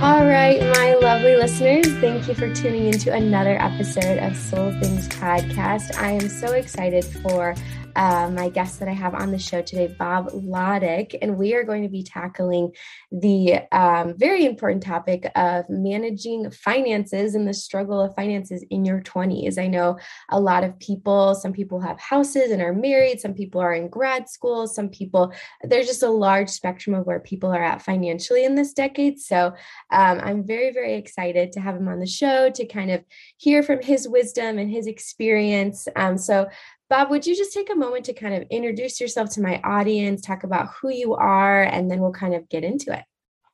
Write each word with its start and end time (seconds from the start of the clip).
All 0.00 0.24
right, 0.24 0.60
my 0.60 0.94
lovely 0.94 1.34
listeners, 1.34 1.88
thank 2.00 2.28
you 2.28 2.34
for 2.34 2.54
tuning 2.54 2.86
into 2.86 3.12
another 3.12 3.60
episode 3.60 4.18
of 4.18 4.36
Soul 4.36 4.70
Things 4.80 5.08
Podcast. 5.08 5.98
I 5.98 6.12
am 6.12 6.28
so 6.28 6.52
excited 6.52 7.04
for 7.04 7.56
uh, 7.98 8.30
my 8.30 8.48
guest 8.48 8.78
that 8.78 8.86
I 8.86 8.92
have 8.92 9.12
on 9.12 9.32
the 9.32 9.40
show 9.40 9.60
today, 9.60 9.92
Bob 9.98 10.28
Lotich, 10.30 11.16
and 11.20 11.36
we 11.36 11.54
are 11.54 11.64
going 11.64 11.82
to 11.82 11.88
be 11.88 12.04
tackling 12.04 12.70
the 13.10 13.58
um, 13.72 14.16
very 14.16 14.46
important 14.46 14.84
topic 14.84 15.28
of 15.34 15.64
managing 15.68 16.48
finances 16.52 17.34
and 17.34 17.46
the 17.46 17.52
struggle 17.52 18.00
of 18.00 18.14
finances 18.14 18.64
in 18.70 18.84
your 18.84 19.00
20s. 19.00 19.58
I 19.58 19.66
know 19.66 19.98
a 20.28 20.38
lot 20.38 20.62
of 20.62 20.78
people, 20.78 21.34
some 21.34 21.52
people 21.52 21.80
have 21.80 21.98
houses 21.98 22.52
and 22.52 22.62
are 22.62 22.72
married, 22.72 23.20
some 23.20 23.34
people 23.34 23.60
are 23.60 23.74
in 23.74 23.88
grad 23.88 24.28
school, 24.28 24.68
some 24.68 24.90
people, 24.90 25.32
there's 25.64 25.88
just 25.88 26.04
a 26.04 26.08
large 26.08 26.50
spectrum 26.50 26.94
of 26.94 27.04
where 27.04 27.18
people 27.18 27.50
are 27.50 27.64
at 27.64 27.82
financially 27.82 28.44
in 28.44 28.54
this 28.54 28.74
decade. 28.74 29.18
So 29.18 29.54
um, 29.90 30.20
I'm 30.22 30.46
very, 30.46 30.72
very 30.72 30.94
excited 30.94 31.50
to 31.50 31.60
have 31.60 31.74
him 31.74 31.88
on 31.88 31.98
the 31.98 32.06
show 32.06 32.48
to 32.48 32.64
kind 32.64 32.92
of 32.92 33.04
hear 33.38 33.64
from 33.64 33.82
his 33.82 34.06
wisdom 34.08 34.56
and 34.56 34.70
his 34.70 34.86
experience. 34.86 35.88
Um, 35.96 36.16
so, 36.16 36.46
Bob, 36.88 37.10
would 37.10 37.26
you 37.26 37.36
just 37.36 37.52
take 37.52 37.70
a 37.70 37.76
moment 37.76 38.06
to 38.06 38.14
kind 38.14 38.34
of 38.34 38.44
introduce 38.50 39.00
yourself 39.00 39.30
to 39.30 39.42
my 39.42 39.60
audience, 39.62 40.22
talk 40.22 40.42
about 40.42 40.68
who 40.80 40.88
you 40.88 41.14
are, 41.14 41.62
and 41.62 41.90
then 41.90 42.00
we'll 42.00 42.12
kind 42.12 42.34
of 42.34 42.48
get 42.48 42.64
into 42.64 42.92
it? 42.92 43.04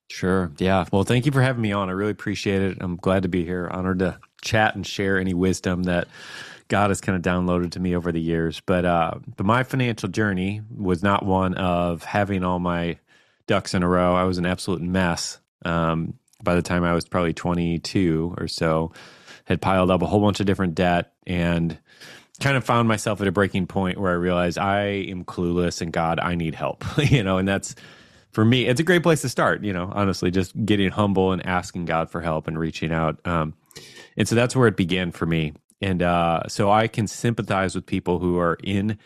Sure. 0.09 0.53
Yeah. 0.59 0.85
Well, 0.93 1.03
thank 1.03 1.27
you 1.27 1.33
for 1.33 1.43
having 1.43 1.63
me 1.63 1.73
on. 1.73 1.89
I 1.89 1.93
really 1.93 2.13
appreciate 2.13 2.63
it. 2.63 2.79
I'm 2.81 2.97
glad 2.97 3.25
to 3.25 3.29
be 3.29 3.45
here. 3.45 3.69
Honored 3.73 3.99
to 4.01 4.19
chat 4.43 4.77
and 4.77 4.87
share 4.87 5.19
any 5.19 5.35
wisdom 5.35 5.85
that 5.85 6.07
God 6.69 6.91
has 6.91 7.01
kind 7.01 7.17
of 7.17 7.23
downloaded 7.23 7.73
to 7.73 7.81
me 7.81 7.97
over 7.97 8.13
the 8.13 8.21
years. 8.21 8.61
But 8.61 8.85
uh, 8.85 9.15
but 9.37 9.47
my 9.47 9.65
financial 9.65 10.09
journey 10.09 10.63
was 10.75 11.03
not 11.03 11.25
one 11.25 11.55
of 11.55 12.05
having 12.05 12.45
all 12.45 12.59
my 12.59 12.99
ducks 13.47 13.75
in 13.75 13.83
a 13.83 13.89
row. 13.89 14.15
I 14.15 14.25
was 14.25 14.39
an 14.39 14.47
absolute 14.47 14.83
mess. 14.83 15.39
Um, 15.65 16.15
by 16.43 16.55
the 16.55 16.63
time 16.63 16.85
I 16.85 16.93
was 16.93 17.07
probably 17.07 17.33
22 17.33 18.35
or 18.39 18.49
so, 18.49 18.93
had 19.47 19.61
piled 19.61 19.91
up 19.91 20.03
a 20.03 20.07
whole 20.07 20.21
bunch 20.21 20.41
of 20.41 20.47
different 20.47 20.75
debt 20.75 21.13
and 21.27 21.79
kind 22.41 22.57
of 22.57 22.65
found 22.65 22.89
myself 22.89 23.21
at 23.21 23.27
a 23.27 23.33
breaking 23.33 23.67
point 23.67 23.99
where 23.99 24.11
I 24.11 24.17
realized 24.17 24.59
I 24.59 24.85
am 24.85 25.25
clueless 25.25 25.81
and 25.81 25.93
God, 25.93 26.19
I 26.19 26.35
need 26.35 26.55
help, 26.55 26.85
you 26.99 27.23
know, 27.23 27.39
and 27.39 27.47
that's 27.47 27.75
for 28.33 28.45
me, 28.45 28.67
it's 28.67 28.81
a 28.81 28.85
great 28.85 29.05
place 29.05 29.23
to 29.23 29.29
start, 29.29 29.63
you 29.63 29.73
know, 29.73 29.91
honestly, 29.95 30.31
just 30.33 30.53
getting 30.67 30.91
humble 30.91 31.31
and 31.31 31.47
asking 31.47 31.85
God 31.85 32.11
for 32.11 32.21
help 32.21 32.49
and 32.49 32.59
reaching 32.59 32.93
out. 32.93 33.25
Um, 33.25 33.55
and 34.17 34.27
so 34.27 34.35
that's 34.35 34.57
where 34.57 34.67
it 34.67 34.77
began 34.77 35.13
for 35.13 35.25
me. 35.25 35.53
And 35.81 36.03
uh, 36.03 36.43
so 36.49 36.71
I 36.71 36.89
can 36.89 37.07
sympathize 37.07 37.77
with 37.77 37.87
people 37.87 38.19
who 38.19 38.39
are 38.39 38.59
in 38.65 38.99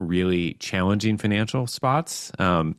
really 0.00 0.54
challenging 0.54 1.16
financial 1.16 1.68
spots. 1.68 2.32
Um, 2.40 2.76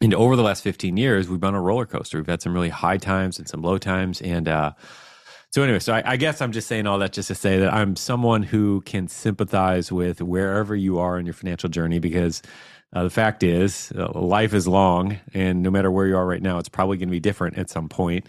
and 0.00 0.14
over 0.14 0.34
the 0.34 0.42
last 0.42 0.62
15 0.62 0.96
years, 0.96 1.28
we've 1.28 1.40
been 1.40 1.48
on 1.48 1.54
a 1.54 1.60
roller 1.60 1.86
coaster. 1.86 2.16
We've 2.16 2.26
had 2.26 2.40
some 2.40 2.54
really 2.54 2.68
high 2.70 2.98
times 2.98 3.38
and 3.38 3.46
some 3.46 3.60
low 3.60 3.76
times. 3.76 4.22
And, 4.22 4.48
uh, 4.48 4.72
so 5.50 5.62
anyway, 5.62 5.78
so 5.78 5.94
I, 5.94 6.02
I, 6.04 6.16
guess 6.16 6.42
I'm 6.42 6.52
just 6.52 6.68
saying 6.68 6.86
all 6.86 6.98
that 6.98 7.12
just 7.12 7.28
to 7.28 7.34
say 7.34 7.58
that 7.58 7.72
I'm 7.72 7.96
someone 7.96 8.42
who 8.42 8.82
can 8.82 9.08
sympathize 9.08 9.90
with 9.90 10.20
wherever 10.20 10.76
you 10.76 10.98
are 10.98 11.18
in 11.18 11.26
your 11.26 11.32
financial 11.32 11.68
journey 11.68 11.98
because 11.98 12.42
uh, 12.94 13.04
the 13.04 13.10
fact 13.10 13.42
is 13.42 13.92
uh, 13.96 14.10
life 14.12 14.54
is 14.54 14.66
long, 14.66 15.18
and 15.34 15.62
no 15.62 15.70
matter 15.70 15.90
where 15.90 16.06
you 16.06 16.16
are 16.16 16.26
right 16.26 16.42
now, 16.42 16.58
it's 16.58 16.68
probably 16.68 16.96
going 16.96 17.08
to 17.08 17.12
be 17.12 17.20
different 17.20 17.58
at 17.58 17.70
some 17.70 17.88
point. 17.88 18.26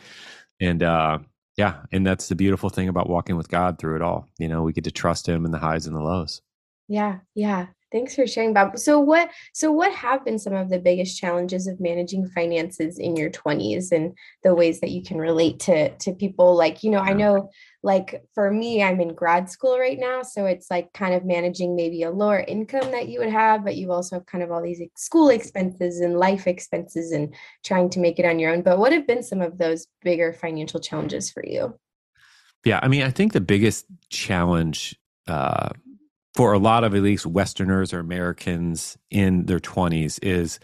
And 0.60 0.84
uh, 0.84 1.20
yeah, 1.58 1.82
and 1.92 2.06
that's 2.06 2.28
the 2.28 2.36
beautiful 2.36 2.70
thing 2.70 2.90
about 2.90 3.10
walking 3.10 3.38
with 3.38 3.50
God 3.50 3.80
through 3.80 3.98
it 3.98 4.02
all. 4.02 4.28
You 4.38 4.48
know, 4.48 4.64
we 4.64 4.74
get 4.74 4.86
to 4.86 4.92
trust 4.92 5.28
Him 5.28 5.46
in 5.46 5.52
the 5.52 5.60
highs 5.60 5.88
and 5.88 5.96
the 5.96 6.02
lows. 6.02 6.42
Yeah, 6.88 7.20
yeah. 7.36 7.68
Thanks 7.92 8.16
for 8.16 8.28
sharing, 8.28 8.54
Bob. 8.54 8.78
So 8.78 9.00
what 9.00 9.32
so 9.54 9.72
what 9.72 9.92
have 9.94 10.24
been 10.24 10.38
some 10.38 10.54
of 10.54 10.70
the 10.70 10.80
biggest 10.80 11.20
challenges 11.20 11.66
of 11.68 11.80
managing 11.80 12.28
finances 12.28 13.00
in 13.00 13.16
your 13.16 13.30
20s 13.32 13.92
and 13.92 14.16
the 14.44 14.54
ways 14.54 14.80
that 14.82 14.92
you 14.92 15.02
can 15.02 15.18
relate 15.18 15.60
to 15.62 15.90
to 15.98 16.14
people 16.14 16.56
like, 16.56 16.84
you 16.84 16.92
know, 16.92 17.00
I 17.00 17.14
know 17.14 17.50
like 17.82 18.24
for 18.34 18.52
me, 18.52 18.84
I'm 18.84 19.00
in 19.00 19.14
grad 19.14 19.50
school 19.50 19.80
right 19.80 19.98
now. 19.98 20.22
So 20.22 20.46
it's 20.46 20.70
like 20.70 20.92
kind 20.94 21.14
of 21.14 21.26
managing 21.26 21.76
maybe 21.76 22.04
a 22.04 22.12
lower 22.12 22.40
income 22.40 22.92
that 22.92 23.08
you 23.08 23.20
would 23.20 23.32
have, 23.32 23.64
but 23.64 23.78
you 23.78 23.92
also 23.92 24.18
have 24.18 24.26
kind 24.26 24.44
of 24.44 24.52
all 24.52 24.62
these 24.62 24.82
school 24.96 25.30
expenses 25.30 26.02
and 26.02 26.20
life 26.20 26.46
expenses 26.46 27.12
and 27.12 27.34
trying 27.64 27.90
to 27.92 28.00
make 28.00 28.20
it 28.20 28.26
on 28.26 28.38
your 28.38 28.54
own. 28.54 28.62
But 28.62 28.80
what 28.80 28.92
have 28.92 29.08
been 29.08 29.24
some 29.24 29.42
of 29.42 29.58
those 29.58 29.88
bigger 30.04 30.34
financial 30.34 30.80
challenges 30.80 31.32
for 31.32 31.44
you? 31.46 31.80
Yeah, 32.66 32.80
I 32.84 32.90
mean, 32.90 33.04
I 33.04 33.12
think 33.12 33.32
the 33.32 33.42
biggest 33.42 33.86
challenge 34.10 35.00
uh, 35.28 35.70
for 36.40 36.54
a 36.54 36.58
lot 36.58 36.86
of 36.86 36.96
at 36.96 37.02
least 37.02 37.26
Westerners 37.26 37.92
or 37.92 38.00
Americans 38.00 38.98
in 39.12 39.46
their 39.46 39.60
20s 39.60 40.20
is 40.22 40.58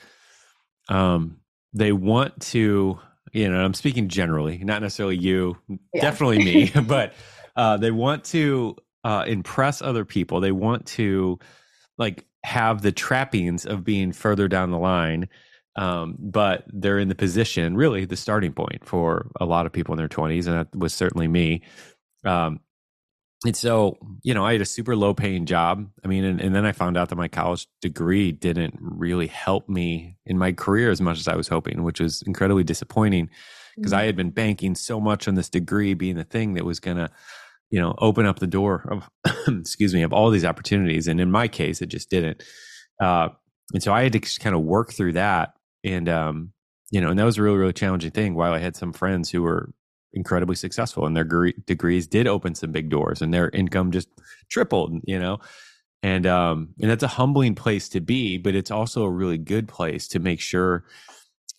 um, 0.88 1.36
they 1.74 1.91
want 1.91 2.40
to, 2.40 2.97
you 3.34 3.50
know, 3.50 3.59
I'm 3.59 3.74
speaking 3.74 4.08
generally, 4.08 4.59
not 4.59 4.81
necessarily 4.81 5.18
you, 5.18 5.58
yeah. 5.68 6.00
definitely 6.00 6.38
me, 6.38 6.72
but 6.88 7.13
uh, 7.58 7.75
they 7.75 7.91
want 7.91 8.24
to 8.24 8.78
uh, 9.03 9.25
impress 9.28 9.81
other 9.81 10.06
people. 10.06 10.40
They 10.40 10.53
want 10.53 10.86
to 10.86 11.40
like 11.97 12.24
have 12.46 12.81
the 12.81 12.94
trappings 12.94 13.66
of 13.66 13.84
being 13.84 14.13
further 14.13 14.47
down 14.47 14.72
the 14.72 14.80
line. 14.80 15.28
Um, 15.75 16.16
but 16.18 16.63
they're 16.68 17.00
in 17.00 17.09
the 17.09 17.16
position, 17.16 17.75
really 17.75 18.06
the 18.06 18.16
starting 18.16 18.53
point 18.53 18.86
for 18.86 19.30
a 19.42 19.46
lot 19.46 19.66
of 19.66 19.74
people 19.74 19.94
in 19.94 19.97
their 19.97 20.07
20s. 20.07 20.47
And 20.47 20.56
that 20.56 20.74
was 20.74 20.94
certainly 20.94 21.28
me. 21.28 21.63
Um, 22.24 22.62
and 23.45 23.56
so 23.56 23.97
you 24.23 24.33
know 24.33 24.45
i 24.45 24.53
had 24.53 24.61
a 24.61 24.66
super 24.66 24.95
low 24.95 25.13
paying 25.13 25.45
job. 25.45 25.88
I 26.03 26.07
mean 26.07 26.23
and, 26.23 26.41
and, 26.41 26.56
then 26.56 26.66
i 26.66 26.72
found 26.72 26.97
out 26.97 27.09
that 27.09 27.16
my 27.16 27.28
college 27.28 27.67
degree 27.81 28.31
didn't 28.31 28.75
really 28.79 29.28
help 29.28 29.69
me 29.69 30.17
in 30.25 30.38
my 30.38 30.51
career 30.51 30.91
as 30.91 31.01
much 31.01 31.19
as 31.19 31.28
i 31.28 31.35
was 31.35 31.47
hoping 31.47 31.83
which 31.83 32.00
was 32.00 32.22
incredibly 32.23 32.63
disappointing 32.63 33.29
because 33.75 33.91
mm-hmm. 33.91 34.01
i 34.01 34.06
had 34.06 34.16
been 34.16 34.31
banking 34.31 34.75
so 34.75 35.00
much 35.00 35.28
on 35.28 35.35
this 35.35 35.50
degree 35.50 35.94
being 35.94 36.16
the 36.16 36.23
thing 36.23 36.53
that 36.53 36.66
was 36.66 36.79
going 36.79 36.97
to 36.97 37.09
you 37.69 37.79
know 37.79 37.95
open 37.97 38.25
up 38.25 38.39
the 38.39 38.47
door 38.47 38.88
of 38.89 39.09
excuse 39.47 39.94
me 39.94 40.03
of 40.03 40.13
all 40.13 40.29
these 40.29 40.45
opportunities. 40.45 41.07
And 41.07 41.19
in 41.19 41.31
my 41.31 41.47
case 41.47 41.81
it 41.81 41.88
just 41.88 42.09
didn't. 42.09 42.44
Uh, 43.01 43.29
and 43.73 43.83
so 43.83 43.94
i 43.94 44.03
had 44.03 44.13
to 44.13 44.19
kind 44.39 44.56
of 44.56 44.62
work 44.62 44.94
through 44.94 45.13
that. 45.13 45.53
And 45.83 46.09
um 46.09 46.53
you 46.91 47.01
know 47.01 47.09
and 47.09 47.19
that 47.19 47.25
was 47.25 47.38
a 47.38 47.44
really 47.44 47.57
really 47.57 47.73
challenging 47.73 48.12
thing 48.12 48.35
while 48.35 48.53
i 48.53 48.59
had 48.59 48.75
some 48.75 48.94
friends 48.94 49.29
who 49.29 49.41
were 49.41 49.73
incredibly 50.16 50.56
successful 50.56 51.06
and 51.06 51.16
their 51.16 51.24
gre- 51.24 51.50
degrees 51.66 52.08
did 52.08 52.28
open 52.28 52.56
some 52.56 52.72
big 52.72 52.90
doors 52.90 53.22
and 53.22 53.34
their 53.34 53.50
income 53.50 53.92
just 53.92 54.09
tripled 54.50 54.94
you 55.03 55.20
know? 55.20 55.38
And 56.02 56.26
um 56.26 56.70
and 56.81 56.90
that's 56.90 57.03
a 57.03 57.08
humbling 57.08 57.56
place 57.56 57.90
to 57.90 58.00
be 58.00 58.38
but 58.38 58.56
it's 58.56 58.72
also 58.72 59.04
a 59.04 59.09
really 59.09 59.38
good 59.38 59.68
place 59.68 60.08
to 60.09 60.20
make 60.20 60.40
sure 60.40 60.86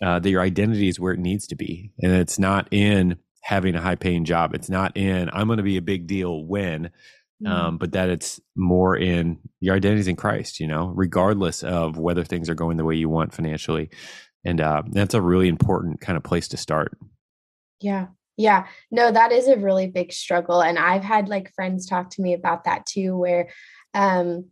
uh, 0.02 0.18
that 0.18 0.28
your 0.28 0.42
identity 0.42 0.88
is 0.88 1.00
where 1.00 1.14
it 1.14 1.18
needs 1.18 1.46
to 1.46 1.56
be 1.56 1.92
and 2.02 2.12
it's 2.12 2.38
not 2.38 2.68
in 2.70 3.16
having 3.42 3.74
a 3.76 3.80
high 3.80 3.94
paying 3.94 4.24
job. 4.24 4.54
It's 4.54 4.68
not 4.68 4.96
in 4.96 5.30
i'm 5.32 5.46
going 5.46 5.58
to 5.58 5.62
be 5.62 5.76
a 5.76 5.82
big 5.82 6.06
deal 6.06 6.44
when 6.44 6.90
mm. 7.42 7.48
um, 7.48 7.78
but 7.78 7.92
that 7.92 8.08
it's 8.08 8.40
more 8.54 8.96
in 8.96 9.38
your 9.60 9.76
identity 9.76 10.00
is 10.00 10.08
in 10.08 10.16
christ 10.16 10.60
you 10.60 10.66
know 10.66 10.88
regardless 10.88 11.62
of 11.62 11.98
whether 11.98 12.24
things 12.24 12.48
are 12.50 12.54
going 12.54 12.76
the 12.76 12.84
way 12.84 12.94
you 12.96 13.08
want 13.08 13.34
financially. 13.34 13.90
And 14.44 14.60
uh, 14.60 14.82
that's 14.88 15.14
a 15.14 15.20
really 15.20 15.48
important 15.48 16.00
kind 16.00 16.16
of 16.16 16.22
place 16.22 16.46
to 16.48 16.56
start. 16.56 16.96
Yeah 17.80 18.06
yeah, 18.36 18.66
no, 18.90 19.10
that 19.10 19.32
is 19.32 19.48
a 19.48 19.56
really 19.56 19.86
big 19.86 20.12
struggle. 20.12 20.62
And 20.62 20.78
I've 20.78 21.04
had 21.04 21.28
like 21.28 21.54
friends 21.54 21.86
talk 21.86 22.10
to 22.10 22.22
me 22.22 22.34
about 22.34 22.64
that 22.64 22.86
too, 22.86 23.16
where, 23.16 23.48
um, 23.94 24.46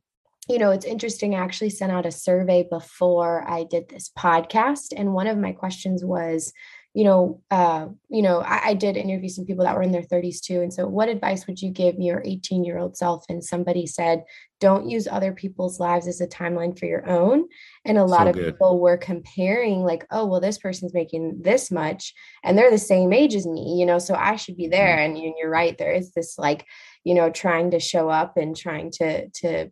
you 0.49 0.59
know, 0.59 0.71
it's 0.71 0.85
interesting. 0.85 1.35
I 1.35 1.39
actually 1.43 1.71
sent 1.71 1.93
out 1.93 2.07
a 2.07 2.11
survey 2.11 2.67
before 2.71 3.49
I 3.49 3.65
did 3.65 3.89
this 3.89 4.11
podcast. 4.19 4.93
And 4.97 5.15
one 5.15 5.27
of 5.27 5.39
my 5.39 5.53
questions 5.53 6.05
was, 6.05 6.53
you 6.95 7.03
know, 7.03 7.43
uh, 7.51 7.89
you 8.09 8.23
know, 8.23 8.39
I, 8.41 8.69
I, 8.69 8.75
did 8.75 8.97
interview 8.97 9.29
some 9.29 9.45
people 9.45 9.65
that 9.65 9.75
were 9.75 9.83
in 9.83 9.91
their 9.91 10.05
30s 10.05 10.41
too. 10.41 10.61
And 10.61 10.73
so, 10.73 10.87
what 10.87 11.09
advice 11.09 11.45
would 11.49 11.61
you 11.61 11.71
give 11.71 11.97
your 11.99 12.23
18 12.25 12.65
year 12.65 12.79
old 12.79 12.97
self? 12.97 13.25
And 13.29 13.43
somebody 13.43 13.85
said, 13.85 14.23
don't 14.61 14.89
use 14.89 15.09
other 15.09 15.33
people's 15.33 15.81
lives 15.81 16.07
as 16.07 16.21
a 16.21 16.27
timeline 16.29 16.79
for 16.79 16.87
your 16.87 17.09
own. 17.11 17.47
And 17.85 17.99
a 17.99 18.05
lot 18.05 18.23
so 18.23 18.29
of 18.29 18.35
good. 18.37 18.53
people 18.53 18.79
were 18.79 18.97
comparing, 18.97 19.81
like, 19.81 20.07
oh, 20.13 20.25
well, 20.25 20.41
this 20.41 20.57
person's 20.57 20.95
making 20.95 21.43
this 21.43 21.73
much, 21.73 22.15
and 22.45 22.57
they're 22.57 22.71
the 22.71 22.79
same 22.79 23.13
age 23.13 23.35
as 23.35 23.45
me, 23.45 23.77
you 23.77 23.87
know, 23.87 23.99
so 23.99 24.15
I 24.15 24.37
should 24.37 24.57
be 24.57 24.69
there. 24.69 24.97
Mm-hmm. 24.97 25.17
And 25.17 25.35
you're 25.37 25.51
right, 25.51 25.77
there 25.77 25.93
is 25.93 26.13
this 26.13 26.39
like, 26.39 26.65
you 27.03 27.15
know, 27.15 27.29
trying 27.29 27.73
to 27.73 27.81
show 27.81 28.09
up 28.09 28.37
and 28.37 28.57
trying 28.57 28.93
to 28.93 29.29
to 29.31 29.71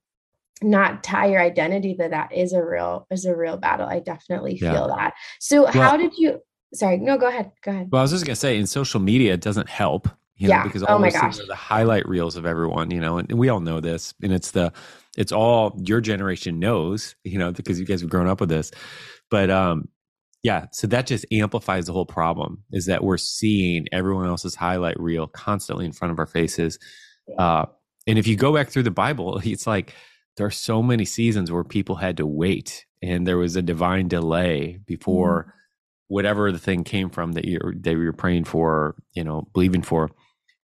not 0.60 1.02
tie 1.02 1.26
your 1.26 1.40
identity 1.40 1.94
to 1.96 2.08
that 2.08 2.32
is 2.32 2.52
a 2.52 2.64
real 2.64 3.06
is 3.12 3.26
a 3.26 3.36
real 3.36 3.56
battle. 3.56 3.86
I 3.86 4.00
definitely 4.00 4.58
feel 4.58 4.88
that. 4.88 5.14
So 5.40 5.64
well, 5.64 5.72
how 5.72 5.96
did 5.96 6.12
you 6.16 6.40
sorry 6.74 6.98
no 6.98 7.16
go 7.16 7.28
ahead 7.28 7.52
go 7.62 7.70
ahead. 7.70 7.88
Well 7.90 8.00
i 8.00 8.02
was 8.02 8.10
just 8.10 8.24
going 8.24 8.34
to 8.34 8.40
say 8.40 8.56
in 8.58 8.66
social 8.66 9.00
media 9.00 9.34
it 9.34 9.40
doesn't 9.40 9.68
help 9.68 10.08
you 10.36 10.48
know, 10.48 10.54
yeah. 10.54 10.62
because 10.64 10.82
all 10.82 10.98
oh 10.98 11.02
those 11.02 11.14
things 11.14 11.40
are 11.40 11.46
the 11.46 11.54
highlight 11.54 12.08
reels 12.08 12.36
of 12.36 12.46
everyone 12.46 12.90
you 12.90 13.00
know 13.00 13.18
and 13.18 13.30
we 13.32 13.48
all 13.48 13.60
know 13.60 13.80
this 13.80 14.12
and 14.22 14.32
it's 14.32 14.50
the 14.50 14.72
it's 15.16 15.30
all 15.30 15.78
your 15.84 16.00
generation 16.00 16.58
knows 16.58 17.14
you 17.22 17.38
know 17.38 17.52
because 17.52 17.78
you 17.78 17.86
guys 17.86 18.00
have 18.00 18.10
grown 18.10 18.26
up 18.26 18.40
with 18.40 18.48
this. 18.48 18.70
But 19.30 19.50
um 19.50 19.88
yeah 20.42 20.66
so 20.72 20.86
that 20.88 21.06
just 21.06 21.24
amplifies 21.30 21.86
the 21.86 21.92
whole 21.92 22.06
problem 22.06 22.64
is 22.72 22.86
that 22.86 23.04
we're 23.04 23.18
seeing 23.18 23.86
everyone 23.92 24.26
else's 24.26 24.56
highlight 24.56 24.98
reel 24.98 25.28
constantly 25.28 25.84
in 25.84 25.92
front 25.92 26.10
of 26.10 26.18
our 26.18 26.26
faces. 26.26 26.78
Uh 27.38 27.66
and 28.06 28.18
if 28.18 28.26
you 28.26 28.34
go 28.34 28.52
back 28.52 28.68
through 28.68 28.82
the 28.82 28.90
bible 28.90 29.38
it's 29.44 29.66
like 29.66 29.94
there 30.36 30.46
are 30.46 30.50
so 30.50 30.82
many 30.82 31.04
seasons 31.04 31.52
where 31.52 31.62
people 31.62 31.94
had 31.94 32.16
to 32.16 32.26
wait 32.26 32.84
and 33.00 33.26
there 33.26 33.38
was 33.38 33.54
a 33.54 33.62
divine 33.62 34.08
delay 34.08 34.80
before 34.86 35.44
mm 35.44 35.52
whatever 36.12 36.52
the 36.52 36.58
thing 36.58 36.84
came 36.84 37.08
from 37.08 37.32
that 37.32 37.46
you're 37.46 37.72
that 37.80 37.92
you're 37.92 38.12
praying 38.12 38.44
for, 38.44 38.94
you 39.14 39.24
know, 39.24 39.48
believing 39.54 39.80
for. 39.80 40.10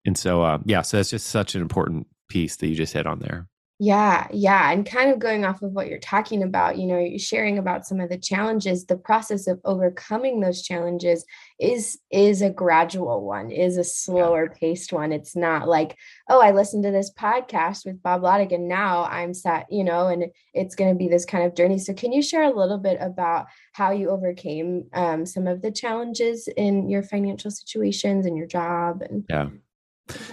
And 0.04 0.16
so, 0.16 0.42
uh, 0.42 0.58
yeah, 0.66 0.82
so 0.82 0.98
that's 0.98 1.08
just 1.08 1.28
such 1.28 1.54
an 1.54 1.62
important 1.62 2.06
piece 2.28 2.56
that 2.56 2.66
you 2.66 2.74
just 2.74 2.92
hit 2.92 3.06
on 3.06 3.20
there. 3.20 3.48
Yeah, 3.80 4.26
yeah. 4.32 4.72
And 4.72 4.84
kind 4.84 5.12
of 5.12 5.20
going 5.20 5.44
off 5.44 5.62
of 5.62 5.70
what 5.70 5.86
you're 5.86 6.00
talking 6.00 6.42
about, 6.42 6.78
you 6.78 6.86
know, 6.86 6.98
you're 6.98 7.16
sharing 7.16 7.58
about 7.58 7.86
some 7.86 8.00
of 8.00 8.08
the 8.08 8.19
challenges, 8.19 8.84
the 8.84 8.96
process 8.96 9.46
of 9.46 9.60
overcoming 9.64 10.40
those 10.40 10.62
challenges 10.62 11.25
is 11.60 11.96
is 12.10 12.42
a 12.42 12.50
gradual 12.50 13.25
one, 13.25 13.52
is 13.52 13.76
a 13.76 13.84
slower 13.84 14.48
paced 14.48 14.92
one. 14.92 15.12
It's 15.12 15.36
not 15.36 15.69
like, 15.69 15.96
oh, 16.28 16.40
I 16.40 16.50
listened 16.50 16.82
to 16.84 16.90
this 16.90 17.12
podcast 17.14 17.86
with 17.86 18.02
Bob 18.02 18.22
Lotich 18.22 18.52
and 18.52 18.66
now 18.66 19.04
I'm 19.04 19.32
set, 19.32 19.66
you 19.70 19.84
know, 19.84 20.08
and 20.08 20.25
it's 20.54 20.75
going 20.75 20.92
to 20.92 20.98
be 20.98 21.06
this 21.06 21.25
kind 21.25 21.44
of 21.44 21.54
journey. 21.54 21.78
So 21.78 21.94
can 21.94 22.12
you 22.12 22.20
share 22.20 22.42
a 22.42 22.56
little 22.56 22.78
bit 22.78 22.98
about 23.00 23.46
how 23.75 23.92
you 23.92 24.10
overcame 24.10 24.86
um, 24.92 25.25
some 25.25 25.46
of 25.46 25.62
the 25.62 25.70
challenges 25.70 26.48
in 26.56 26.90
your 26.90 27.04
financial 27.04 27.52
situations 27.52 28.26
and 28.26 28.36
your 28.36 28.46
job 28.48 29.02
and 29.02 29.25
yeah. 29.30 29.48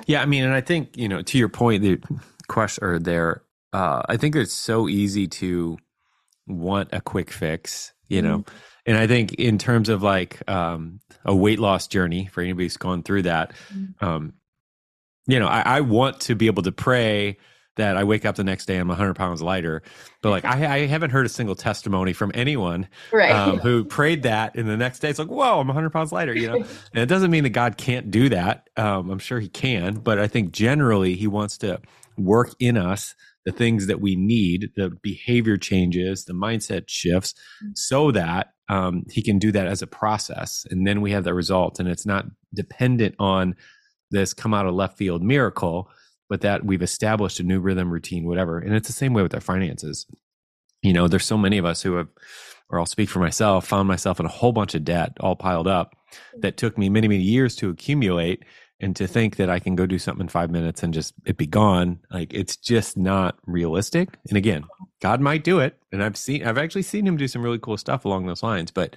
Yeah, 0.07 0.21
I 0.21 0.25
mean, 0.25 0.45
and 0.45 0.53
I 0.53 0.61
think, 0.61 0.95
you 0.95 1.09
know, 1.09 1.21
to 1.21 1.37
your 1.37 1.49
point, 1.49 1.83
the 1.83 1.99
question 2.45 2.83
or 2.83 2.99
there 2.99 3.43
uh, 3.73 4.01
i 4.07 4.17
think 4.17 4.35
it's 4.35 4.53
so 4.53 4.87
easy 4.87 5.27
to 5.27 5.77
want 6.47 6.89
a 6.91 7.01
quick 7.01 7.31
fix 7.31 7.93
you 8.07 8.21
know 8.21 8.39
mm-hmm. 8.39 8.57
and 8.85 8.97
i 8.97 9.07
think 9.07 9.33
in 9.33 9.57
terms 9.57 9.89
of 9.89 10.03
like 10.03 10.47
um, 10.49 10.99
a 11.25 11.35
weight 11.35 11.59
loss 11.59 11.87
journey 11.87 12.25
for 12.25 12.41
anybody 12.41 12.65
who's 12.65 12.77
gone 12.77 13.03
through 13.03 13.23
that 13.23 13.53
mm-hmm. 13.73 14.05
um, 14.05 14.33
you 15.27 15.39
know 15.39 15.47
I, 15.47 15.61
I, 15.61 15.81
want 15.81 16.21
to 16.21 16.35
be 16.35 16.47
able 16.47 16.63
to 16.63 16.71
pray 16.71 17.37
that 17.77 17.97
i 17.97 18.03
wake 18.03 18.25
up 18.25 18.35
the 18.35 18.43
next 18.43 18.67
day 18.67 18.77
i'm 18.77 18.87
100 18.87 19.15
pounds 19.15 19.41
lighter 19.41 19.81
but 20.21 20.29
like 20.29 20.45
I, 20.45 20.75
I 20.75 20.85
haven't 20.85 21.09
heard 21.09 21.25
a 21.25 21.29
single 21.29 21.55
testimony 21.55 22.13
from 22.13 22.31
anyone 22.33 22.87
right. 23.11 23.31
um, 23.31 23.57
who 23.59 23.83
prayed 23.85 24.23
that 24.23 24.55
and 24.55 24.69
the 24.69 24.77
next 24.77 24.99
day 24.99 25.09
it's 25.09 25.19
like 25.19 25.29
whoa 25.29 25.59
i'm 25.59 25.67
100 25.67 25.89
pounds 25.89 26.11
lighter 26.11 26.33
you 26.33 26.47
know 26.47 26.55
and 26.93 27.03
it 27.03 27.07
doesn't 27.07 27.31
mean 27.31 27.43
that 27.43 27.49
god 27.49 27.77
can't 27.77 28.11
do 28.11 28.29
that 28.29 28.69
um, 28.77 29.09
i'm 29.09 29.19
sure 29.19 29.39
he 29.39 29.49
can 29.49 29.95
but 29.95 30.19
i 30.19 30.27
think 30.27 30.51
generally 30.51 31.15
he 31.15 31.27
wants 31.27 31.57
to 31.57 31.81
work 32.17 32.53
in 32.59 32.77
us 32.77 33.15
the 33.45 33.51
things 33.51 33.87
that 33.87 34.01
we 34.01 34.15
need, 34.15 34.71
the 34.75 34.89
behavior 35.01 35.55
changes, 35.55 36.25
the 36.25 36.33
mindset 36.33 36.85
shifts, 36.87 37.33
mm. 37.63 37.77
so 37.77 38.11
that 38.11 38.53
um, 38.69 39.03
he 39.09 39.21
can 39.21 39.37
do 39.37 39.51
that 39.51 39.67
as 39.67 39.81
a 39.81 39.87
process. 39.87 40.65
And 40.71 40.85
then 40.85 41.01
we 41.01 41.11
have 41.11 41.23
the 41.23 41.33
result. 41.33 41.79
And 41.79 41.87
it's 41.87 42.05
not 42.05 42.25
dependent 42.53 43.15
on 43.19 43.55
this 44.09 44.33
come 44.33 44.53
out 44.53 44.65
of 44.65 44.73
left 44.73 44.97
field 44.97 45.23
miracle, 45.23 45.89
but 46.27 46.41
that 46.41 46.65
we've 46.65 46.81
established 46.81 47.39
a 47.39 47.43
new 47.43 47.59
rhythm, 47.59 47.91
routine, 47.91 48.25
whatever. 48.25 48.57
And 48.57 48.73
it's 48.73 48.87
the 48.87 48.93
same 48.93 49.13
way 49.13 49.21
with 49.21 49.35
our 49.35 49.41
finances. 49.41 50.07
You 50.81 50.93
know, 50.93 51.07
there's 51.07 51.25
so 51.25 51.37
many 51.37 51.59
of 51.59 51.65
us 51.65 51.83
who 51.83 51.95
have, 51.95 52.07
or 52.69 52.79
I'll 52.79 52.87
speak 52.87 53.09
for 53.09 53.19
myself, 53.19 53.67
found 53.67 53.87
myself 53.87 54.19
in 54.19 54.25
a 54.25 54.29
whole 54.29 54.51
bunch 54.51 54.73
of 54.73 54.83
debt 54.83 55.13
all 55.19 55.35
piled 55.35 55.67
up 55.67 55.95
mm. 56.35 56.41
that 56.41 56.57
took 56.57 56.79
me 56.79 56.89
many, 56.89 57.07
many 57.07 57.23
years 57.23 57.55
to 57.57 57.69
accumulate 57.69 58.43
and 58.79 58.95
to 58.97 59.07
think 59.07 59.37
that 59.37 59.49
I 59.49 59.59
can 59.59 59.75
go 59.75 59.85
do 59.85 59.97
something 59.97 60.25
in 60.25 60.27
five 60.27 60.51
minutes 60.51 60.83
and 60.83 60.93
just 60.93 61.13
it 61.25 61.37
be 61.37 61.47
gone, 61.47 61.99
like 62.11 62.33
it's 62.33 62.57
just 62.57 62.97
not 62.97 63.37
realistic. 63.45 64.09
And 64.27 64.37
again, 64.37 64.65
God 65.01 65.21
might 65.21 65.43
do 65.43 65.59
it, 65.59 65.77
and 65.91 66.03
I've 66.03 66.17
seen 66.17 66.45
I've 66.45 66.57
actually 66.57 66.81
seen 66.81 67.07
him 67.07 67.17
do 67.17 67.27
some 67.27 67.41
really 67.41 67.59
cool 67.59 67.77
stuff 67.77 68.05
along 68.05 68.25
those 68.25 68.43
lines. 68.43 68.71
But 68.71 68.95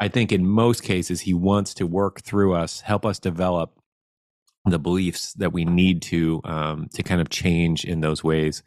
I 0.00 0.08
think 0.08 0.30
in 0.30 0.46
most 0.46 0.82
cases, 0.82 1.20
he 1.20 1.34
wants 1.34 1.74
to 1.74 1.86
work 1.86 2.20
through 2.20 2.54
us, 2.54 2.80
help 2.80 3.06
us 3.06 3.18
develop 3.18 3.72
the 4.64 4.78
beliefs 4.78 5.32
that 5.34 5.52
we 5.52 5.64
need 5.64 6.02
to 6.02 6.40
um, 6.44 6.88
to 6.94 7.02
kind 7.02 7.20
of 7.20 7.30
change 7.30 7.84
in 7.84 8.00
those 8.00 8.22
ways. 8.22 8.62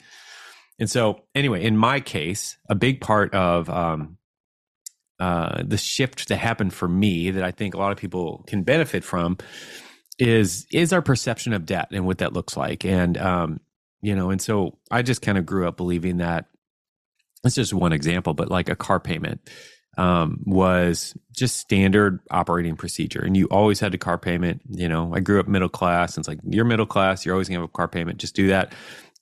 And 0.80 0.90
so, 0.90 1.22
anyway, 1.36 1.64
in 1.64 1.78
my 1.78 2.00
case, 2.00 2.58
a 2.68 2.74
big 2.74 3.02
part 3.02 3.34
of 3.36 3.70
um, 3.70 4.18
uh, 5.20 5.62
the 5.64 5.78
shift 5.78 6.30
that 6.30 6.38
happened 6.38 6.74
for 6.74 6.88
me 6.88 7.30
that 7.30 7.44
I 7.44 7.52
think 7.52 7.76
a 7.76 7.78
lot 7.78 7.92
of 7.92 8.00
people 8.00 8.44
can 8.48 8.64
benefit 8.64 9.04
from 9.04 9.38
is 10.22 10.68
is 10.72 10.94
our 10.94 11.02
perception 11.02 11.52
of 11.52 11.66
debt 11.66 11.90
and 11.92 12.06
what 12.06 12.20
that 12.20 12.32
looks 12.32 12.56
like. 12.56 12.86
And 12.86 13.18
um 13.18 13.60
you 14.02 14.16
know 14.16 14.30
and 14.30 14.42
so 14.42 14.78
i 14.90 15.02
just 15.02 15.22
kind 15.22 15.38
of 15.38 15.46
grew 15.46 15.68
up 15.68 15.78
believing 15.78 16.18
that 16.18 16.46
that's 17.44 17.56
just 17.56 17.74
one 17.74 17.94
example 17.94 18.34
but 18.34 18.50
like 18.50 18.70
a 18.70 18.76
car 18.76 19.00
payment 19.00 19.50
um 19.98 20.42
was 20.46 21.16
just 21.36 21.58
standard 21.58 22.20
operating 22.32 22.76
procedure. 22.76 23.22
And 23.24 23.36
you 23.36 23.48
always 23.48 23.80
had 23.80 23.94
a 23.94 23.98
car 23.98 24.18
payment 24.18 24.62
you 24.70 24.88
know 24.88 25.14
i 25.14 25.20
grew 25.20 25.40
up 25.40 25.48
middle 25.48 25.70
class 25.70 26.16
and 26.16 26.22
it's 26.22 26.28
like 26.28 26.40
you're 26.44 26.66
middle 26.66 26.86
class 26.86 27.26
you're 27.26 27.36
always 27.36 27.48
gonna 27.48 27.60
have 27.60 27.70
a 27.70 27.72
car 27.72 27.88
payment 27.88 28.20
just 28.20 28.36
do 28.36 28.48
that. 28.48 28.74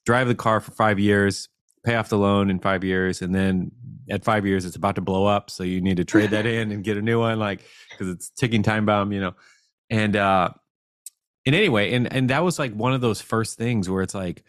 Drive 0.06 0.28
the 0.28 0.36
car 0.36 0.60
for 0.60 0.72
five 0.72 1.00
years 1.00 1.50
pay 1.86 1.96
off 1.96 2.10
the 2.10 2.18
loan 2.18 2.50
in 2.50 2.60
five 2.60 2.84
years 2.84 3.22
and 3.22 3.34
then 3.34 3.72
at 4.10 4.24
five 4.24 4.46
years 4.46 4.66
it's 4.66 4.76
about 4.76 4.96
to 4.96 5.02
blow 5.02 5.26
up 5.26 5.50
so 5.50 5.64
you 5.64 5.80
need 5.82 5.98
to 5.98 6.06
trade 6.06 6.32
that 6.32 6.46
in 6.58 6.72
and 6.72 6.84
get 6.84 6.98
a 6.98 7.02
new 7.02 7.20
one 7.20 7.40
like 7.40 7.62
because 7.92 8.10
it's 8.10 8.30
ticking 8.32 8.64
time 8.64 8.86
bomb 8.86 9.12
you 9.12 9.20
know? 9.20 9.34
And 9.90 10.16
uh 10.16 10.50
and 11.50 11.56
anyway, 11.56 11.94
and 11.94 12.14
and 12.14 12.30
that 12.30 12.44
was 12.44 12.60
like 12.60 12.74
one 12.74 12.94
of 12.94 13.02
those 13.02 13.22
first 13.22 13.58
things 13.58 13.90
where 13.90 14.04
it's 14.04 14.14
like 14.14 14.44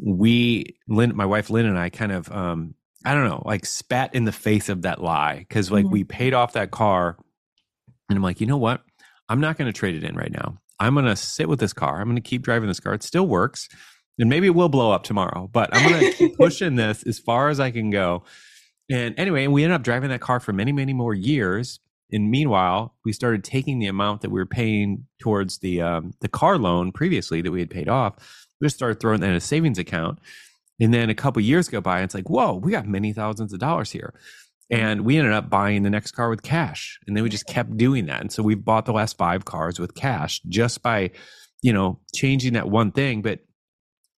we 0.00 0.76
Lynn, 0.86 1.16
my 1.16 1.26
wife 1.26 1.50
Lynn 1.50 1.66
and 1.66 1.76
I 1.76 1.90
kind 1.90 2.12
of 2.12 2.30
um 2.30 2.76
I 3.04 3.14
don't 3.14 3.24
know, 3.24 3.42
like 3.44 3.66
spat 3.66 4.14
in 4.14 4.26
the 4.26 4.32
face 4.32 4.68
of 4.68 4.82
that 4.82 5.02
lie 5.02 5.38
because 5.40 5.72
like 5.72 5.86
mm-hmm. 5.86 5.92
we 5.92 6.04
paid 6.04 6.34
off 6.34 6.52
that 6.52 6.70
car, 6.70 7.16
and 8.08 8.16
I'm 8.16 8.22
like, 8.22 8.40
you 8.40 8.46
know 8.46 8.58
what? 8.58 8.80
I'm 9.28 9.40
not 9.40 9.58
going 9.58 9.66
to 9.66 9.76
trade 9.76 9.96
it 9.96 10.04
in 10.04 10.14
right 10.14 10.30
now. 10.30 10.58
I'm 10.78 10.94
going 10.94 11.06
to 11.06 11.16
sit 11.16 11.48
with 11.48 11.58
this 11.58 11.72
car. 11.72 12.00
I'm 12.00 12.06
going 12.06 12.14
to 12.14 12.20
keep 12.22 12.42
driving 12.42 12.68
this 12.68 12.78
car. 12.78 12.94
It 12.94 13.02
still 13.02 13.26
works, 13.26 13.68
and 14.16 14.30
maybe 14.30 14.46
it 14.46 14.54
will 14.54 14.68
blow 14.68 14.92
up 14.92 15.02
tomorrow, 15.02 15.50
but 15.52 15.68
I'm 15.72 15.90
going 15.90 16.12
to 16.12 16.16
keep 16.16 16.36
pushing 16.38 16.76
this 16.76 17.02
as 17.08 17.18
far 17.18 17.48
as 17.48 17.58
I 17.58 17.72
can 17.72 17.90
go. 17.90 18.22
And 18.88 19.18
anyway, 19.18 19.42
and 19.42 19.52
we 19.52 19.64
ended 19.64 19.74
up 19.74 19.82
driving 19.82 20.10
that 20.10 20.20
car 20.20 20.38
for 20.38 20.52
many, 20.52 20.70
many 20.70 20.92
more 20.92 21.12
years 21.12 21.80
and 22.12 22.30
meanwhile, 22.30 22.94
we 23.04 23.12
started 23.12 23.42
taking 23.42 23.78
the 23.78 23.86
amount 23.86 24.20
that 24.22 24.30
we 24.30 24.40
were 24.40 24.46
paying 24.46 25.06
towards 25.18 25.58
the 25.58 25.80
um, 25.82 26.12
the 26.20 26.28
car 26.28 26.58
loan 26.58 26.92
previously 26.92 27.42
that 27.42 27.50
we 27.50 27.60
had 27.60 27.70
paid 27.70 27.88
off. 27.88 28.14
We 28.60 28.66
just 28.66 28.76
started 28.76 29.00
throwing 29.00 29.20
that 29.20 29.30
in 29.30 29.34
a 29.34 29.40
savings 29.40 29.78
account, 29.78 30.18
and 30.80 30.94
then 30.94 31.10
a 31.10 31.14
couple 31.14 31.42
years 31.42 31.68
go 31.68 31.80
by, 31.80 31.96
and 31.96 32.04
it's 32.04 32.14
like, 32.14 32.30
whoa, 32.30 32.54
we 32.54 32.72
got 32.72 32.86
many 32.86 33.12
thousands 33.12 33.52
of 33.52 33.58
dollars 33.58 33.90
here, 33.90 34.14
and 34.70 35.04
we 35.04 35.18
ended 35.18 35.32
up 35.32 35.50
buying 35.50 35.82
the 35.82 35.90
next 35.90 36.12
car 36.12 36.30
with 36.30 36.42
cash, 36.42 36.98
and 37.06 37.16
then 37.16 37.24
we 37.24 37.28
just 37.28 37.46
kept 37.46 37.76
doing 37.76 38.06
that, 38.06 38.20
and 38.20 38.32
so 38.32 38.42
we 38.42 38.54
bought 38.54 38.86
the 38.86 38.92
last 38.92 39.18
five 39.18 39.44
cars 39.44 39.80
with 39.80 39.94
cash 39.94 40.40
just 40.48 40.82
by, 40.82 41.10
you 41.62 41.72
know, 41.72 41.98
changing 42.14 42.52
that 42.52 42.70
one 42.70 42.92
thing. 42.92 43.20
But 43.22 43.40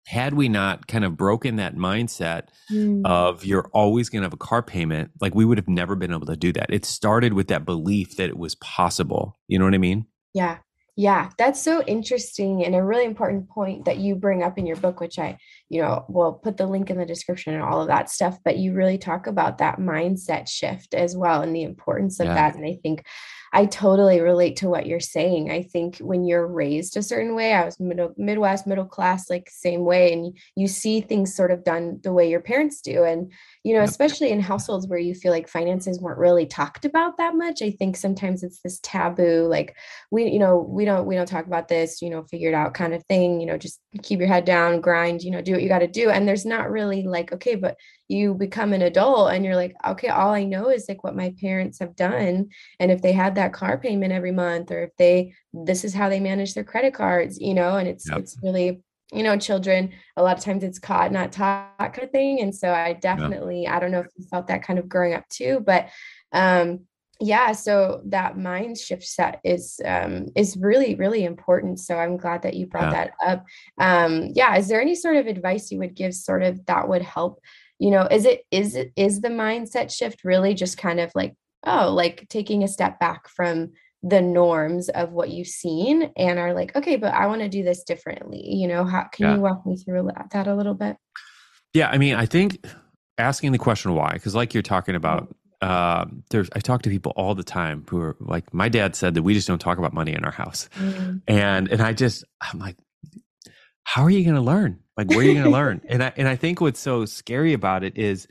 had 0.09 0.33
we 0.33 0.49
not 0.49 0.87
kind 0.87 1.05
of 1.05 1.19
broken 1.19 1.57
that 1.57 1.77
mindset 1.77 2.45
mm. 2.73 3.05
of 3.05 3.45
you're 3.45 3.69
always 3.75 4.09
going 4.09 4.23
to 4.23 4.25
have 4.25 4.33
a 4.33 4.39
car 4.39 4.63
payment, 4.63 5.11
like 5.21 5.35
we 5.35 5.45
would 5.45 5.59
have 5.59 5.69
never 5.69 5.95
been 5.95 6.11
able 6.11 6.25
to 6.25 6.35
do 6.35 6.51
that. 6.51 6.73
It 6.73 6.87
started 6.87 7.35
with 7.35 7.49
that 7.49 7.67
belief 7.67 8.17
that 8.17 8.31
it 8.31 8.39
was 8.39 8.55
possible. 8.55 9.37
You 9.49 9.59
know 9.59 9.67
what 9.67 9.75
I 9.75 9.79
mean? 9.79 10.07
Yeah. 10.33 10.59
Yeah, 10.97 11.31
that's 11.37 11.63
so 11.63 11.83
interesting 11.83 12.65
and 12.65 12.75
a 12.75 12.83
really 12.83 13.05
important 13.05 13.49
point 13.51 13.85
that 13.85 13.99
you 13.99 14.17
bring 14.17 14.43
up 14.43 14.59
in 14.59 14.67
your 14.67 14.77
book, 14.77 14.99
which 14.99 15.17
I, 15.19 15.39
you 15.69 15.81
know, 15.81 16.05
will 16.09 16.33
put 16.33 16.57
the 16.57 16.67
link 16.67 16.91
in 16.91 16.99
the 16.99 17.07
description 17.07 17.55
and 17.55 17.63
all 17.63 17.83
of 17.83 17.87
that 17.87 18.11
stuff. 18.11 18.39
But 18.45 18.57
you 18.57 18.73
really 18.73 18.99
talk 18.99 19.29
about 19.29 19.59
that 19.59 19.79
mindset 19.79 20.49
shift 20.49 20.95
as 20.95 21.17
well 21.17 21.43
and 21.43 21.55
the 21.55 21.63
importance 21.63 22.19
of 22.19 22.27
yeah. 22.27 22.35
that. 22.35 22.57
And 22.57 22.67
I 22.67 22.79
think 22.83 23.05
I 23.53 23.67
totally 23.67 24.21
relate 24.21 24.57
to 24.57 24.69
what 24.69 24.87
you're 24.87 25.01
saying. 25.01 25.51
I 25.51 25.63
think 25.63 25.99
when 25.99 26.25
you're 26.25 26.47
raised 26.47 26.97
a 26.97 27.03
certain 27.03 27.35
way, 27.35 27.53
I 27.53 27.65
was 27.65 27.81
middle, 27.81 28.13
Midwest, 28.17 28.67
middle 28.67 28.85
class, 28.85 29.31
like 29.31 29.49
same 29.51 29.85
way, 29.85 30.13
and 30.13 30.37
you 30.55 30.69
see 30.69 31.01
things 31.01 31.35
sort 31.35 31.51
of 31.51 31.65
done 31.65 32.01
the 32.03 32.13
way 32.13 32.29
your 32.29 32.41
parents 32.41 32.81
do. 32.81 33.05
And, 33.05 33.33
you 33.65 33.75
know, 33.75 33.81
yep. 33.81 33.89
especially 33.89 34.31
in 34.31 34.41
households 34.41 34.87
where 34.87 34.99
you 34.99 35.15
feel 35.15 35.33
like 35.33 35.49
finances 35.49 36.01
weren't 36.01 36.19
really 36.19 36.47
talked 36.47 36.85
about 36.85 37.17
that 37.19 37.35
much, 37.35 37.63
I 37.63 37.71
think 37.71 37.97
sometimes 37.97 38.43
it's 38.43 38.61
this 38.61 38.81
taboo, 38.83 39.47
like 39.49 39.77
we, 40.11 40.29
you 40.29 40.39
know, 40.39 40.59
we 40.59 40.85
don't, 40.85 41.07
we 41.07 41.15
don't 41.15 41.27
talk 41.27 41.47
about 41.47 41.69
this, 41.69 42.03
you 42.03 42.11
know, 42.11 42.25
figure 42.25 42.51
it 42.51 42.55
out 42.55 42.75
kind 42.75 42.95
of 42.95 43.05
thing, 43.07 43.41
you 43.41 43.47
know, 43.47 43.57
just 43.57 43.81
keep 44.03 44.19
your 44.19 44.29
head 44.29 44.45
down, 44.45 44.81
grind, 44.81 45.23
you 45.23 45.31
know, 45.31 45.41
do 45.41 45.53
what 45.53 45.63
you 45.63 45.69
got 45.69 45.81
to 45.81 45.89
do. 45.89 46.11
And 46.11 46.29
there's 46.29 46.47
not 46.47 46.71
really 46.71 47.03
like, 47.03 47.33
okay, 47.33 47.55
but 47.55 47.77
you 48.09 48.35
become 48.35 48.73
an 48.73 48.83
adult 48.83 49.33
and 49.33 49.45
you're 49.45 49.57
like, 49.57 49.77
okay, 49.87 50.09
all 50.09 50.33
I 50.33 50.43
know 50.43 50.71
is 50.71 50.87
like 50.89 51.05
what 51.05 51.15
my 51.15 51.35
parents 51.41 51.79
have 51.79 51.95
done. 51.95 52.49
And 52.81 52.91
if 52.91 53.03
they 53.03 53.13
had 53.13 53.35
that 53.35 53.53
car 53.53 53.79
payment 53.79 54.13
every 54.13 54.33
month, 54.33 54.71
or 54.71 54.83
if 54.83 54.97
they, 54.97 55.35
this 55.53 55.85
is 55.85 55.95
how 55.95 56.09
they 56.09 56.19
manage 56.19 56.55
their 56.55 56.65
credit 56.65 56.95
cards, 56.95 57.39
you 57.39 57.55
know, 57.55 57.77
and 57.77 57.87
it's, 57.87 58.09
yep. 58.09 58.19
it's 58.19 58.37
really, 58.43 58.83
you 59.13 59.23
know, 59.23 59.37
children, 59.39 59.93
a 60.17 60.23
lot 60.23 60.39
of 60.39 60.45
times 60.45 60.65
it's 60.65 60.79
caught, 60.79 61.13
not 61.13 61.33
taught 61.33 61.77
kind 61.79 62.03
of 62.03 62.11
thing. 62.11 62.41
And 62.41 62.55
so 62.55 62.73
I 62.73 62.95
definitely, 62.95 63.69
I 63.69 63.79
don't 63.79 63.91
know 63.91 64.01
if 64.01 64.09
you 64.17 64.25
felt 64.25 64.47
that 64.49 64.63
kind 64.63 64.79
of 64.79 64.89
growing 64.89 65.15
up 65.15 65.29
too, 65.29 65.61
but, 65.65 65.89
um, 66.33 66.81
yeah 67.21 67.51
so 67.51 68.01
that 68.05 68.39
mind 68.39 68.79
shift 68.79 69.03
set 69.03 69.41
is 69.43 69.81
um 69.85 70.27
is 70.37 70.57
really 70.57 70.95
really 70.95 71.25
important 71.25 71.81
so 71.81 71.97
i'm 71.97 72.17
glad 72.17 72.43
that 72.43 72.55
you 72.55 72.65
brought 72.67 72.93
yeah. 72.93 73.07
that 73.07 73.13
up 73.27 73.45
um 73.79 74.31
yeah 74.35 74.57
is 74.57 74.69
there 74.69 74.81
any 74.81 74.95
sort 74.95 75.17
of 75.17 75.27
advice 75.27 75.73
you 75.73 75.79
would 75.79 75.97
give 75.97 76.15
sort 76.15 76.45
of 76.45 76.65
that 76.67 76.89
would 76.89 77.03
help 77.03 77.41
you 77.79 77.91
know 77.91 78.07
is 78.11 78.25
it 78.25 78.43
is 78.51 78.75
it 78.75 78.93
is 78.97 79.21
the 79.21 79.29
mindset 79.29 79.95
shift 79.95 80.25
really 80.25 80.55
just 80.55 80.79
kind 80.79 81.01
of 81.01 81.11
like 81.15 81.35
oh 81.67 81.93
like 81.93 82.27
taking 82.29 82.63
a 82.63 82.69
step 82.69 82.99
back 82.99 83.29
from 83.29 83.73
the 84.03 84.21
norms 84.21 84.89
of 84.91 85.11
what 85.11 85.31
you've 85.31 85.49
seen 85.49 86.13
and 86.17 86.39
are 86.39 86.55
like 86.55 86.75
okay 86.77 86.97
but 86.97 87.13
i 87.15 87.27
want 87.27 87.41
to 87.41 87.49
do 87.49 87.65
this 87.65 87.83
differently 87.83 88.43
you 88.47 88.69
know 88.69 88.85
how 88.85 89.05
can 89.13 89.27
yeah. 89.27 89.35
you 89.35 89.41
walk 89.41 89.65
me 89.67 89.77
through 89.77 90.09
that 90.33 90.47
a 90.47 90.55
little 90.55 90.75
bit 90.75 90.97
yeah 91.75 91.89
i 91.89 91.99
mean 91.99 92.15
i 92.15 92.25
think 92.25 92.65
asking 93.19 93.51
the 93.53 93.59
question 93.59 93.95
why 93.95 94.13
because 94.13 94.35
like 94.35 94.55
you're 94.55 94.63
talking 94.63 94.95
about 94.95 95.35
uh, 95.61 96.07
there's 96.31 96.49
I 96.55 96.61
talk 96.61 96.83
to 96.83 96.91
people 96.91 97.13
all 97.17 97.35
the 97.35 97.43
time 97.43 97.85
who 97.89 98.01
are 98.01 98.17
like, 98.21 98.55
my 98.55 98.69
dad 98.69 98.95
said 98.95 99.15
that 99.15 99.23
we 99.23 99.35
just 99.35 99.49
don't 99.49 99.59
talk 99.59 99.79
about 99.79 99.93
money 99.93 100.15
in 100.15 100.25
our 100.25 100.31
house, 100.31 100.69
mm. 100.79 101.21
and 101.27 101.69
and 101.69 101.83
I 101.83 101.93
just 101.93 102.25
I'm 102.41 102.61
like, 102.61 102.77
how 103.83 104.03
are 104.03 104.11
you 104.11 104.23
going 104.23 104.37
to 104.37 104.41
learn? 104.41 104.79
Like, 104.99 105.09
where 105.09 105.21
are 105.21 105.23
you 105.23 105.35
going 105.35 105.45
to 105.45 105.51
learn? 105.51 105.81
And 105.89 106.03
I 106.03 106.13
and 106.17 106.29
I 106.29 106.37
think 106.37 106.61
what's 106.61 106.81
so 106.81 107.07
scary 107.07 107.55
about 107.55 107.85
it 107.85 107.97
is 107.97 108.27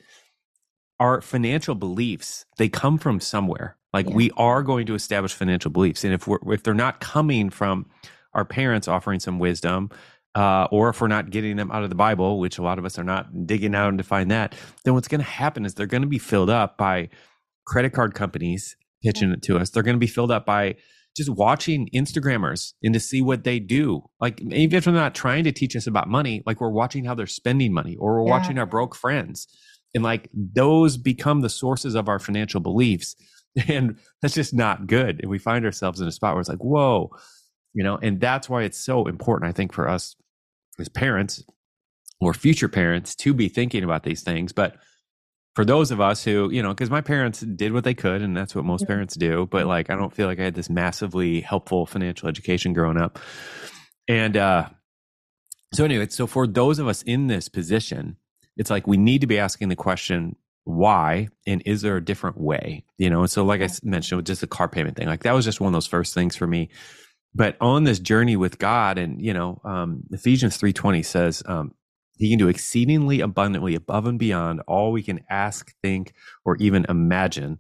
our 1.00 1.22
financial 1.22 1.74
beliefs. 1.74 2.46
They 2.58 2.70
come 2.70 2.98
from 2.98 3.20
somewhere. 3.20 3.78
Like 3.94 4.10
yeah. 4.10 4.16
we 4.16 4.32
are 4.38 4.62
going 4.62 4.86
to 4.88 4.96
establish 4.96 5.34
financial 5.34 5.72
beliefs, 5.72 6.04
and 6.04 6.14
if 6.14 6.28
we're 6.28 6.40
if 6.54 6.62
they're 6.62 6.74
not 6.74 7.00
coming 7.00 7.50
from 7.50 7.88
our 8.34 8.46
parents 8.46 8.88
offering 8.88 9.20
some 9.20 9.40
wisdom, 9.40 9.90
uh, 10.36 10.68
or 10.70 10.90
if 10.90 11.02
we're 11.02 11.08
not 11.08 11.30
getting 11.32 11.56
them 11.56 11.72
out 11.72 11.84
of 11.84 11.90
the 11.90 11.96
Bible, 11.96 12.40
which 12.40 12.60
a 12.60 12.62
lot 12.62 12.78
of 12.78 12.86
us 12.86 13.00
are 13.00 13.04
not 13.04 13.48
digging 13.48 13.74
out 13.74 13.90
and 13.90 13.98
to 13.98 14.04
find 14.04 14.30
that, 14.30 14.54
then 14.84 14.94
what's 14.94 15.08
going 15.08 15.22
to 15.22 15.26
happen 15.26 15.66
is 15.66 15.74
they're 15.74 15.88
going 15.88 16.04
to 16.04 16.08
be 16.08 16.20
filled 16.20 16.50
up 16.50 16.78
by 16.78 17.10
credit 17.66 17.94
card 17.94 18.14
companies 18.14 18.76
pitching 19.04 19.32
it 19.32 19.42
to 19.44 19.58
us. 19.58 19.70
They're 19.70 19.84
going 19.84 19.96
to 19.96 20.00
be 20.00 20.06
filled 20.06 20.32
up 20.32 20.46
by 20.46 20.76
just 21.18 21.30
watching 21.30 21.90
Instagrammers 21.94 22.74
and 22.84 22.94
to 22.94 23.00
see 23.00 23.22
what 23.22 23.44
they 23.44 23.60
do. 23.60 24.04
Like 24.22 24.40
even 24.42 24.78
if 24.78 24.86
they're 24.86 24.94
not 24.94 25.16
trying 25.16 25.44
to 25.46 25.52
teach 25.52 25.76
us 25.76 25.88
about 25.88 26.08
money, 26.08 26.44
like 26.46 26.62
we're 26.62 26.70
watching 26.70 27.04
how 27.04 27.16
they're 27.16 27.28
spending 27.28 27.74
money 27.74 27.96
or 27.98 28.14
we're 28.14 28.28
yeah. 28.28 28.32
watching 28.32 28.60
our 28.60 28.66
broke 28.66 28.96
friends. 28.96 29.48
And 29.96 30.04
like 30.04 30.30
those 30.34 30.96
become 30.96 31.42
the 31.42 31.50
sources 31.50 31.96
of 31.96 32.08
our 32.08 32.20
financial 32.20 32.60
beliefs. 32.60 33.16
And 33.68 33.98
that's 34.22 34.36
just 34.36 34.54
not 34.54 34.86
good. 34.86 35.20
And 35.20 35.32
we 35.32 35.40
find 35.40 35.66
ourselves 35.66 36.00
in 36.00 36.08
a 36.08 36.12
spot 36.12 36.36
where 36.36 36.42
it's 36.42 36.50
like, 36.50 36.64
whoa, 36.64 37.10
you 37.74 37.84
know, 37.84 37.98
and 38.04 38.22
that's 38.22 38.48
why 38.48 38.62
it's 38.62 38.78
so 38.78 39.08
important, 39.08 39.50
I 39.50 39.52
think, 39.52 39.74
for 39.74 39.90
us 39.90 40.16
as 40.78 40.90
parents 40.90 41.44
or 42.22 42.36
future 42.36 42.70
parents 42.70 43.16
to 43.16 43.34
be 43.34 43.50
thinking 43.50 43.84
about 43.84 44.04
these 44.04 44.22
things. 44.22 44.54
But 44.54 44.76
for 45.58 45.66
those 45.66 45.90
of 45.90 46.00
us 46.00 46.24
who, 46.24 46.52
you 46.52 46.62
know, 46.62 46.70
because 46.70 46.92
my 46.92 47.02
parents 47.02 47.40
did 47.40 47.74
what 47.74 47.84
they 47.84 47.96
could, 47.96 48.22
and 48.22 48.38
that's 48.38 48.54
what 48.54 48.64
most 48.64 48.84
mm-hmm. 48.84 48.94
parents 48.94 49.16
do. 49.16 49.48
But 49.50 49.66
like, 49.66 49.90
I 49.90 49.96
don't 49.96 50.14
feel 50.14 50.28
like 50.28 50.40
I 50.40 50.44
had 50.44 50.54
this 50.54 50.70
massively 50.70 51.42
helpful 51.42 51.88
financial 51.88 52.30
education 52.30 52.74
growing 52.74 52.96
up. 52.96 53.18
And 54.08 54.38
uh, 54.38 54.70
so, 55.74 55.84
anyway, 55.84 56.10
so 56.10 56.28
for 56.28 56.46
those 56.46 56.78
of 56.78 56.88
us 56.88 57.02
in 57.02 57.26
this 57.26 57.50
position, 57.50 58.18
it's 58.56 58.70
like 58.70 58.86
we 58.86 58.98
need 58.98 59.22
to 59.22 59.28
be 59.28 59.40
asking 59.40 59.70
the 59.70 59.76
question, 59.76 60.36
why 60.64 61.30
and 61.48 61.64
is 61.66 61.82
there 61.82 61.96
a 61.96 62.04
different 62.04 62.38
way 62.38 62.84
you 62.98 63.10
know 63.10 63.22
and 63.22 63.32
so 63.32 63.46
like 63.46 63.62
i 63.62 63.70
mentioned 63.84 64.18
with 64.18 64.26
just 64.26 64.42
the 64.42 64.48
car 64.48 64.68
payment 64.68 64.98
thing 64.98 65.08
like 65.08 65.24
that 65.24 65.32
was 65.32 65.46
just 65.46 65.62
one 65.62 65.70
of 65.70 65.74
those 65.74 65.88
first 65.88 66.14
things 66.14 66.36
for 66.36 66.46
me 66.46 66.68
but 67.38 67.56
on 67.62 67.84
this 67.84 68.00
journey 68.00 68.36
with 68.36 68.58
God, 68.58 68.98
and 68.98 69.22
you 69.22 69.32
know, 69.32 69.62
um, 69.64 70.04
Ephesians 70.12 70.58
three 70.58 70.74
twenty 70.74 71.04
says 71.04 71.44
um, 71.46 71.74
He 72.18 72.30
can 72.30 72.40
do 72.40 72.48
exceedingly 72.48 73.22
abundantly 73.22 73.76
above 73.76 74.06
and 74.06 74.18
beyond 74.18 74.62
all 74.68 74.92
we 74.92 75.04
can 75.04 75.22
ask, 75.30 75.74
think, 75.82 76.14
or 76.46 76.56
even 76.58 76.86
imagine. 76.90 77.60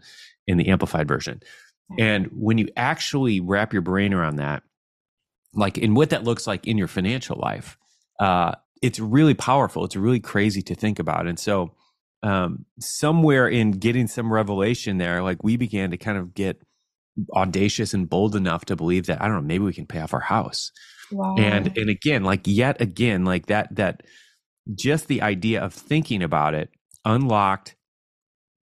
In 0.49 0.57
the 0.57 0.69
Amplified 0.69 1.09
version, 1.09 1.41
and 1.99 2.27
when 2.27 2.57
you 2.57 2.69
actually 2.77 3.41
wrap 3.41 3.73
your 3.73 3.81
brain 3.81 4.13
around 4.13 4.37
that, 4.37 4.63
like 5.53 5.77
in 5.77 5.93
what 5.93 6.11
that 6.11 6.23
looks 6.23 6.47
like 6.47 6.65
in 6.65 6.77
your 6.77 6.87
financial 6.87 7.37
life, 7.37 7.77
uh, 8.21 8.53
it's 8.81 8.97
really 8.97 9.33
powerful. 9.33 9.83
It's 9.83 9.97
really 9.97 10.21
crazy 10.21 10.61
to 10.61 10.73
think 10.73 10.99
about, 10.99 11.27
and 11.27 11.37
so 11.37 11.75
um, 12.23 12.65
somewhere 12.79 13.47
in 13.47 13.71
getting 13.71 14.07
some 14.07 14.31
revelation 14.31 14.97
there, 14.97 15.21
like 15.21 15.43
we 15.43 15.57
began 15.57 15.91
to 15.91 15.97
kind 15.97 16.17
of 16.17 16.33
get 16.33 16.61
audacious 17.35 17.93
and 17.93 18.09
bold 18.09 18.35
enough 18.35 18.65
to 18.65 18.75
believe 18.75 19.07
that 19.07 19.21
I 19.21 19.25
don't 19.25 19.35
know, 19.35 19.41
maybe 19.41 19.63
we 19.63 19.73
can 19.73 19.85
pay 19.85 19.99
off 19.99 20.13
our 20.13 20.19
house. 20.19 20.71
Wow. 21.11 21.35
And 21.37 21.77
and 21.77 21.89
again, 21.89 22.23
like 22.23 22.41
yet 22.45 22.81
again, 22.81 23.25
like 23.25 23.47
that 23.47 23.75
that 23.75 24.03
just 24.75 25.07
the 25.07 25.21
idea 25.21 25.61
of 25.61 25.73
thinking 25.73 26.23
about 26.23 26.53
it 26.53 26.69
unlocked 27.05 27.75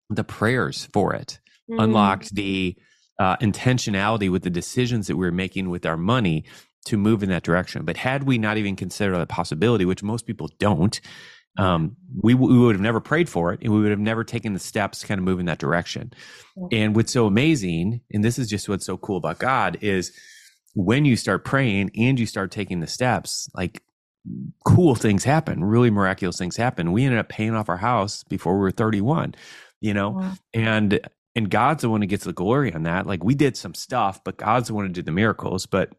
the 0.09 0.23
prayers 0.23 0.87
for 0.93 1.13
it, 1.13 1.39
mm. 1.69 1.81
unlocked 1.81 2.33
the 2.33 2.75
uh, 3.19 3.35
intentionality 3.37 4.29
with 4.29 4.43
the 4.43 4.49
decisions 4.49 5.07
that 5.07 5.15
we 5.15 5.25
were 5.25 5.31
making 5.31 5.69
with 5.69 5.85
our 5.85 5.97
money 5.97 6.45
to 6.85 6.97
move 6.97 7.23
in 7.23 7.29
that 7.29 7.43
direction. 7.43 7.83
But 7.83 7.97
had 7.97 8.23
we 8.23 8.37
not 8.37 8.57
even 8.57 8.75
considered 8.75 9.17
that 9.17 9.29
possibility, 9.29 9.85
which 9.85 10.03
most 10.03 10.25
people 10.25 10.49
don't, 10.59 10.99
um, 11.57 11.97
we, 12.21 12.35
we 12.35 12.57
would 12.57 12.75
have 12.75 12.81
never 12.81 12.99
prayed 12.99 13.27
for 13.27 13.51
it 13.51 13.59
and 13.63 13.73
we 13.73 13.81
would 13.81 13.89
have 13.89 13.99
never 13.99 14.23
taken 14.23 14.53
the 14.53 14.59
steps 14.59 14.99
to 14.99 15.07
kind 15.07 15.19
of 15.19 15.25
move 15.25 15.39
in 15.39 15.47
that 15.47 15.57
direction. 15.57 16.13
Yeah. 16.55 16.79
And 16.79 16.95
what's 16.95 17.11
so 17.11 17.25
amazing, 17.25 18.01
and 18.11 18.23
this 18.23 18.37
is 18.37 18.47
just 18.47 18.69
what's 18.69 18.85
so 18.85 18.97
cool 18.97 19.17
about 19.17 19.39
God, 19.39 19.79
is 19.81 20.11
when 20.75 21.05
you 21.05 21.15
start 21.15 21.43
praying 21.43 21.91
and 21.97 22.19
you 22.19 22.27
start 22.27 22.51
taking 22.51 22.79
the 22.79 22.87
steps, 22.87 23.49
like 23.55 23.81
cool 24.65 24.95
things 24.95 25.23
happen, 25.23 25.63
really 25.63 25.89
miraculous 25.89 26.37
things 26.37 26.55
happen. 26.55 26.91
We 26.91 27.03
ended 27.03 27.19
up 27.19 27.29
paying 27.29 27.55
off 27.55 27.69
our 27.69 27.77
house 27.77 28.23
before 28.23 28.53
we 28.55 28.61
were 28.61 28.71
31, 28.71 29.35
you 29.81 29.93
know, 29.93 30.11
wow. 30.11 30.33
and 30.53 30.99
and 31.35 31.51
God's 31.51 31.83
the 31.83 31.89
one 31.89 32.01
who 32.01 32.07
gets 32.07 32.23
the 32.23 32.33
glory 32.33 32.73
on 32.73 32.83
that. 32.83 33.05
Like 33.05 33.23
we 33.23 33.35
did 33.35 33.55
some 33.55 33.75
stuff, 33.75 34.23
but 34.23 34.37
God's 34.37 34.69
the 34.69 34.73
one 34.73 34.87
who 34.87 34.91
did 34.91 35.05
the 35.05 35.11
miracles. 35.11 35.67
But 35.67 35.93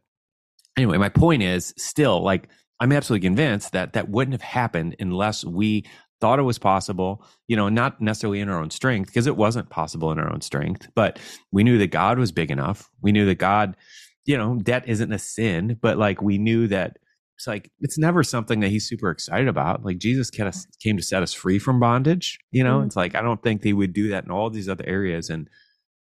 anyway, 0.76 0.98
my 0.98 1.08
point 1.08 1.42
is 1.42 1.72
still 1.76 2.22
like 2.22 2.48
I'm 2.80 2.92
absolutely 2.92 3.26
convinced 3.26 3.72
that 3.72 3.92
that 3.92 4.08
wouldn't 4.08 4.34
have 4.34 4.42
happened 4.42 4.96
unless 4.98 5.44
we 5.44 5.84
thought 6.20 6.38
it 6.38 6.42
was 6.42 6.58
possible, 6.58 7.24
you 7.46 7.56
know, 7.56 7.68
not 7.68 8.00
necessarily 8.00 8.40
in 8.40 8.48
our 8.48 8.60
own 8.60 8.70
strength, 8.70 9.08
because 9.08 9.26
it 9.26 9.36
wasn't 9.36 9.70
possible 9.70 10.10
in 10.10 10.18
our 10.18 10.32
own 10.32 10.40
strength, 10.40 10.88
but 10.94 11.18
we 11.52 11.62
knew 11.62 11.78
that 11.78 11.88
God 11.88 12.18
was 12.18 12.32
big 12.32 12.50
enough. 12.50 12.90
We 13.00 13.12
knew 13.12 13.26
that 13.26 13.36
God, 13.36 13.76
you 14.24 14.36
know, 14.36 14.56
debt 14.56 14.84
isn't 14.86 15.12
a 15.12 15.18
sin, 15.18 15.78
but 15.80 15.98
like 15.98 16.20
we 16.20 16.38
knew 16.38 16.66
that 16.68 16.98
it's 17.38 17.46
like 17.46 17.70
it's 17.80 17.96
never 17.96 18.24
something 18.24 18.58
that 18.60 18.68
he's 18.68 18.88
super 18.88 19.10
excited 19.10 19.46
about. 19.46 19.84
Like 19.84 19.98
Jesus 19.98 20.28
came 20.28 20.96
to 20.96 21.02
set 21.02 21.22
us 21.22 21.32
free 21.32 21.60
from 21.60 21.78
bondage, 21.78 22.36
you 22.50 22.64
know. 22.64 22.78
Mm-hmm. 22.78 22.86
It's 22.86 22.96
like 22.96 23.14
I 23.14 23.22
don't 23.22 23.40
think 23.40 23.62
he 23.62 23.72
would 23.72 23.92
do 23.92 24.08
that 24.08 24.24
in 24.24 24.32
all 24.32 24.50
these 24.50 24.68
other 24.68 24.84
areas 24.86 25.30
and 25.30 25.48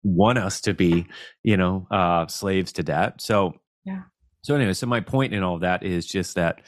want 0.02 0.40
us 0.40 0.60
to 0.62 0.74
be, 0.74 1.06
you 1.44 1.56
know, 1.56 1.86
uh 1.92 2.26
slaves 2.26 2.72
to 2.74 2.84
debt. 2.84 3.22
So 3.22 3.54
yeah. 3.86 4.02
So 4.42 4.56
anyway, 4.56 4.74
so 4.74 4.88
my 4.88 5.00
point 5.00 5.36
in 5.36 5.44
all 5.44 5.56
of 5.56 5.62
that 5.62 5.84
is 5.84 6.08
just 6.08 6.36
that 6.36 6.62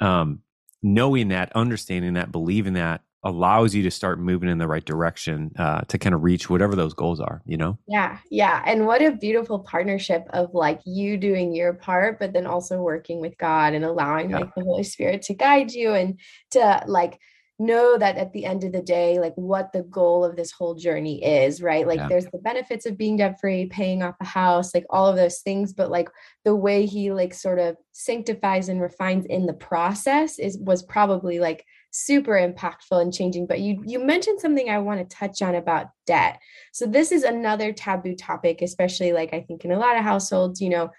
um, 0.00 0.40
knowing 0.82 1.28
that, 1.28 1.52
understanding 1.54 2.14
that, 2.14 2.32
believing 2.32 2.74
that 2.74 3.02
allows 3.24 3.74
you 3.74 3.82
to 3.82 3.90
start 3.90 4.20
moving 4.20 4.48
in 4.48 4.58
the 4.58 4.68
right 4.68 4.84
direction 4.84 5.50
uh, 5.58 5.80
to 5.82 5.98
kind 5.98 6.14
of 6.14 6.22
reach 6.22 6.48
whatever 6.48 6.76
those 6.76 6.94
goals 6.94 7.20
are 7.20 7.42
you 7.44 7.56
know 7.56 7.78
yeah 7.88 8.18
yeah 8.30 8.62
and 8.66 8.86
what 8.86 9.02
a 9.02 9.12
beautiful 9.12 9.58
partnership 9.58 10.24
of 10.30 10.52
like 10.54 10.80
you 10.84 11.16
doing 11.16 11.54
your 11.54 11.72
part 11.72 12.18
but 12.18 12.32
then 12.32 12.46
also 12.46 12.80
working 12.80 13.20
with 13.20 13.36
god 13.38 13.74
and 13.74 13.84
allowing 13.84 14.30
yeah. 14.30 14.38
like 14.38 14.54
the 14.54 14.62
holy 14.62 14.84
spirit 14.84 15.22
to 15.22 15.34
guide 15.34 15.72
you 15.72 15.92
and 15.92 16.20
to 16.50 16.82
like 16.86 17.18
know 17.58 17.96
that 17.96 18.16
at 18.16 18.32
the 18.32 18.44
end 18.44 18.64
of 18.64 18.72
the 18.72 18.82
day, 18.82 19.18
like 19.18 19.34
what 19.34 19.72
the 19.72 19.82
goal 19.84 20.24
of 20.24 20.36
this 20.36 20.52
whole 20.52 20.74
journey 20.74 21.24
is, 21.24 21.62
right? 21.62 21.86
Like 21.86 21.98
yeah. 21.98 22.08
there's 22.08 22.26
the 22.26 22.38
benefits 22.38 22.84
of 22.86 22.98
being 22.98 23.16
debt 23.16 23.40
free, 23.40 23.66
paying 23.66 24.02
off 24.02 24.14
a 24.20 24.26
house, 24.26 24.74
like 24.74 24.84
all 24.90 25.06
of 25.06 25.16
those 25.16 25.40
things, 25.40 25.72
but 25.72 25.90
like 25.90 26.10
the 26.44 26.54
way 26.54 26.84
he 26.84 27.12
like 27.12 27.32
sort 27.32 27.58
of 27.58 27.76
sanctifies 27.92 28.68
and 28.68 28.80
refines 28.80 29.24
in 29.26 29.46
the 29.46 29.54
process 29.54 30.38
is 30.38 30.58
was 30.58 30.82
probably 30.82 31.38
like 31.38 31.64
super 31.90 32.32
impactful 32.32 33.00
and 33.00 33.14
changing 33.14 33.46
but 33.46 33.60
you 33.60 33.82
you 33.86 33.98
mentioned 34.04 34.40
something 34.40 34.68
i 34.68 34.78
want 34.78 35.00
to 35.00 35.16
touch 35.16 35.40
on 35.40 35.54
about 35.54 35.86
debt. 36.06 36.38
So 36.72 36.86
this 36.86 37.10
is 37.10 37.22
another 37.22 37.72
taboo 37.72 38.14
topic 38.14 38.60
especially 38.62 39.12
like 39.12 39.32
i 39.32 39.40
think 39.40 39.64
in 39.64 39.72
a 39.72 39.78
lot 39.78 39.96
of 39.96 40.02
households 40.02 40.60
you 40.60 40.70
know. 40.70 40.90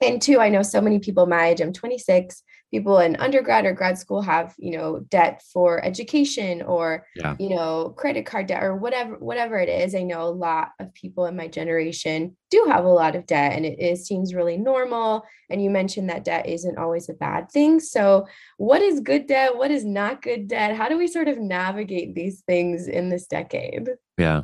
And 0.00 0.20
two 0.20 0.40
i 0.40 0.48
know 0.48 0.62
so 0.62 0.80
many 0.80 0.98
people 0.98 1.26
my 1.26 1.48
age 1.48 1.60
i'm 1.60 1.72
26 1.72 2.42
people 2.72 2.98
in 2.98 3.16
undergrad 3.16 3.66
or 3.66 3.72
grad 3.72 3.98
school 3.98 4.22
have 4.22 4.54
you 4.58 4.72
know 4.72 5.00
debt 5.10 5.42
for 5.52 5.84
education 5.84 6.62
or 6.62 7.06
yeah. 7.14 7.36
you 7.38 7.50
know 7.50 7.94
credit 7.96 8.24
card 8.24 8.46
debt 8.46 8.62
or 8.62 8.74
whatever 8.74 9.16
whatever 9.18 9.58
it 9.58 9.68
is. 9.68 9.94
I 9.94 10.02
know 10.02 10.22
a 10.22 10.30
lot 10.30 10.70
of 10.80 10.92
people 10.94 11.26
in 11.26 11.36
my 11.36 11.48
generation 11.48 12.36
do 12.50 12.64
have 12.68 12.84
a 12.84 12.88
lot 12.88 13.14
of 13.14 13.26
debt 13.26 13.52
and 13.52 13.66
it, 13.66 13.78
it 13.78 13.98
seems 13.98 14.34
really 14.34 14.56
normal. 14.56 15.24
And 15.50 15.62
you 15.62 15.70
mentioned 15.70 16.08
that 16.08 16.24
debt 16.24 16.48
isn't 16.48 16.78
always 16.78 17.08
a 17.08 17.14
bad 17.14 17.50
thing. 17.52 17.78
So 17.78 18.26
what 18.56 18.80
is 18.80 19.00
good 19.00 19.26
debt? 19.26 19.56
What 19.56 19.70
is 19.70 19.84
not 19.84 20.22
good 20.22 20.48
debt? 20.48 20.74
How 20.74 20.88
do 20.88 20.96
we 20.96 21.06
sort 21.06 21.28
of 21.28 21.38
navigate 21.38 22.14
these 22.14 22.40
things 22.40 22.88
in 22.88 23.10
this 23.10 23.26
decade? 23.26 23.90
Yeah. 24.16 24.42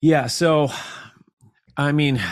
Yeah 0.00 0.26
so 0.26 0.68
i 1.76 1.92
mean 1.92 2.22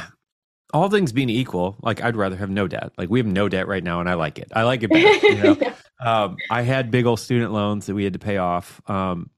all 0.72 0.88
things 0.88 1.12
being 1.12 1.30
equal, 1.30 1.76
like 1.82 2.02
I'd 2.02 2.16
rather 2.16 2.36
have 2.36 2.50
no 2.50 2.68
debt. 2.68 2.92
Like 2.96 3.10
we 3.10 3.18
have 3.18 3.26
no 3.26 3.48
debt 3.48 3.68
right 3.68 3.82
now, 3.82 4.00
and 4.00 4.08
I 4.08 4.14
like 4.14 4.38
it. 4.38 4.50
I 4.54 4.62
like 4.62 4.82
it 4.82 4.90
better. 4.90 5.26
You 5.26 5.42
know? 5.42 5.72
um, 6.00 6.36
I 6.50 6.62
had 6.62 6.90
big 6.90 7.06
old 7.06 7.20
student 7.20 7.52
loans 7.52 7.86
that 7.86 7.94
we 7.94 8.04
had 8.04 8.12
to 8.14 8.18
pay 8.18 8.36
off, 8.36 8.80
um, 8.88 9.30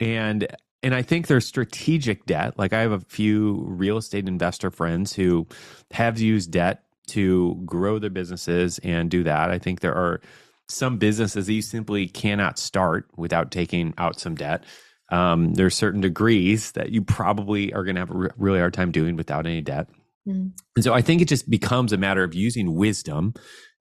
and 0.00 0.46
and 0.82 0.94
I 0.94 1.02
think 1.02 1.26
there's 1.26 1.46
strategic 1.46 2.26
debt. 2.26 2.58
Like 2.58 2.72
I 2.72 2.80
have 2.80 2.92
a 2.92 3.00
few 3.00 3.64
real 3.66 3.96
estate 3.96 4.28
investor 4.28 4.70
friends 4.70 5.12
who 5.12 5.46
have 5.90 6.18
used 6.18 6.50
debt 6.50 6.84
to 7.08 7.60
grow 7.64 7.98
their 7.98 8.10
businesses 8.10 8.78
and 8.80 9.10
do 9.10 9.24
that. 9.24 9.50
I 9.50 9.58
think 9.58 9.80
there 9.80 9.94
are 9.94 10.20
some 10.68 10.98
businesses 10.98 11.46
that 11.46 11.52
you 11.52 11.62
simply 11.62 12.06
cannot 12.06 12.58
start 12.58 13.06
without 13.16 13.50
taking 13.50 13.94
out 13.98 14.20
some 14.20 14.34
debt. 14.34 14.64
Um, 15.10 15.54
there's 15.54 15.74
certain 15.74 16.02
degrees 16.02 16.72
that 16.72 16.90
you 16.90 17.02
probably 17.02 17.72
are 17.72 17.82
going 17.82 17.94
to 17.94 18.00
have 18.00 18.10
a 18.10 18.14
re- 18.14 18.30
really 18.36 18.58
hard 18.58 18.74
time 18.74 18.92
doing 18.92 19.16
without 19.16 19.46
any 19.46 19.62
debt. 19.62 19.88
Mm. 20.28 20.52
And 20.76 20.84
so 20.84 20.92
I 20.92 21.02
think 21.02 21.22
it 21.22 21.28
just 21.28 21.48
becomes 21.48 21.92
a 21.92 21.96
matter 21.96 22.22
of 22.22 22.34
using 22.34 22.74
wisdom. 22.74 23.34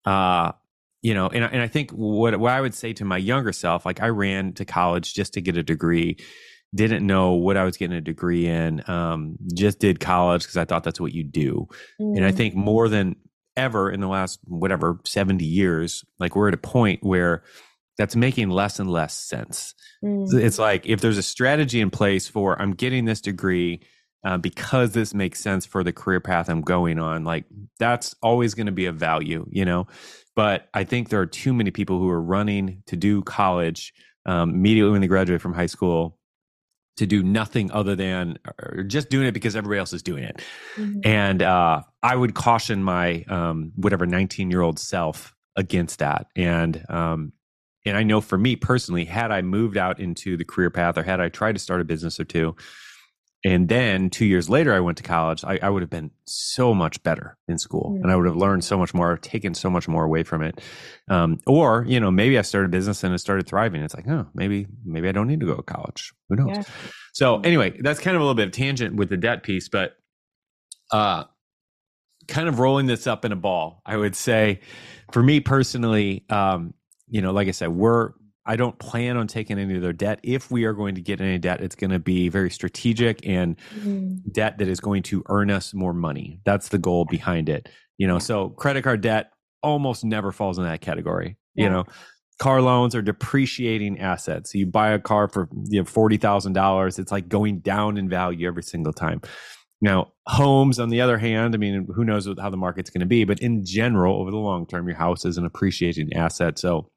Uh, 0.06 0.54
you 1.02 1.14
know, 1.14 1.28
and, 1.28 1.44
and 1.44 1.62
I 1.62 1.68
think 1.68 1.92
what, 1.92 2.40
what 2.40 2.52
I 2.52 2.62
would 2.62 2.74
say 2.74 2.94
to 2.94 3.06
my 3.06 3.18
younger 3.18 3.52
self, 3.52 3.86
like 3.86 4.02
I 4.02 4.10
ran 4.10 4.54
to 4.54 4.66
college 4.66 5.14
just 5.14 5.34
to 5.34 5.42
get 5.42 5.58
a 5.58 5.64
degree. 5.64 6.18
didn't 6.74 7.06
know 7.06 7.34
what 7.34 7.58
I 7.58 7.64
was 7.64 7.78
getting 7.78 7.98
a 7.98 8.02
degree 8.02 8.48
in. 8.48 8.88
Um, 8.90 9.38
just 9.54 9.80
did 9.80 10.00
college 10.00 10.44
because 10.44 10.58
I 10.58 10.66
thought 10.66 10.84
that's 10.84 11.00
what 11.00 11.14
you 11.14 11.24
do. 11.24 11.68
Mm. 12.02 12.18
And 12.18 12.26
I 12.26 12.32
mm. 12.32 12.36
think 12.36 12.56
more 12.56 12.90
than 12.90 13.16
ever 13.56 13.92
in 13.92 14.00
the 14.00 14.08
last 14.08 14.40
whatever 14.46 15.00
70 15.04 15.46
years, 15.46 16.04
like 16.20 16.36
we're 16.36 16.48
at 16.48 16.54
a 16.54 16.58
point 16.58 17.04
where 17.04 17.44
that's 17.98 18.16
making 18.16 18.50
less 18.50 18.80
and 18.80 18.90
less 18.90 19.18
sense. 19.18 19.74
Mm. 20.04 20.32
It's 20.34 20.60
like 20.60 20.86
if 20.86 21.02
there's 21.02 21.18
a 21.18 21.24
strategy 21.24 21.82
in 21.82 21.90
place 21.90 22.28
for 22.28 22.60
I'm 22.62 22.74
getting 22.74 23.06
this 23.06 23.22
degree 23.22 23.82
uh, 24.24 24.38
because 24.38 24.92
this 24.92 25.14
makes 25.14 25.40
sense 25.40 25.66
for 25.66 25.84
the 25.84 25.94
career 25.94 26.20
path 26.20 26.50
I'm 26.50 26.62
going 26.62 27.00
on, 27.00 27.24
like 27.24 27.46
that's 27.80 28.16
always 28.22 28.54
going 28.54 28.66
to 28.66 28.72
be 28.72 28.86
a 28.86 28.92
value, 28.92 29.46
you 29.50 29.66
know. 29.66 29.88
But 30.36 30.70
I 30.74 30.84
think 30.84 31.10
there 31.10 31.20
are 31.20 31.26
too 31.26 31.54
many 31.54 31.72
people 31.72 32.00
who 32.00 32.10
are 32.10 32.22
running 32.22 32.84
to 32.88 32.96
do 32.96 33.22
college 33.24 33.94
um, 34.26 34.52
immediately 34.52 34.92
when 34.92 35.02
they 35.02 35.08
graduate 35.08 35.42
from 35.42 35.54
high 35.54 35.68
school 35.68 36.18
to 36.98 37.06
do 37.06 37.24
nothing 37.24 37.72
other 37.72 37.96
than 37.96 38.38
or 38.62 38.84
just 38.84 39.10
doing 39.10 39.28
it 39.28 39.32
because 39.32 39.56
everybody 39.56 39.80
else 39.80 39.94
is 39.94 40.04
doing 40.04 40.24
it. 40.24 40.42
Mm-hmm. 40.76 41.00
And 41.04 41.42
uh, 41.42 41.84
I 42.04 42.16
would 42.16 42.34
caution 42.34 42.84
my 42.84 43.24
um, 43.30 43.72
whatever 43.76 44.06
19 44.06 44.52
year 44.52 44.62
old 44.62 44.80
self 44.80 45.34
against 45.56 46.00
that. 46.00 46.28
And 46.36 46.84
um, 46.90 47.34
and 47.86 47.96
I 47.96 48.04
know 48.04 48.20
for 48.20 48.38
me 48.38 48.56
personally, 48.56 49.06
had 49.06 49.32
I 49.32 49.42
moved 49.42 49.78
out 49.78 50.00
into 50.00 50.36
the 50.36 50.44
career 50.44 50.70
path 50.70 50.98
or 50.98 51.04
had 51.04 51.22
I 51.22 51.30
tried 51.30 51.54
to 51.54 51.60
start 51.60 51.80
a 51.80 51.86
business 51.86 52.20
or 52.20 52.26
two, 52.26 52.56
and 53.46 53.70
then 53.70 54.10
two 54.10 54.26
years 54.26 54.50
later 54.50 54.74
I 54.74 54.80
went 54.80 54.98
to 54.98 55.04
college, 55.04 55.44
I, 55.44 55.60
I 55.62 55.70
would 55.70 55.84
have 55.84 55.90
been 55.90 56.12
so 56.26 56.74
much 56.74 57.02
better 57.04 57.38
in 57.48 57.58
school 57.58 57.92
mm-hmm. 57.94 58.04
and 58.04 58.12
I 58.12 58.16
would 58.16 58.26
have 58.26 58.36
learned 58.36 58.64
so 58.64 58.78
much 58.78 58.94
more, 58.94 59.18
taken 59.18 59.54
so 59.54 59.70
much 59.70 59.88
more 59.88 60.04
away 60.04 60.24
from 60.24 60.42
it. 60.42 60.60
Um, 61.08 61.40
or, 61.46 61.86
you 61.88 62.00
know, 62.00 62.10
maybe 62.10 62.38
I 62.38 62.42
started 62.42 62.66
a 62.66 62.70
business 62.70 63.04
and 63.04 63.14
it 63.14 63.20
started 63.20 63.48
thriving. 63.48 63.84
It's 63.84 63.96
like, 63.96 64.08
oh, 64.08 64.28
maybe, 64.34 64.68
maybe 64.84 65.08
I 65.08 65.12
don't 65.12 65.28
need 65.28 65.40
to 65.42 65.46
go 65.46 65.56
to 65.56 65.64
college. 65.64 66.14
Who 66.30 66.36
knows? 66.36 66.58
Yeah. 66.58 66.64
So 67.14 67.40
anyway, 67.42 67.80
that's 67.80 68.00
kind 68.00 68.16
of 68.16 68.22
a 68.22 68.24
little 68.24 68.36
bit 68.36 68.48
of 68.48 68.54
tangent 68.54 68.96
with 68.96 69.10
the 69.10 69.18
debt 69.18 69.44
piece, 69.44 69.70
but 69.70 69.96
uh, 70.92 71.26
kind 72.28 72.48
of 72.48 72.60
rolling 72.60 72.88
this 72.88 73.08
up 73.08 73.24
in 73.24 73.32
a 73.32 73.36
ball, 73.36 73.82
I 73.86 73.98
would 73.98 74.16
say 74.16 74.62
for 75.12 75.22
me 75.22 75.40
personally, 75.40 76.26
um, 76.30 76.74
you 77.08 77.22
know, 77.22 77.32
like 77.32 77.48
I 77.48 77.52
said, 77.52 77.70
we're 77.70 78.12
I 78.48 78.56
don't 78.56 78.78
plan 78.80 79.18
on 79.18 79.28
taking 79.28 79.60
any 79.60 79.76
of 79.76 79.82
their 79.82 79.94
debt. 79.94 80.20
If 80.24 80.50
we 80.50 80.64
are 80.64 80.74
going 80.74 80.96
to 80.96 81.02
get 81.02 81.22
any 81.22 81.38
debt, 81.38 81.62
it's 81.62 81.76
going 81.76 81.92
to 81.92 82.00
be 82.00 82.30
very 82.30 82.50
strategic 82.50 83.26
and 83.28 83.58
mm-hmm. 83.76 84.30
debt 84.32 84.58
that 84.58 84.68
is 84.68 84.80
going 84.80 85.04
to 85.04 85.24
earn 85.30 85.52
us 85.52 85.74
more 85.74 85.94
money. 85.94 86.40
That's 86.46 86.70
the 86.70 86.78
goal 86.78 87.06
behind 87.06 87.50
it. 87.50 87.70
You 87.98 88.08
know, 88.08 88.20
so 88.20 88.50
credit 88.50 88.84
card 88.84 89.02
debt 89.02 89.32
almost 89.62 90.06
never 90.06 90.32
falls 90.32 90.58
in 90.58 90.64
that 90.64 90.82
category. 90.82 91.38
Yeah. 91.56 91.64
You 91.64 91.70
know, 91.72 91.84
car 92.40 92.62
loans 92.62 92.96
are 92.96 93.02
depreciating 93.02 94.00
assets. 94.00 94.54
You 94.54 94.66
buy 94.66 94.90
a 94.92 95.00
car 95.00 95.28
for 95.28 95.50
you 95.70 95.80
know 95.80 95.86
forty 95.86 96.18
thousand 96.18 96.54
dollars, 96.54 97.00
it's 97.00 97.12
like 97.12 97.28
going 97.28 97.60
down 97.60 97.98
in 97.98 98.08
value 98.08 98.48
every 98.48 98.64
single 98.64 98.94
time. 98.94 99.22
Now, 99.80 100.14
homes, 100.26 100.80
on 100.80 100.90
the 100.90 101.02
other 101.02 101.20
hand, 101.20 101.54
I 101.54 101.58
mean, 101.58 101.88
who 101.94 102.04
knows 102.04 102.28
how 102.40 102.50
the 102.50 102.58
market's 102.58 102.90
going 102.90 103.02
to 103.02 103.06
be, 103.06 103.26
but 103.26 103.40
in 103.40 103.64
general, 103.64 104.20
over 104.20 104.32
the 104.32 104.38
long 104.38 104.66
term, 104.66 104.88
your 104.88 104.98
house 104.98 105.24
is 105.24 105.38
an 105.38 105.46
appreciating 105.46 106.14
asset. 106.14 106.58
So 106.58 106.90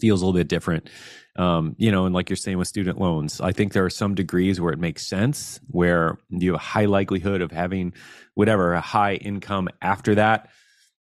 feels 0.00 0.22
a 0.22 0.26
little 0.26 0.38
bit 0.38 0.48
different. 0.48 0.88
Um, 1.36 1.74
you 1.78 1.90
know, 1.90 2.04
and 2.04 2.14
like 2.14 2.28
you're 2.28 2.36
saying 2.36 2.58
with 2.58 2.68
student 2.68 3.00
loans, 3.00 3.40
I 3.40 3.52
think 3.52 3.72
there 3.72 3.84
are 3.84 3.90
some 3.90 4.14
degrees 4.14 4.60
where 4.60 4.72
it 4.72 4.78
makes 4.78 5.06
sense, 5.06 5.60
where 5.68 6.18
you 6.28 6.52
have 6.52 6.60
a 6.60 6.62
high 6.62 6.84
likelihood 6.84 7.40
of 7.40 7.50
having 7.50 7.94
whatever 8.34 8.74
a 8.74 8.80
high 8.80 9.14
income 9.14 9.68
after 9.80 10.14
that. 10.16 10.50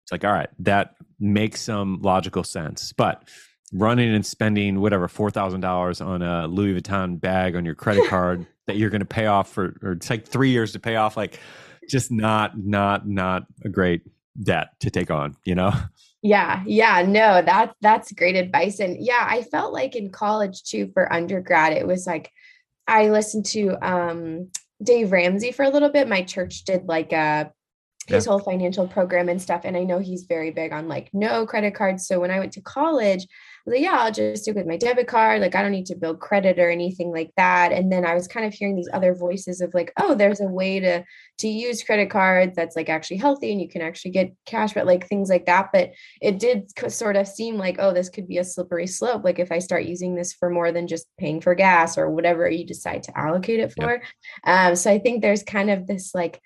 It's 0.03 0.13
like, 0.13 0.25
all 0.25 0.33
right, 0.33 0.51
that 0.61 0.97
makes 1.19 1.63
some 1.63 2.01
logical 2.03 2.45
sense. 2.45 2.93
But 2.93 3.27
running 3.73 4.15
and 4.15 4.25
spending 4.25 4.81
whatever 4.81 5.09
four 5.09 5.31
thousand 5.31 5.61
dollars 5.61 6.01
on 6.01 6.23
a 6.23 6.47
Louis 6.47 6.81
Vuitton 6.81 7.21
bag 7.21 7.57
on 7.57 7.65
your 7.65 7.75
credit 7.75 8.07
card 8.09 8.47
that 8.67 8.77
you're 8.77 8.91
going 8.91 9.01
to 9.01 9.07
pay 9.07 9.27
off 9.27 9.51
for, 9.51 9.79
or 9.83 9.93
it's 9.93 10.11
like 10.11 10.27
three 10.27 10.51
years 10.51 10.73
to 10.73 10.79
pay 10.79 10.97
off, 10.97 11.17
like 11.17 11.41
just 11.89 12.11
not, 12.11 12.59
not, 12.59 13.09
not 13.09 13.47
a 13.65 13.71
great 13.71 14.03
debt 14.43 14.79
to 14.81 14.91
take 14.91 15.11
on. 15.11 15.37
You 15.45 15.55
know. 15.55 15.73
Yeah, 16.23 16.63
yeah, 16.67 17.03
no, 17.07 17.43
that 17.43 17.75
that's 17.81 18.13
great 18.13 18.35
advice. 18.35 18.81
And 18.81 18.97
yeah, 18.99 19.25
I 19.29 19.43
felt 19.43 19.73
like 19.73 19.95
in 19.95 20.11
college 20.11 20.65
too 20.65 20.91
for 20.93 21.13
undergrad, 21.13 21.73
it 21.73 21.87
was 21.87 22.07
like 22.07 22.31
I 22.87 23.11
listened 23.11 23.47
to 23.47 23.77
um 23.87 24.51
Dave 24.83 25.13
Ramsey 25.13 25.53
for 25.53 25.65
a 25.65 25.71
little 25.71 25.91
bit. 25.91 26.09
My 26.09 26.23
church 26.23 26.65
did 26.65 26.87
like 26.87 27.13
a 27.13 27.53
his 28.09 28.25
yeah. 28.25 28.31
whole 28.31 28.39
financial 28.41 28.89
program 28.89 29.29
and 29.29 29.41
stuff. 29.41 29.63
And 29.65 29.77
I 29.77 29.85
know 29.85 29.99
he's 29.99 30.25
very 30.25 30.51
big 30.51 30.73
on 30.73 30.89
like 30.89 31.11
no 31.13 31.47
credit 31.47 31.75
cards. 31.75 32.07
So 32.07 32.21
when 32.21 32.31
I 32.31 32.39
went 32.39 32.53
to 32.55 32.63
college, 32.63 33.27
like, 33.71 33.81
yeah, 33.81 33.97
I'll 33.99 34.13
just 34.13 34.43
stick 34.43 34.55
with 34.55 34.67
my 34.67 34.77
debit 34.77 35.07
card. 35.07 35.41
Like, 35.41 35.55
I 35.55 35.63
don't 35.63 35.73
need 35.73 35.87
to 35.87 35.97
build 35.97 36.21
credit 36.21 36.59
or 36.59 36.71
anything 36.71 37.11
like 37.11 37.31
that. 37.37 37.73
And 37.73 37.91
then 37.91 38.05
I 38.05 38.15
was 38.15 38.29
kind 38.29 38.47
of 38.47 38.55
hearing 38.55 38.77
these 38.77 38.89
other 38.93 39.15
voices 39.15 39.61
of 39.61 39.75
like, 39.75 39.93
oh, 39.97 40.15
there's 40.15 40.41
a 40.41 40.47
way 40.47 40.81
to 40.81 41.05
to 41.39 41.49
use 41.49 41.85
credit 41.85 42.11
cards 42.11 42.57
that's 42.57 42.75
like 42.75 42.89
actually 42.89 43.17
healthy 43.17 43.53
and 43.53 43.61
you 43.61 43.69
can 43.69 43.81
actually 43.81 44.11
get 44.11 44.35
cash, 44.45 44.75
but 44.75 44.87
like 44.87 45.07
things 45.07 45.29
like 45.29 45.47
that. 45.47 45.71
But 45.73 45.93
it 46.21 46.39
did 46.39 46.71
sort 46.91 47.17
of 47.17 47.29
seem 47.29 47.57
like, 47.57 47.77
oh, 47.79 47.93
this 47.93 48.09
could 48.09 48.27
be 48.27 48.39
a 48.39 48.45
slippery 48.45 48.89
slope. 48.89 49.23
Like 49.23 49.39
if 49.39 49.53
I 49.53 49.61
start 49.61 49.85
using 49.85 50.15
this 50.15 50.33
for 50.33 50.51
more 50.51 50.73
than 50.73 50.89
just 50.89 51.07
paying 51.17 51.41
for 51.41 51.55
gas 51.55 51.97
or 51.97 52.11
whatever 52.11 52.51
you 52.51 52.67
decide 52.67 53.05
to 53.05 53.17
allocate 53.17 53.61
it 53.61 53.73
for. 53.73 53.93
Yep. 53.93 54.03
Um, 54.45 54.77
so 54.77 54.91
I 54.91 54.99
think 54.99 55.23
there's 55.23 55.45
kind 55.45 55.71
of 55.71 55.87
this 55.87 56.13
like 56.15 56.41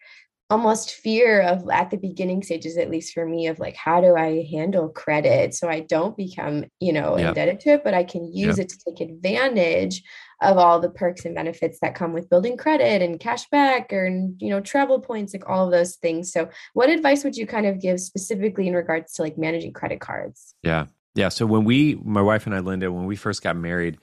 almost 0.52 0.92
fear 0.92 1.40
of 1.42 1.68
at 1.70 1.90
the 1.90 1.96
beginning 1.96 2.42
stages 2.42 2.76
at 2.76 2.90
least 2.90 3.12
for 3.12 3.26
me 3.26 3.46
of 3.46 3.58
like 3.58 3.76
how 3.76 4.00
do 4.00 4.16
i 4.16 4.46
handle 4.50 4.88
credit 4.88 5.54
so 5.54 5.68
i 5.68 5.80
don't 5.80 6.16
become 6.16 6.64
you 6.78 6.92
know 6.92 7.16
yeah. 7.16 7.28
indebted 7.28 7.58
to 7.58 7.70
it 7.70 7.84
but 7.84 7.94
i 7.94 8.04
can 8.04 8.24
use 8.32 8.58
yeah. 8.58 8.64
it 8.64 8.68
to 8.68 8.78
take 8.86 9.00
advantage 9.08 10.02
of 10.42 10.58
all 10.58 10.80
the 10.80 10.90
perks 10.90 11.24
and 11.24 11.34
benefits 11.34 11.78
that 11.80 11.94
come 11.94 12.12
with 12.12 12.28
building 12.28 12.56
credit 12.56 13.00
and 13.00 13.20
cash 13.20 13.48
back 13.48 13.92
or 13.92 14.06
you 14.06 14.50
know 14.50 14.60
travel 14.60 15.00
points 15.00 15.32
like 15.32 15.48
all 15.48 15.64
of 15.64 15.70
those 15.70 15.96
things. 15.96 16.32
So 16.32 16.48
what 16.74 16.90
advice 16.90 17.24
would 17.24 17.36
you 17.36 17.46
kind 17.46 17.66
of 17.66 17.80
give 17.80 18.00
specifically 18.00 18.66
in 18.66 18.74
regards 18.74 19.12
to 19.14 19.22
like 19.22 19.38
managing 19.38 19.72
credit 19.72 20.00
cards? 20.00 20.54
Yeah. 20.62 20.86
Yeah. 21.14 21.28
So 21.28 21.46
when 21.46 21.64
we 21.64 21.94
my 22.04 22.22
wife 22.22 22.46
and 22.46 22.54
i 22.54 22.58
linda 22.58 22.90
when 22.90 23.06
we 23.06 23.16
first 23.16 23.42
got 23.42 23.56
married 23.56 23.98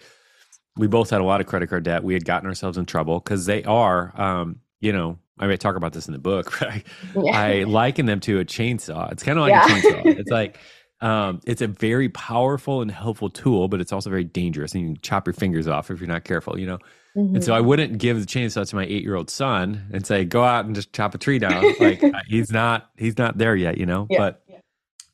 we 0.77 0.88
both 0.88 1.09
had 1.09 1.19
a 1.19 1.25
lot 1.25 1.41
of 1.41 1.47
credit 1.47 1.67
card 1.67 1.83
debt. 1.83 2.03
We 2.03 2.13
had 2.13 2.23
gotten 2.23 2.47
ourselves 2.47 2.77
in 2.77 2.85
trouble 2.85 3.19
because 3.19 3.45
they 3.45 3.63
are 3.65 4.13
um 4.19 4.62
you 4.79 4.93
know 4.93 5.17
I 5.39 5.47
may 5.47 5.57
talk 5.57 5.75
about 5.75 5.93
this 5.93 6.07
in 6.07 6.13
the 6.13 6.19
book, 6.19 6.53
but 6.59 6.69
I, 6.69 6.83
yeah. 7.15 7.39
I 7.39 7.63
liken 7.63 8.05
them 8.05 8.19
to 8.21 8.39
a 8.39 8.45
chainsaw. 8.45 9.11
It's 9.11 9.23
kind 9.23 9.39
of 9.39 9.43
like 9.43 9.51
yeah. 9.51 9.65
a 9.65 9.81
chainsaw. 9.81 10.05
It's 10.19 10.31
like 10.31 10.59
um, 11.01 11.39
it's 11.45 11.61
a 11.61 11.67
very 11.67 12.09
powerful 12.09 12.81
and 12.81 12.91
helpful 12.91 13.29
tool, 13.29 13.69
but 13.69 13.79
it's 13.79 13.93
also 13.93 14.09
very 14.09 14.25
dangerous, 14.25 14.73
and 14.73 14.81
you 14.81 14.87
can 14.89 15.01
chop 15.01 15.27
your 15.27 15.33
fingers 15.33 15.67
off 15.67 15.89
if 15.89 15.99
you're 15.99 16.07
not 16.07 16.23
careful. 16.23 16.59
You 16.59 16.67
know. 16.67 16.79
Mm-hmm. 17.15 17.35
And 17.35 17.43
so 17.43 17.53
I 17.53 17.59
mm-hmm. 17.59 17.67
wouldn't 17.67 17.97
give 17.97 18.19
the 18.19 18.25
chainsaw 18.25 18.67
to 18.69 18.75
my 18.75 18.83
eight 18.83 19.03
year 19.03 19.15
old 19.15 19.29
son 19.29 19.87
and 19.91 20.05
say, 20.05 20.25
"Go 20.25 20.43
out 20.43 20.65
and 20.65 20.75
just 20.75 20.93
chop 20.93 21.15
a 21.15 21.17
tree 21.17 21.39
down." 21.39 21.63
like 21.79 22.03
uh, 22.03 22.11
he's 22.27 22.51
not 22.51 22.89
he's 22.97 23.17
not 23.17 23.37
there 23.37 23.55
yet, 23.55 23.77
you 23.77 23.85
know. 23.85 24.07
Yeah. 24.09 24.17
But 24.17 24.43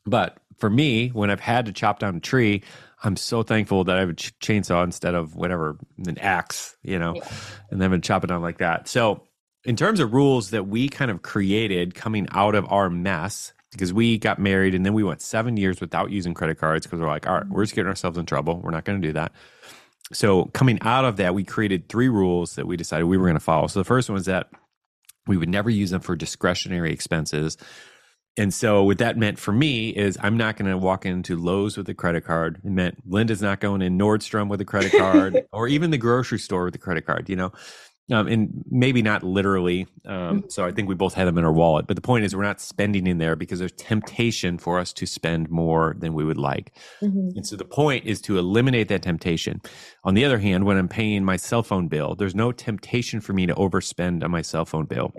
but 0.05 0.37
for 0.57 0.69
me, 0.69 1.09
when 1.09 1.29
I've 1.29 1.39
had 1.39 1.67
to 1.67 1.71
chop 1.71 1.99
down 1.99 2.15
a 2.15 2.19
tree, 2.19 2.63
I'm 3.03 3.15
so 3.15 3.43
thankful 3.43 3.83
that 3.85 3.95
I 3.95 3.99
have 3.99 4.09
a 4.09 4.13
ch- 4.13 4.37
chainsaw 4.39 4.83
instead 4.83 5.15
of 5.15 5.35
whatever 5.35 5.77
an 6.05 6.17
axe, 6.17 6.75
you 6.81 6.97
know, 6.97 7.15
yeah. 7.15 7.27
and 7.69 7.81
then 7.81 7.91
would 7.91 8.03
chop 8.03 8.23
it 8.23 8.27
down 8.27 8.41
like 8.41 8.57
that. 8.57 8.87
So 8.87 9.24
in 9.65 9.75
terms 9.75 9.99
of 9.99 10.13
rules 10.13 10.51
that 10.51 10.67
we 10.67 10.87
kind 10.87 11.11
of 11.11 11.21
created 11.21 11.95
coming 11.95 12.27
out 12.31 12.55
of 12.55 12.71
our 12.71 12.89
mess, 12.89 13.53
because 13.71 13.91
we 13.91 14.17
got 14.17 14.39
married 14.39 14.73
and 14.73 14.85
then 14.85 14.93
we 14.93 15.03
went 15.03 15.21
seven 15.21 15.57
years 15.57 15.81
without 15.81 16.09
using 16.09 16.33
credit 16.33 16.57
cards 16.57 16.85
because 16.85 16.99
we're 16.99 17.07
like, 17.07 17.27
all 17.27 17.35
right, 17.35 17.47
we're 17.49 17.63
just 17.63 17.75
getting 17.75 17.89
ourselves 17.89 18.17
in 18.17 18.25
trouble. 18.25 18.61
We're 18.63 18.71
not 18.71 18.85
going 18.85 19.01
to 19.01 19.07
do 19.07 19.13
that. 19.13 19.33
So 20.13 20.45
coming 20.45 20.77
out 20.81 21.03
of 21.03 21.17
that, 21.17 21.33
we 21.33 21.43
created 21.43 21.89
three 21.89 22.07
rules 22.07 22.55
that 22.55 22.67
we 22.67 22.77
decided 22.77 23.05
we 23.05 23.17
were 23.17 23.25
going 23.25 23.35
to 23.35 23.41
follow. 23.41 23.67
So 23.67 23.79
the 23.79 23.85
first 23.85 24.07
one 24.07 24.13
was 24.13 24.27
that 24.27 24.49
we 25.27 25.35
would 25.35 25.49
never 25.49 25.69
use 25.69 25.89
them 25.89 26.01
for 26.01 26.15
discretionary 26.15 26.93
expenses. 26.93 27.57
And 28.37 28.53
so 28.53 28.83
what 28.83 28.99
that 28.99 29.17
meant 29.17 29.39
for 29.39 29.51
me 29.51 29.89
is 29.89 30.17
I'm 30.21 30.37
not 30.37 30.57
going 30.57 30.69
to 30.69 30.77
walk 30.77 31.05
into 31.05 31.35
Lowe's 31.35 31.75
with 31.75 31.89
a 31.89 31.93
credit 31.93 32.23
card. 32.23 32.61
It 32.63 32.71
meant 32.71 32.99
Linda's 33.05 33.41
not 33.41 33.59
going 33.59 33.81
in 33.81 33.97
Nordstrom 33.97 34.47
with 34.47 34.61
a 34.61 34.65
credit 34.65 34.91
card 34.91 35.45
or 35.51 35.67
even 35.67 35.89
the 35.89 35.97
grocery 35.97 36.39
store 36.39 36.65
with 36.65 36.75
a 36.75 36.79
credit 36.79 37.05
card, 37.05 37.27
you 37.29 37.35
know 37.35 37.51
um, 38.11 38.27
and 38.27 38.63
maybe 38.69 39.01
not 39.01 39.23
literally. 39.23 39.87
Um, 40.05 40.13
mm-hmm. 40.13 40.49
so 40.49 40.65
I 40.65 40.71
think 40.71 40.87
we 40.87 40.95
both 40.95 41.13
had 41.13 41.27
them 41.27 41.37
in 41.37 41.43
our 41.43 41.51
wallet. 41.51 41.87
But 41.87 41.95
the 41.95 42.01
point 42.01 42.25
is, 42.25 42.35
we're 42.35 42.43
not 42.43 42.61
spending 42.61 43.07
in 43.07 43.17
there 43.17 43.35
because 43.35 43.59
there's 43.59 43.71
temptation 43.73 44.57
for 44.57 44.79
us 44.79 44.93
to 44.93 45.05
spend 45.07 45.49
more 45.49 45.95
than 45.97 46.13
we 46.13 46.23
would 46.23 46.37
like. 46.37 46.73
Mm-hmm. 47.01 47.37
And 47.37 47.47
so 47.47 47.55
the 47.55 47.65
point 47.65 48.05
is 48.05 48.21
to 48.21 48.37
eliminate 48.37 48.89
that 48.89 49.01
temptation. 49.01 49.61
On 50.03 50.13
the 50.13 50.23
other 50.23 50.37
hand, 50.37 50.65
when 50.65 50.77
I'm 50.77 50.87
paying 50.87 51.25
my 51.25 51.37
cell 51.37 51.63
phone 51.63 51.87
bill, 51.87 52.15
there's 52.15 52.35
no 52.35 52.51
temptation 52.51 53.21
for 53.21 53.33
me 53.33 53.47
to 53.47 53.55
overspend 53.55 54.23
on 54.23 54.31
my 54.31 54.41
cell 54.41 54.65
phone 54.65 54.85
bill. 54.85 55.11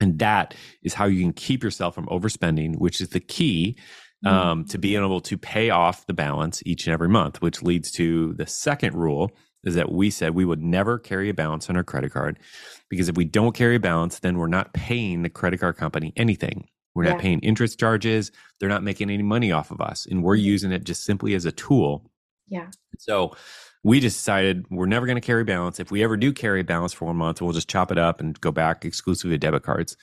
And 0.00 0.18
that 0.20 0.54
is 0.82 0.94
how 0.94 1.06
you 1.06 1.20
can 1.20 1.32
keep 1.32 1.62
yourself 1.62 1.94
from 1.94 2.06
overspending, 2.06 2.76
which 2.76 3.00
is 3.00 3.10
the 3.10 3.20
key 3.20 3.76
mm-hmm. 4.24 4.34
um, 4.34 4.64
to 4.66 4.78
being 4.78 5.02
able 5.02 5.20
to 5.22 5.36
pay 5.36 5.70
off 5.70 6.06
the 6.06 6.14
balance 6.14 6.62
each 6.64 6.86
and 6.86 6.94
every 6.94 7.08
month, 7.08 7.42
which 7.42 7.62
leads 7.62 7.90
to 7.92 8.32
the 8.34 8.46
second 8.46 8.94
rule 8.94 9.32
is 9.64 9.74
that 9.74 9.90
we 9.90 10.10
said 10.10 10.34
we 10.34 10.44
would 10.44 10.62
never 10.62 10.98
carry 10.98 11.28
a 11.28 11.34
balance 11.34 11.68
on 11.68 11.76
our 11.76 11.84
credit 11.84 12.12
card 12.12 12.38
because 12.88 13.08
if 13.08 13.16
we 13.16 13.24
don't 13.24 13.54
carry 13.54 13.76
a 13.76 13.80
balance, 13.80 14.20
then 14.20 14.38
we're 14.38 14.46
not 14.46 14.72
paying 14.72 15.22
the 15.22 15.28
credit 15.28 15.60
card 15.60 15.76
company 15.76 16.12
anything. 16.16 16.68
We're 16.94 17.04
yeah. 17.04 17.12
not 17.12 17.20
paying 17.20 17.40
interest 17.40 17.78
charges. 17.78 18.32
They're 18.58 18.68
not 18.68 18.82
making 18.82 19.10
any 19.10 19.22
money 19.22 19.52
off 19.52 19.70
of 19.70 19.80
us. 19.80 20.06
And 20.06 20.22
we're 20.22 20.36
mm-hmm. 20.36 20.44
using 20.46 20.72
it 20.72 20.84
just 20.84 21.04
simply 21.04 21.34
as 21.34 21.44
a 21.44 21.52
tool. 21.52 22.10
Yeah. 22.48 22.68
So 22.98 23.36
we 23.84 24.00
just 24.00 24.16
decided 24.16 24.66
we're 24.70 24.86
never 24.86 25.06
going 25.06 25.16
to 25.16 25.24
carry 25.26 25.44
balance. 25.44 25.78
If 25.78 25.90
we 25.90 26.02
ever 26.02 26.16
do 26.16 26.32
carry 26.32 26.62
balance 26.62 26.92
for 26.92 27.04
one 27.04 27.16
month, 27.16 27.40
we'll 27.40 27.52
just 27.52 27.68
chop 27.68 27.92
it 27.92 27.98
up 27.98 28.20
and 28.20 28.40
go 28.40 28.50
back 28.50 28.84
exclusively 28.84 29.34
to 29.34 29.38
debit 29.38 29.62
cards. 29.62 29.96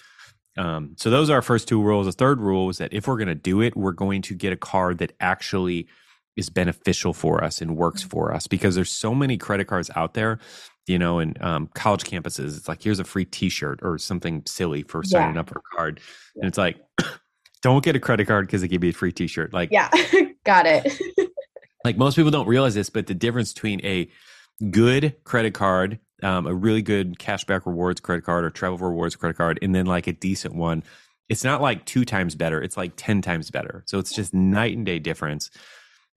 Um, 0.58 0.96
so 0.98 1.10
those 1.10 1.30
are 1.30 1.36
our 1.36 1.42
first 1.42 1.68
two 1.68 1.82
rules. 1.82 2.06
The 2.06 2.14
third 2.14 2.40
rule 2.40 2.70
is 2.70 2.78
that 2.78 2.94
if 2.94 3.08
we're 3.08 3.18
going 3.18 3.28
to 3.28 3.36
do 3.36 3.62
it, 3.62 3.76
we're 3.76 3.92
going 3.92 4.22
to 4.24 4.34
get 4.34 4.54
a 4.54 4.58
card 4.58 5.00
that 5.00 5.14
actually 5.20 5.88
is 6.36 6.50
beneficial 6.50 7.14
for 7.14 7.44
us 7.44 7.62
and 7.62 7.78
works 7.78 8.02
mm-hmm. 8.02 8.10
for 8.10 8.34
us 8.34 8.48
because 8.48 8.76
there's 8.76 8.92
so 8.92 9.14
many 9.14 9.38
credit 9.38 9.66
cards 9.66 9.90
out 9.96 10.14
there 10.14 10.40
you 10.88 11.00
know 11.00 11.20
in 11.20 11.36
um, 11.42 11.68
college 11.74 12.04
campuses 12.04 12.58
it's 12.58 12.68
like 12.68 12.84
here's 12.84 13.00
a 13.00 13.04
free 13.04 13.26
t-shirt 13.26 13.80
or 13.82 13.98
something 13.98 14.44
silly 14.46 14.84
for 14.84 15.04
signing 15.04 15.36
yeah. 15.36 15.42
up 15.42 15.50
for 15.50 15.60
a 15.60 15.76
card 15.76 16.00
and 16.36 16.46
it's 16.46 16.58
like 16.58 16.78
don't 17.62 17.84
get 17.84 17.96
a 17.96 18.00
credit 18.00 18.26
card 18.26 18.46
because 18.46 18.62
they 18.62 18.68
give 18.68 18.84
you 18.84 18.90
a 18.92 18.94
free 18.94 19.12
t-shirt 19.12 19.54
like 19.54 19.70
yeah 19.72 19.90
got 20.44 20.66
it 20.66 21.00
like 21.86 21.98
most 21.98 22.16
people 22.16 22.32
don't 22.32 22.48
realize 22.48 22.76
this 22.76 22.90
but 22.90 23.08
the 23.08 23.14
difference 23.14 23.54
between 23.54 23.84
a 23.86 24.10
good 24.72 25.16
credit 25.24 25.54
card 25.54 26.00
um, 26.24 26.48
a 26.48 26.54
really 26.54 26.82
good 26.82 27.20
cashback 27.20 27.66
rewards 27.66 28.00
credit 28.00 28.24
card 28.26 28.46
or 28.46 28.50
travel 28.50 28.78
rewards 28.78 29.16
credit 29.16 29.38
card, 29.38 29.60
and 29.62 29.76
then 29.76 29.86
like 29.86 30.08
a 30.08 30.14
decent 30.14 30.56
one, 30.56 30.84
it's 31.30 31.44
not 31.44 31.62
like 31.62 31.86
two 31.86 32.06
times 32.06 32.36
better. 32.36 32.62
It's 32.62 32.78
like 32.78 32.94
10 32.96 33.22
times 33.22 33.52
better. 33.52 33.84
So 33.86 34.00
it's 34.00 34.14
just 34.14 34.34
night 34.34 34.76
and 34.76 34.86
day 34.86 35.00
difference. 35.00 35.50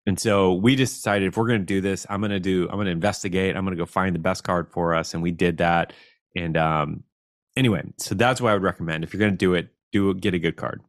And 0.06 0.18
so 0.20 0.54
we 0.54 0.76
just 0.76 0.94
decided 0.94 1.28
if 1.28 1.36
we're 1.36 1.48
going 1.48 1.60
to 1.60 1.66
do 1.66 1.80
this, 1.80 2.06
I'm 2.08 2.20
going 2.20 2.30
to 2.30 2.40
do, 2.40 2.68
I'm 2.70 2.76
going 2.76 2.86
to 2.86 2.92
investigate. 2.92 3.56
I'm 3.56 3.64
going 3.64 3.76
to 3.76 3.82
go 3.82 3.86
find 3.86 4.14
the 4.14 4.20
best 4.20 4.44
card 4.44 4.70
for 4.70 4.94
us. 4.94 5.14
And 5.14 5.22
we 5.22 5.32
did 5.32 5.58
that. 5.58 5.92
And 6.36 6.56
um, 6.56 7.02
anyway, 7.56 7.82
so 7.98 8.14
that's 8.14 8.40
what 8.40 8.50
I 8.50 8.54
would 8.54 8.62
recommend. 8.62 9.02
If 9.02 9.12
you're 9.12 9.20
going 9.20 9.32
to 9.32 9.36
do 9.36 9.54
it, 9.54 9.68
do 9.92 10.14
get 10.14 10.34
a 10.34 10.38
good 10.38 10.56
card. 10.56 10.82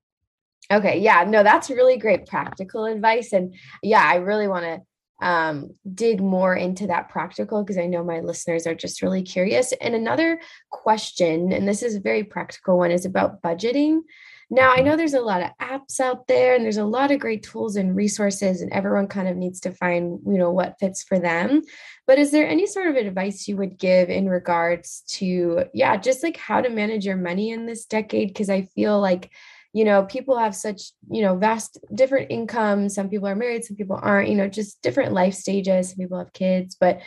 Okay. 0.71 0.99
Yeah. 0.99 1.23
No, 1.27 1.43
that's 1.43 1.69
really 1.69 1.97
great 1.97 2.27
practical 2.27 2.85
advice. 2.85 3.33
And 3.33 3.55
yeah, 3.81 4.03
I 4.05 4.15
really 4.15 4.47
want 4.47 4.65
to 4.65 4.81
um, 5.25 5.71
dig 5.93 6.21
more 6.21 6.55
into 6.55 6.87
that 6.87 7.09
practical 7.09 7.63
because 7.63 7.77
I 7.77 7.87
know 7.87 8.03
my 8.03 8.19
listeners 8.19 8.67
are 8.67 8.75
just 8.75 9.01
really 9.01 9.23
curious. 9.23 9.71
And 9.81 9.95
another 9.95 10.39
question, 10.69 11.51
and 11.51 11.67
this 11.67 11.81
is 11.81 11.95
a 11.95 12.01
very 12.01 12.23
practical 12.23 12.77
one, 12.77 12.91
is 12.91 13.05
about 13.05 13.41
budgeting. 13.41 14.01
Now, 14.49 14.71
I 14.71 14.81
know 14.81 14.95
there's 14.95 15.13
a 15.13 15.19
lot 15.19 15.41
of 15.41 15.49
apps 15.61 15.99
out 15.99 16.27
there 16.27 16.55
and 16.55 16.63
there's 16.63 16.77
a 16.77 16.85
lot 16.85 17.11
of 17.11 17.19
great 17.19 17.43
tools 17.43 17.75
and 17.75 17.95
resources, 17.95 18.61
and 18.61 18.71
everyone 18.71 19.07
kind 19.07 19.27
of 19.27 19.35
needs 19.35 19.59
to 19.61 19.71
find, 19.71 20.19
you 20.25 20.37
know, 20.37 20.51
what 20.51 20.79
fits 20.79 21.03
for 21.03 21.19
them. 21.19 21.61
But 22.05 22.17
is 22.17 22.31
there 22.31 22.47
any 22.47 22.65
sort 22.65 22.87
of 22.87 22.95
advice 22.95 23.47
you 23.47 23.57
would 23.57 23.77
give 23.77 24.09
in 24.09 24.29
regards 24.29 25.03
to, 25.09 25.65
yeah, 25.73 25.97
just 25.97 26.23
like 26.23 26.37
how 26.37 26.61
to 26.61 26.69
manage 26.69 27.05
your 27.05 27.17
money 27.17 27.51
in 27.51 27.65
this 27.65 27.85
decade? 27.85 28.29
Because 28.29 28.49
I 28.49 28.63
feel 28.63 28.99
like 29.01 29.31
you 29.73 29.83
know 29.83 30.03
people 30.05 30.37
have 30.37 30.55
such 30.55 30.91
you 31.11 31.21
know 31.21 31.35
vast 31.35 31.77
different 31.93 32.31
incomes 32.31 32.95
some 32.95 33.09
people 33.09 33.27
are 33.27 33.35
married 33.35 33.65
some 33.65 33.75
people 33.75 33.99
aren't 34.01 34.29
you 34.29 34.35
know 34.35 34.47
just 34.47 34.81
different 34.81 35.13
life 35.13 35.33
stages 35.33 35.89
some 35.89 35.97
people 35.97 36.17
have 36.17 36.31
kids 36.33 36.77
but 36.79 37.01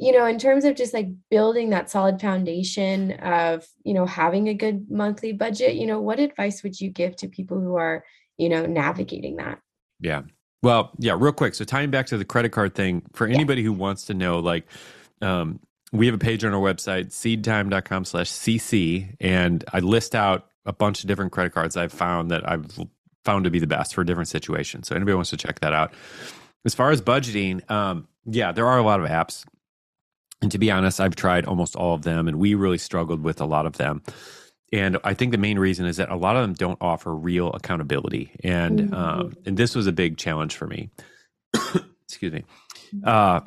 you 0.00 0.12
know 0.12 0.26
in 0.26 0.38
terms 0.38 0.64
of 0.64 0.74
just 0.74 0.94
like 0.94 1.08
building 1.30 1.70
that 1.70 1.90
solid 1.90 2.20
foundation 2.20 3.12
of 3.20 3.66
you 3.84 3.94
know 3.94 4.06
having 4.06 4.48
a 4.48 4.54
good 4.54 4.90
monthly 4.90 5.32
budget 5.32 5.74
you 5.74 5.86
know 5.86 6.00
what 6.00 6.18
advice 6.18 6.62
would 6.62 6.80
you 6.80 6.90
give 6.90 7.14
to 7.16 7.28
people 7.28 7.60
who 7.60 7.76
are 7.76 8.04
you 8.36 8.48
know 8.48 8.66
navigating 8.66 9.36
that 9.36 9.60
yeah 10.00 10.22
well 10.62 10.90
yeah 10.98 11.14
real 11.16 11.32
quick 11.32 11.54
so 11.54 11.64
tying 11.64 11.90
back 11.90 12.06
to 12.06 12.18
the 12.18 12.24
credit 12.24 12.50
card 12.50 12.74
thing 12.74 13.02
for 13.12 13.26
anybody 13.26 13.62
yeah. 13.62 13.66
who 13.66 13.72
wants 13.72 14.06
to 14.06 14.14
know 14.14 14.38
like 14.38 14.66
um 15.22 15.60
we 15.92 16.06
have 16.06 16.14
a 16.14 16.18
page 16.18 16.44
on 16.44 16.54
our 16.54 16.60
website 16.60 17.08
seedtime.com 17.08 18.04
slash 18.04 18.30
cc 18.30 19.14
and 19.20 19.64
i 19.72 19.78
list 19.80 20.14
out 20.14 20.46
a 20.66 20.72
bunch 20.72 21.02
of 21.02 21.08
different 21.08 21.32
credit 21.32 21.52
cards 21.52 21.76
I've 21.76 21.92
found 21.92 22.30
that 22.30 22.48
I've 22.48 22.66
found 23.24 23.44
to 23.44 23.50
be 23.50 23.58
the 23.58 23.66
best 23.66 23.94
for 23.94 24.04
different 24.04 24.28
situations. 24.28 24.88
So 24.88 24.96
anybody 24.96 25.14
wants 25.14 25.30
to 25.30 25.36
check 25.36 25.60
that 25.60 25.72
out. 25.72 25.92
As 26.64 26.74
far 26.74 26.90
as 26.90 27.00
budgeting, 27.00 27.68
um, 27.70 28.08
yeah, 28.26 28.52
there 28.52 28.66
are 28.66 28.78
a 28.78 28.82
lot 28.82 29.00
of 29.00 29.08
apps. 29.08 29.44
And 30.42 30.50
to 30.52 30.58
be 30.58 30.70
honest, 30.70 31.00
I've 31.00 31.16
tried 31.16 31.44
almost 31.44 31.76
all 31.76 31.94
of 31.94 32.02
them, 32.02 32.26
and 32.28 32.38
we 32.38 32.54
really 32.54 32.78
struggled 32.78 33.22
with 33.22 33.40
a 33.40 33.44
lot 33.44 33.66
of 33.66 33.76
them. 33.76 34.02
And 34.72 34.98
I 35.04 35.14
think 35.14 35.32
the 35.32 35.38
main 35.38 35.58
reason 35.58 35.86
is 35.86 35.96
that 35.96 36.10
a 36.10 36.16
lot 36.16 36.36
of 36.36 36.42
them 36.42 36.54
don't 36.54 36.78
offer 36.80 37.14
real 37.14 37.50
accountability, 37.52 38.32
and 38.42 38.80
mm-hmm. 38.80 38.94
um, 38.94 39.34
and 39.44 39.56
this 39.56 39.74
was 39.74 39.86
a 39.86 39.92
big 39.92 40.16
challenge 40.16 40.56
for 40.56 40.66
me. 40.66 40.90
Excuse 42.04 42.32
me. 42.32 42.44
Uh, 43.04 43.40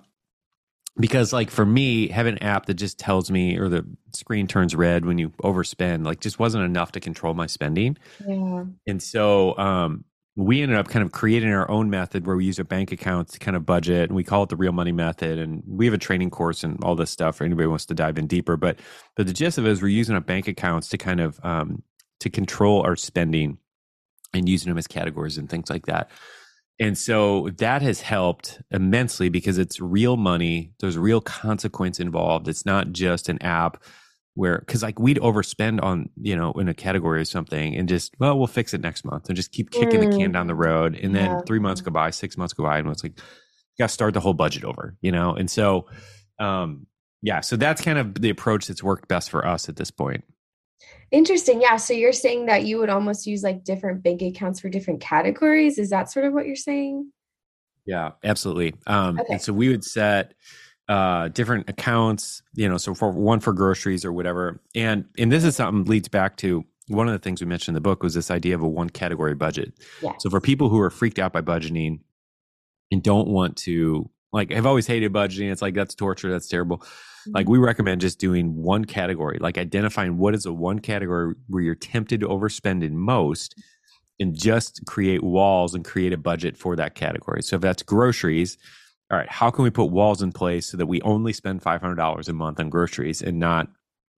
because 0.97 1.33
like 1.33 1.49
for 1.49 1.65
me 1.65 2.07
having 2.07 2.33
an 2.33 2.43
app 2.43 2.67
that 2.67 2.75
just 2.75 2.99
tells 2.99 3.31
me 3.31 3.57
or 3.57 3.67
the 3.69 3.85
screen 4.13 4.47
turns 4.47 4.75
red 4.75 5.05
when 5.05 5.17
you 5.17 5.29
overspend 5.43 6.05
like 6.05 6.19
just 6.19 6.37
wasn't 6.37 6.63
enough 6.63 6.91
to 6.91 6.99
control 6.99 7.33
my 7.33 7.47
spending 7.47 7.97
yeah 8.27 8.63
and 8.85 9.01
so 9.01 9.57
um 9.57 10.03
we 10.35 10.61
ended 10.61 10.77
up 10.77 10.87
kind 10.87 11.05
of 11.05 11.11
creating 11.11 11.53
our 11.53 11.69
own 11.69 11.89
method 11.89 12.25
where 12.25 12.35
we 12.35 12.45
use 12.45 12.57
our 12.57 12.65
bank 12.65 12.91
accounts 12.91 13.33
to 13.33 13.39
kind 13.39 13.55
of 13.55 13.65
budget 13.65 14.09
and 14.09 14.15
we 14.15 14.23
call 14.23 14.43
it 14.43 14.49
the 14.49 14.55
real 14.55 14.71
money 14.71 14.91
method 14.91 15.37
and 15.37 15.61
we 15.67 15.85
have 15.85 15.93
a 15.93 15.97
training 15.97 16.31
course 16.31 16.63
and 16.63 16.83
all 16.83 16.95
this 16.95 17.11
stuff 17.11 17.35
for 17.35 17.43
anybody 17.43 17.65
who 17.65 17.69
wants 17.69 17.85
to 17.85 17.93
dive 17.93 18.17
in 18.17 18.25
deeper 18.25 18.57
but 18.57 18.79
but 19.15 19.27
the 19.27 19.33
gist 19.33 19.57
of 19.57 19.65
it 19.65 19.71
is 19.71 19.81
we're 19.81 19.87
using 19.87 20.15
our 20.15 20.21
bank 20.21 20.47
accounts 20.47 20.89
to 20.89 20.97
kind 20.97 21.21
of 21.21 21.39
um 21.43 21.83
to 22.19 22.29
control 22.29 22.81
our 22.81 22.95
spending 22.95 23.57
and 24.33 24.49
using 24.49 24.69
them 24.69 24.77
as 24.77 24.87
categories 24.87 25.37
and 25.37 25.49
things 25.49 25.69
like 25.69 25.85
that 25.85 26.09
and 26.79 26.97
so 26.97 27.49
that 27.57 27.81
has 27.81 28.01
helped 28.01 28.61
immensely 28.71 29.29
because 29.29 29.57
it's 29.57 29.79
real 29.79 30.17
money. 30.17 30.73
There's 30.79 30.97
real 30.97 31.21
consequence 31.21 31.99
involved. 31.99 32.47
It's 32.47 32.65
not 32.65 32.91
just 32.91 33.29
an 33.29 33.41
app 33.43 33.83
where, 34.35 34.59
because 34.59 34.81
like 34.81 34.99
we'd 34.99 35.17
overspend 35.19 35.83
on, 35.83 36.09
you 36.19 36.35
know, 36.35 36.51
in 36.53 36.67
a 36.67 36.73
category 36.73 37.21
or 37.21 37.25
something 37.25 37.75
and 37.75 37.87
just, 37.87 38.15
well, 38.19 38.37
we'll 38.37 38.47
fix 38.47 38.73
it 38.73 38.81
next 38.81 39.05
month 39.05 39.27
and 39.27 39.35
just 39.35 39.51
keep 39.51 39.69
kicking 39.69 40.01
mm. 40.01 40.11
the 40.11 40.17
can 40.17 40.31
down 40.31 40.47
the 40.47 40.53
mm. 40.53 40.65
road. 40.65 40.95
And 40.95 41.15
then 41.15 41.25
yeah. 41.25 41.41
three 41.45 41.59
months 41.59 41.81
go 41.81 41.91
by, 41.91 42.09
six 42.09 42.37
months 42.37 42.53
go 42.53 42.63
by, 42.63 42.79
and 42.79 42.89
it's 42.89 43.03
like, 43.03 43.17
you 43.17 43.83
got 43.83 43.89
to 43.89 43.93
start 43.93 44.13
the 44.13 44.19
whole 44.19 44.33
budget 44.33 44.63
over, 44.63 44.95
you 45.01 45.11
know? 45.11 45.35
And 45.35 45.49
so, 45.49 45.87
um, 46.39 46.87
yeah, 47.21 47.41
so 47.41 47.55
that's 47.55 47.81
kind 47.81 47.97
of 47.97 48.15
the 48.15 48.29
approach 48.29 48.67
that's 48.67 48.83
worked 48.83 49.07
best 49.07 49.29
for 49.29 49.47
us 49.47 49.69
at 49.69 49.75
this 49.75 49.91
point. 49.91 50.23
Interesting. 51.11 51.61
Yeah. 51.61 51.77
So 51.77 51.93
you're 51.93 52.11
saying 52.11 52.47
that 52.47 52.65
you 52.65 52.79
would 52.79 52.89
almost 52.89 53.27
use 53.27 53.43
like 53.43 53.63
different 53.63 54.03
bank 54.03 54.21
accounts 54.21 54.59
for 54.59 54.67
different 54.67 54.99
categories. 54.99 55.77
Is 55.77 55.91
that 55.91 56.11
sort 56.11 56.25
of 56.25 56.33
what 56.33 56.47
you're 56.47 56.55
saying? 56.55 57.11
Yeah, 57.85 58.11
absolutely. 58.23 58.73
Um, 58.87 59.19
okay. 59.19 59.33
And 59.33 59.41
so 59.41 59.53
we 59.53 59.69
would 59.69 59.83
set 59.83 60.33
uh, 60.89 61.29
different 61.29 61.69
accounts, 61.69 62.41
you 62.53 62.67
know, 62.67 62.77
so 62.77 62.93
for 62.93 63.11
one 63.11 63.39
for 63.39 63.53
groceries 63.53 64.03
or 64.03 64.11
whatever. 64.11 64.61
And 64.75 65.05
and 65.17 65.31
this 65.31 65.43
is 65.43 65.55
something 65.55 65.85
leads 65.85 66.07
back 66.07 66.37
to 66.37 66.65
one 66.87 67.07
of 67.07 67.13
the 67.13 67.19
things 67.19 67.41
we 67.41 67.47
mentioned 67.47 67.77
in 67.77 67.81
the 67.81 67.89
book 67.89 68.03
was 68.03 68.13
this 68.13 68.29
idea 68.29 68.55
of 68.55 68.61
a 68.61 68.67
one 68.67 68.89
category 68.89 69.35
budget. 69.35 69.73
So 70.19 70.29
for 70.29 70.41
people 70.41 70.69
who 70.69 70.79
are 70.79 70.89
freaked 70.89 71.19
out 71.19 71.31
by 71.31 71.41
budgeting 71.41 71.99
and 72.91 73.01
don't 73.01 73.29
want 73.29 73.55
to 73.57 74.09
like 74.33 74.51
have 74.51 74.65
always 74.65 74.87
hated 74.87 75.13
budgeting, 75.13 75.51
it's 75.51 75.61
like 75.61 75.75
that's 75.75 75.95
torture, 75.95 76.29
that's 76.29 76.47
terrible. 76.47 76.83
Like 77.27 77.47
we 77.47 77.57
recommend 77.57 78.01
just 78.01 78.19
doing 78.19 78.53
one 78.55 78.83
category, 78.83 79.37
like 79.39 79.57
identifying 79.57 80.17
what 80.17 80.35
is 80.35 80.43
the 80.43 80.53
one 80.53 80.79
category 80.79 81.35
where 81.47 81.63
you're 81.63 81.75
tempted 81.75 82.19
to 82.19 82.27
overspend 82.27 82.83
in 82.83 82.97
most 82.97 83.55
and 84.19 84.37
just 84.37 84.85
create 84.85 85.23
walls 85.23 85.73
and 85.73 85.85
create 85.85 86.11
a 86.11 86.17
budget 86.17 86.57
for 86.57 86.75
that 86.75 86.95
category. 86.95 87.41
So 87.41 87.55
if 87.55 87.61
that's 87.61 87.81
groceries, 87.81 88.57
all 89.13 89.19
right, 89.19 89.29
how 89.29 89.51
can 89.51 89.63
we 89.63 89.69
put 89.69 89.91
walls 89.91 90.23
in 90.23 90.31
place 90.31 90.65
so 90.65 90.75
that 90.75 90.87
we 90.87 90.99
only 91.03 91.33
spend 91.33 91.61
$500 91.61 92.27
a 92.27 92.33
month 92.33 92.59
on 92.59 92.69
groceries 92.71 93.21
and 93.21 93.37
not, 93.37 93.67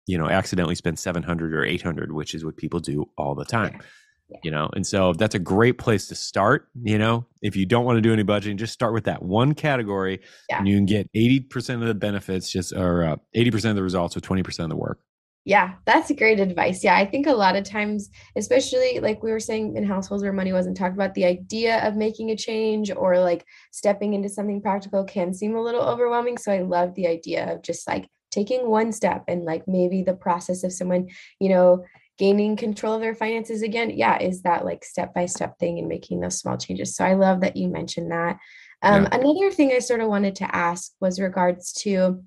you 0.07 0.17
know, 0.17 0.29
accidentally 0.29 0.75
spend 0.75 0.97
700 0.97 1.53
or 1.53 1.65
800, 1.65 2.13
which 2.13 2.33
is 2.33 2.45
what 2.45 2.55
people 2.55 2.79
do 2.79 3.09
all 3.17 3.35
the 3.35 3.43
time. 3.43 3.81
Yeah. 4.29 4.37
You 4.43 4.51
know, 4.51 4.69
and 4.73 4.87
so 4.87 5.11
that's 5.11 5.35
a 5.35 5.39
great 5.39 5.77
place 5.77 6.07
to 6.07 6.15
start. 6.15 6.69
You 6.81 6.97
know, 6.97 7.25
if 7.41 7.57
you 7.57 7.65
don't 7.65 7.83
want 7.83 7.97
to 7.97 8.01
do 8.01 8.13
any 8.13 8.23
budgeting, 8.23 8.55
just 8.55 8.71
start 8.71 8.93
with 8.93 9.03
that 9.03 9.21
one 9.21 9.53
category, 9.53 10.21
yeah. 10.49 10.59
and 10.59 10.67
you 10.67 10.77
can 10.77 10.85
get 10.85 11.09
eighty 11.13 11.41
percent 11.41 11.83
of 11.83 11.87
the 11.87 11.93
benefits, 11.93 12.49
just 12.49 12.73
or 12.73 13.03
uh, 13.03 13.17
eighty 13.35 13.49
uh, 13.49 13.51
percent 13.51 13.71
of 13.71 13.75
the 13.75 13.83
results 13.83 14.15
with 14.15 14.23
twenty 14.23 14.41
percent 14.41 14.63
of 14.63 14.69
the 14.71 14.81
work. 14.81 14.99
Yeah, 15.47 15.75
that's 15.85 16.11
great 16.11 16.39
advice. 16.39 16.83
Yeah, 16.83 16.95
I 16.95 17.05
think 17.05 17.27
a 17.27 17.33
lot 17.33 17.55
of 17.55 17.63
times, 17.63 18.09
especially 18.35 18.99
like 18.99 19.21
we 19.21 19.31
were 19.31 19.39
saying 19.39 19.77
in 19.77 19.85
households 19.85 20.23
where 20.23 20.33
money 20.33 20.51
wasn't 20.51 20.75
talked 20.75 20.95
about, 20.95 21.13
the 21.13 21.25
idea 21.25 21.87
of 21.87 21.95
making 21.95 22.31
a 22.31 22.35
change 22.35 22.89
or 22.89 23.19
like 23.19 23.45
stepping 23.71 24.15
into 24.15 24.27
something 24.27 24.59
practical 24.59 25.03
can 25.03 25.35
seem 25.35 25.55
a 25.55 25.61
little 25.61 25.83
overwhelming. 25.83 26.39
So 26.39 26.51
I 26.51 26.61
love 26.61 26.95
the 26.95 27.05
idea 27.05 27.53
of 27.53 27.61
just 27.61 27.87
like 27.87 28.09
taking 28.31 28.67
one 28.67 28.91
step 28.91 29.25
and 29.27 29.45
like 29.45 29.67
maybe 29.67 30.01
the 30.01 30.15
process 30.15 30.63
of 30.63 30.73
someone, 30.73 31.09
you 31.39 31.49
know, 31.49 31.85
gaining 32.17 32.55
control 32.55 32.95
of 32.95 33.01
their 33.01 33.13
finances 33.13 33.61
again 33.61 33.89
yeah 33.89 34.17
is 34.19 34.43
that 34.43 34.63
like 34.63 34.85
step 34.85 35.13
by 35.13 35.25
step 35.25 35.59
thing 35.59 35.79
and 35.79 35.89
making 35.89 36.21
those 36.21 36.39
small 36.39 36.55
changes 36.55 36.95
so 36.95 37.03
i 37.03 37.13
love 37.13 37.41
that 37.41 37.57
you 37.57 37.67
mentioned 37.67 38.09
that 38.09 38.37
um, 38.83 39.03
yeah. 39.03 39.09
another 39.11 39.51
thing 39.51 39.73
i 39.73 39.79
sort 39.79 39.99
of 39.99 40.07
wanted 40.07 40.33
to 40.33 40.55
ask 40.55 40.93
was 41.01 41.19
regards 41.19 41.73
to 41.73 42.23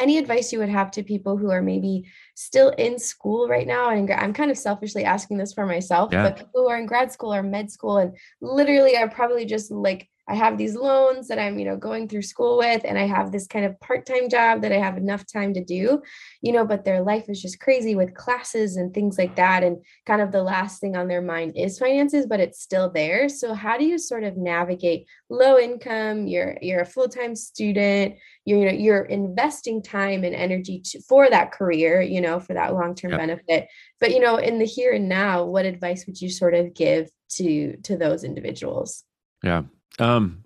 any 0.00 0.18
advice 0.18 0.52
you 0.52 0.58
would 0.58 0.68
have 0.68 0.90
to 0.90 1.02
people 1.02 1.36
who 1.36 1.50
are 1.50 1.62
maybe 1.62 2.04
still 2.34 2.70
in 2.70 2.98
school 2.98 3.46
right 3.48 3.66
now 3.66 3.90
and 3.90 4.10
i'm 4.10 4.32
kind 4.32 4.50
of 4.50 4.58
selfishly 4.58 5.04
asking 5.04 5.36
this 5.36 5.52
for 5.52 5.66
myself 5.66 6.12
yeah. 6.12 6.24
but 6.24 6.36
people 6.36 6.62
who 6.62 6.68
are 6.68 6.78
in 6.78 6.86
grad 6.86 7.12
school 7.12 7.32
or 7.32 7.42
med 7.42 7.70
school 7.70 7.98
and 7.98 8.16
literally 8.40 8.96
are 8.96 9.08
probably 9.08 9.44
just 9.44 9.70
like 9.70 10.08
I 10.30 10.34
have 10.36 10.56
these 10.56 10.76
loans 10.76 11.26
that 11.26 11.40
I'm, 11.40 11.58
you 11.58 11.64
know, 11.64 11.76
going 11.76 12.06
through 12.06 12.22
school 12.22 12.58
with, 12.58 12.82
and 12.84 12.96
I 12.96 13.06
have 13.06 13.32
this 13.32 13.48
kind 13.48 13.64
of 13.64 13.78
part 13.80 14.06
time 14.06 14.28
job 14.28 14.62
that 14.62 14.70
I 14.70 14.78
have 14.78 14.96
enough 14.96 15.24
time 15.26 15.52
to 15.54 15.64
do, 15.64 16.00
you 16.40 16.52
know, 16.52 16.64
but 16.64 16.84
their 16.84 17.02
life 17.02 17.28
is 17.28 17.42
just 17.42 17.58
crazy 17.58 17.96
with 17.96 18.14
classes 18.14 18.76
and 18.76 18.94
things 18.94 19.18
like 19.18 19.34
that. 19.34 19.64
And 19.64 19.84
kind 20.06 20.22
of 20.22 20.30
the 20.30 20.42
last 20.42 20.80
thing 20.80 20.96
on 20.96 21.08
their 21.08 21.20
mind 21.20 21.54
is 21.56 21.80
finances, 21.80 22.26
but 22.26 22.38
it's 22.38 22.62
still 22.62 22.88
there. 22.88 23.28
So, 23.28 23.54
how 23.54 23.76
do 23.76 23.84
you 23.84 23.98
sort 23.98 24.22
of 24.22 24.36
navigate 24.36 25.08
low 25.28 25.58
income? 25.58 26.28
You're, 26.28 26.56
you're 26.62 26.82
a 26.82 26.86
full 26.86 27.08
time 27.08 27.34
student, 27.34 28.14
you're, 28.44 28.60
you 28.60 28.66
know, 28.66 28.78
you're 28.78 29.04
investing 29.06 29.82
time 29.82 30.22
and 30.22 30.34
energy 30.34 30.80
to, 30.86 31.00
for 31.02 31.28
that 31.28 31.50
career, 31.50 32.00
you 32.00 32.20
know, 32.20 32.38
for 32.38 32.54
that 32.54 32.72
long 32.72 32.94
term 32.94 33.10
yep. 33.10 33.20
benefit. 33.20 33.68
But, 33.98 34.12
you 34.12 34.20
know, 34.20 34.36
in 34.36 34.60
the 34.60 34.64
here 34.64 34.92
and 34.92 35.08
now, 35.08 35.44
what 35.44 35.64
advice 35.64 36.06
would 36.06 36.20
you 36.20 36.30
sort 36.30 36.54
of 36.54 36.72
give 36.72 37.10
to 37.30 37.76
to 37.78 37.96
those 37.96 38.22
individuals? 38.22 39.02
Yeah. 39.42 39.62
Um, 39.98 40.44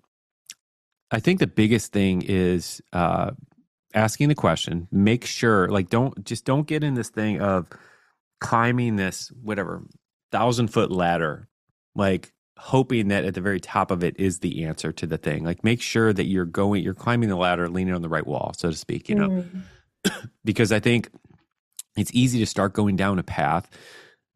I 1.11 1.19
think 1.19 1.39
the 1.39 1.47
biggest 1.47 1.91
thing 1.91 2.23
is 2.23 2.81
uh, 2.91 3.31
asking 3.93 4.29
the 4.29 4.35
question. 4.35 4.87
Make 4.91 5.25
sure, 5.25 5.69
like, 5.69 5.89
don't 5.89 6.23
just 6.25 6.45
don't 6.45 6.67
get 6.67 6.83
in 6.83 6.95
this 6.95 7.09
thing 7.09 7.41
of 7.41 7.67
climbing 8.41 8.95
this 8.95 9.31
whatever 9.41 9.83
thousand 10.31 10.69
foot 10.69 10.91
ladder, 10.91 11.47
like 11.95 12.33
hoping 12.57 13.09
that 13.09 13.25
at 13.25 13.33
the 13.33 13.41
very 13.41 13.59
top 13.59 13.91
of 13.91 14.03
it 14.03 14.19
is 14.19 14.39
the 14.39 14.65
answer 14.65 14.91
to 14.91 15.05
the 15.05 15.17
thing. 15.17 15.43
Like, 15.43 15.63
make 15.63 15.81
sure 15.81 16.11
that 16.11 16.25
you're 16.25 16.45
going, 16.45 16.83
you're 16.83 16.93
climbing 16.93 17.29
the 17.29 17.35
ladder, 17.35 17.69
leaning 17.69 17.93
on 17.93 18.01
the 18.01 18.09
right 18.09 18.25
wall, 18.25 18.53
so 18.57 18.69
to 18.69 18.75
speak. 18.75 19.07
You 19.09 19.15
know, 19.15 19.29
mm. 19.29 20.29
because 20.43 20.71
I 20.71 20.79
think 20.79 21.09
it's 21.95 22.11
easy 22.13 22.39
to 22.39 22.45
start 22.45 22.73
going 22.73 22.95
down 22.95 23.19
a 23.19 23.23
path 23.23 23.69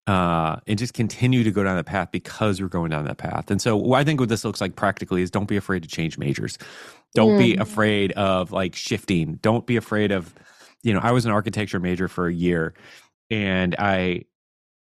uh, 0.09 0.59
and 0.65 0.79
just 0.79 0.95
continue 0.95 1.43
to 1.43 1.51
go 1.51 1.63
down 1.63 1.75
that 1.75 1.85
path 1.85 2.09
because 2.11 2.57
you're 2.57 2.67
going 2.67 2.89
down 2.89 3.05
that 3.05 3.19
path. 3.19 3.51
And 3.51 3.61
so, 3.61 3.93
I 3.93 4.03
think 4.03 4.19
what 4.19 4.27
this 4.27 4.43
looks 4.43 4.59
like 4.59 4.75
practically 4.75 5.21
is 5.21 5.29
don't 5.29 5.47
be 5.47 5.55
afraid 5.55 5.83
to 5.83 5.87
change 5.87 6.17
majors. 6.17 6.57
Don't 7.13 7.35
mm. 7.35 7.37
be 7.37 7.55
afraid 7.57 8.11
of 8.13 8.51
like 8.51 8.73
shifting. 8.73 9.35
Don't 9.43 9.67
be 9.67 9.77
afraid 9.77 10.11
of, 10.11 10.33
you 10.81 10.93
know, 10.93 10.99
I 10.99 11.11
was 11.11 11.25
an 11.25 11.31
architecture 11.31 11.79
major 11.79 12.07
for 12.07 12.27
a 12.27 12.33
year 12.33 12.73
and 13.29 13.75
I 13.77 14.23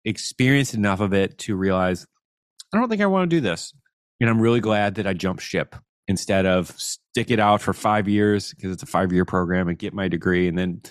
experienced 0.03 0.75
enough 0.75 0.99
of 0.99 1.11
it 1.13 1.39
to 1.39 1.55
realize 1.55 2.05
I 2.71 2.77
don't 2.77 2.87
think 2.87 3.01
I 3.01 3.07
want 3.07 3.27
to 3.27 3.35
do 3.35 3.41
this. 3.41 3.73
And 4.21 4.29
I'm 4.29 4.39
really 4.39 4.59
glad 4.59 4.95
that 4.95 5.07
I 5.07 5.13
jumped 5.13 5.41
ship 5.41 5.75
instead 6.07 6.45
of 6.45 6.69
stick 6.79 7.31
it 7.31 7.39
out 7.39 7.63
for 7.63 7.73
five 7.73 8.07
years 8.07 8.53
because 8.53 8.71
it's 8.71 8.83
a 8.83 8.87
five 8.87 9.11
year 9.11 9.25
program 9.25 9.69
and 9.69 9.79
get 9.79 9.91
my 9.91 10.07
degree 10.07 10.47
and 10.47 10.55
then 10.55 10.83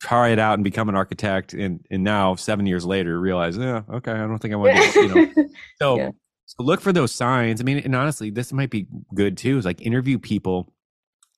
try 0.00 0.30
it 0.30 0.38
out 0.38 0.54
and 0.54 0.64
become 0.64 0.88
an 0.88 0.94
architect 0.94 1.52
and 1.52 1.84
and 1.90 2.02
now 2.02 2.34
seven 2.34 2.66
years 2.66 2.84
later 2.86 3.20
realize 3.20 3.56
yeah 3.56 3.82
okay 3.92 4.12
i 4.12 4.18
don't 4.18 4.38
think 4.38 4.52
i 4.52 4.56
want 4.56 4.74
to 4.74 4.92
do 4.92 5.08
this, 5.08 5.36
you 5.36 5.42
know 5.42 5.48
so 5.80 5.96
yeah. 5.96 6.10
so 6.46 6.62
look 6.62 6.80
for 6.80 6.92
those 6.92 7.12
signs 7.12 7.60
i 7.60 7.64
mean 7.64 7.78
and 7.78 7.94
honestly 7.94 8.30
this 8.30 8.52
might 8.52 8.70
be 8.70 8.86
good 9.14 9.36
too 9.36 9.58
is 9.58 9.64
like 9.64 9.80
interview 9.82 10.18
people 10.18 10.72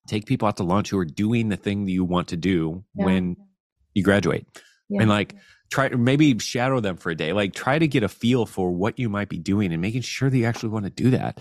take 0.06 0.26
people 0.26 0.46
out 0.46 0.56
to 0.56 0.62
lunch 0.62 0.90
who 0.90 0.98
are 0.98 1.04
doing 1.04 1.48
the 1.48 1.56
thing 1.56 1.84
that 1.84 1.92
you 1.92 2.04
want 2.04 2.28
to 2.28 2.36
do 2.36 2.84
yeah. 2.94 3.04
when 3.04 3.36
you 3.94 4.02
graduate 4.02 4.46
yeah. 4.88 5.00
and 5.00 5.10
like 5.10 5.34
try 5.70 5.88
maybe 5.88 6.38
shadow 6.38 6.78
them 6.78 6.96
for 6.96 7.10
a 7.10 7.16
day 7.16 7.32
like 7.32 7.52
try 7.52 7.78
to 7.78 7.88
get 7.88 8.02
a 8.02 8.08
feel 8.08 8.46
for 8.46 8.70
what 8.70 8.98
you 8.98 9.08
might 9.08 9.28
be 9.28 9.38
doing 9.38 9.72
and 9.72 9.82
making 9.82 10.02
sure 10.02 10.30
that 10.30 10.36
you 10.36 10.44
actually 10.44 10.68
want 10.68 10.84
to 10.84 10.90
do 10.90 11.10
that 11.10 11.40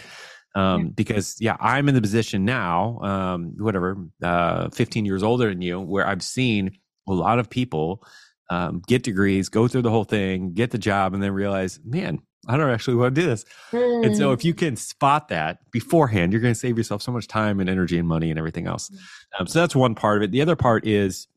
um, 0.56 0.90
because 0.90 1.38
yeah 1.40 1.56
i'm 1.60 1.88
in 1.88 1.96
the 1.96 2.02
position 2.02 2.46
now 2.46 3.00
um, 3.02 3.54
whatever 3.58 3.98
uh, 4.24 4.70
15 4.70 5.06
years 5.06 5.22
older 5.22 5.50
than 5.50 5.62
you 5.62 5.80
where 5.80 6.08
i've 6.08 6.24
seen 6.24 6.72
a 7.08 7.14
lot 7.14 7.40
of 7.40 7.50
people 7.50 8.04
um, 8.50 8.82
get 8.86 9.04
degrees, 9.04 9.50
go 9.50 9.68
through 9.68 9.84
the 9.84 9.90
whole 9.90 10.04
thing, 10.04 10.54
get 10.54 10.72
the 10.72 10.78
job, 10.78 11.14
and 11.14 11.24
then 11.24 11.32
realize, 11.32 11.80
man, 11.86 12.22
I 12.48 12.58
don't 12.58 12.70
actually 12.70 12.96
want 12.96 13.16
to 13.16 13.22
do 13.22 13.28
this. 13.28 13.46
Mm. 13.72 14.08
And 14.08 14.18
so, 14.18 14.32
if 14.32 14.44
you 14.44 14.54
can 14.54 14.76
spot 14.76 15.30
that 15.30 15.60
beforehand, 15.72 16.34
you're 16.34 16.42
going 16.42 16.54
to 16.54 16.60
save 16.60 16.78
yourself 16.78 17.02
so 17.02 17.12
much 17.12 17.28
time 17.28 17.60
and 17.60 17.70
energy 17.70 17.98
and 17.98 18.08
money 18.08 18.30
and 18.30 18.38
everything 18.38 18.68
else. 18.68 18.90
Hmm. 18.90 19.42
Um, 19.42 19.48
so, 19.48 19.60
that's 19.60 19.76
one 19.76 19.96
part 19.96 20.18
of 20.18 20.24
it. 20.24 20.32
The 20.32 20.42
other 20.42 20.56
part 20.56 20.86
is, 20.86 21.28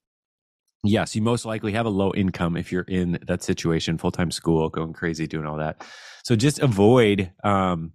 yes, 0.82 1.14
you 1.14 1.22
most 1.22 1.44
likely 1.44 1.72
have 1.72 1.86
a 1.86 1.90
low 1.90 2.12
income 2.14 2.56
if 2.56 2.72
you're 2.72 2.82
in 2.82 3.18
that 3.26 3.42
situation, 3.42 3.98
full 3.98 4.10
time 4.10 4.30
school, 4.30 4.68
going 4.70 4.92
crazy, 4.92 5.26
doing 5.26 5.46
all 5.46 5.58
that. 5.58 5.86
So, 6.24 6.36
just 6.36 6.58
avoid 6.58 7.30
um, 7.44 7.92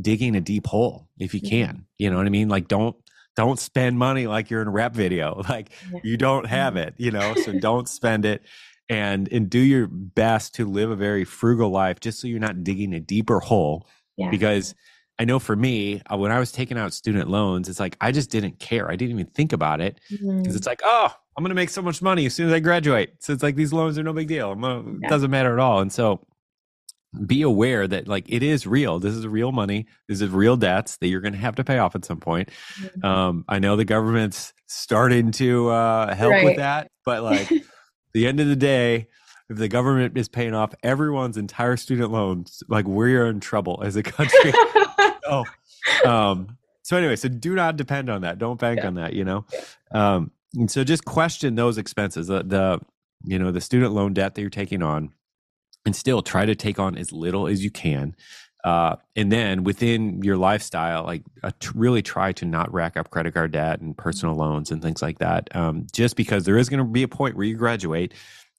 digging 0.00 0.36
a 0.36 0.40
deep 0.40 0.66
hole 0.66 1.08
if 1.18 1.34
you 1.34 1.40
hmm. 1.40 1.48
can. 1.48 1.86
You 1.98 2.10
know 2.10 2.16
what 2.16 2.26
I 2.26 2.30
mean? 2.30 2.48
Like, 2.48 2.68
don't 2.68 2.96
don't 3.36 3.58
spend 3.58 3.98
money 3.98 4.26
like 4.26 4.50
you're 4.50 4.62
in 4.62 4.68
a 4.68 4.72
rap 4.72 4.94
video. 4.94 5.42
Like 5.48 5.70
yeah. 5.92 6.00
you 6.02 6.16
don't 6.16 6.46
have 6.46 6.74
mm-hmm. 6.74 6.88
it, 6.88 6.94
you 6.96 7.10
know, 7.10 7.34
so 7.34 7.52
don't 7.60 7.88
spend 7.88 8.24
it 8.24 8.42
and 8.88 9.30
and 9.32 9.50
do 9.50 9.58
your 9.58 9.86
best 9.86 10.54
to 10.56 10.66
live 10.66 10.90
a 10.90 10.96
very 10.96 11.24
frugal 11.24 11.70
life 11.70 12.00
just 12.00 12.20
so 12.20 12.26
you're 12.26 12.40
not 12.40 12.64
digging 12.64 12.94
a 12.94 13.00
deeper 13.00 13.40
hole. 13.40 13.86
Yeah. 14.16 14.30
Because 14.30 14.74
I 15.18 15.24
know 15.24 15.38
for 15.38 15.54
me, 15.54 16.00
uh, 16.10 16.16
when 16.16 16.32
I 16.32 16.38
was 16.38 16.52
taking 16.52 16.78
out 16.78 16.92
student 16.94 17.28
loans, 17.28 17.68
it's 17.68 17.80
like 17.80 17.96
I 18.00 18.12
just 18.12 18.30
didn't 18.30 18.58
care. 18.58 18.90
I 18.90 18.96
didn't 18.96 19.18
even 19.18 19.30
think 19.32 19.52
about 19.52 19.80
it 19.80 20.00
because 20.10 20.26
mm-hmm. 20.26 20.56
it's 20.56 20.66
like, 20.66 20.80
oh, 20.84 21.14
I'm 21.36 21.44
going 21.44 21.50
to 21.50 21.54
make 21.54 21.70
so 21.70 21.82
much 21.82 22.02
money 22.02 22.26
as 22.26 22.34
soon 22.34 22.48
as 22.48 22.52
I 22.52 22.60
graduate. 22.60 23.14
So 23.20 23.32
it's 23.32 23.42
like 23.42 23.56
these 23.56 23.72
loans 23.72 23.98
are 23.98 24.02
no 24.02 24.12
big 24.12 24.28
deal. 24.28 24.54
Gonna, 24.54 24.82
yeah. 24.82 25.06
It 25.06 25.10
doesn't 25.10 25.30
matter 25.30 25.52
at 25.52 25.58
all. 25.58 25.80
And 25.80 25.92
so 25.92 26.26
be 27.26 27.42
aware 27.42 27.86
that 27.86 28.08
like 28.08 28.24
it 28.28 28.42
is 28.42 28.66
real. 28.66 28.98
This 28.98 29.14
is 29.14 29.26
real 29.26 29.52
money. 29.52 29.86
This 30.08 30.20
is 30.20 30.30
real 30.30 30.56
debts 30.56 30.96
that 30.98 31.08
you're 31.08 31.20
going 31.20 31.34
to 31.34 31.38
have 31.38 31.56
to 31.56 31.64
pay 31.64 31.78
off 31.78 31.94
at 31.94 32.04
some 32.04 32.20
point. 32.20 32.48
Mm-hmm. 32.80 33.04
Um, 33.04 33.44
I 33.48 33.58
know 33.58 33.76
the 33.76 33.84
government's 33.84 34.52
starting 34.66 35.30
to 35.32 35.68
uh, 35.68 36.14
help 36.14 36.32
right. 36.32 36.44
with 36.44 36.56
that, 36.56 36.90
but 37.04 37.22
like 37.22 37.50
the 38.14 38.26
end 38.26 38.40
of 38.40 38.48
the 38.48 38.56
day, 38.56 39.08
if 39.50 39.58
the 39.58 39.68
government 39.68 40.16
is 40.16 40.28
paying 40.28 40.54
off 40.54 40.74
everyone's 40.82 41.36
entire 41.36 41.76
student 41.76 42.10
loans, 42.10 42.62
like 42.68 42.86
we're 42.86 43.26
in 43.26 43.40
trouble 43.40 43.82
as 43.84 43.96
a 43.96 44.02
country. 44.02 44.52
oh, 45.28 45.44
um, 46.06 46.56
so 46.82 46.96
anyway, 46.96 47.16
so 47.16 47.28
do 47.28 47.54
not 47.54 47.76
depend 47.76 48.08
on 48.08 48.22
that. 48.22 48.38
Don't 48.38 48.58
bank 48.58 48.80
yeah. 48.80 48.86
on 48.86 48.94
that. 48.94 49.12
You 49.12 49.24
know, 49.24 49.44
um, 49.90 50.30
and 50.54 50.70
so 50.70 50.82
just 50.82 51.04
question 51.04 51.56
those 51.56 51.76
expenses. 51.76 52.28
The, 52.28 52.42
the 52.42 52.80
you 53.24 53.38
know 53.38 53.50
the 53.50 53.60
student 53.60 53.92
loan 53.92 54.14
debt 54.14 54.34
that 54.34 54.40
you're 54.40 54.50
taking 54.50 54.82
on 54.82 55.12
and 55.84 55.96
still 55.96 56.22
try 56.22 56.46
to 56.46 56.54
take 56.54 56.78
on 56.78 56.96
as 56.96 57.12
little 57.12 57.46
as 57.46 57.64
you 57.64 57.70
can. 57.70 58.14
Uh, 58.64 58.94
and 59.16 59.32
then 59.32 59.64
within 59.64 60.22
your 60.22 60.36
lifestyle, 60.36 61.02
like 61.02 61.24
uh, 61.42 61.50
really 61.74 62.00
try 62.02 62.30
to 62.30 62.44
not 62.44 62.72
rack 62.72 62.96
up 62.96 63.10
credit 63.10 63.34
card 63.34 63.50
debt 63.50 63.80
and 63.80 63.98
personal 63.98 64.36
loans 64.36 64.70
and 64.70 64.80
things 64.80 65.02
like 65.02 65.18
that. 65.18 65.54
Um, 65.56 65.86
just 65.92 66.14
because 66.14 66.44
there 66.44 66.56
is 66.56 66.68
going 66.68 66.78
to 66.78 66.84
be 66.84 67.02
a 67.02 67.08
point 67.08 67.36
where 67.36 67.44
you 67.44 67.56
graduate 67.56 68.14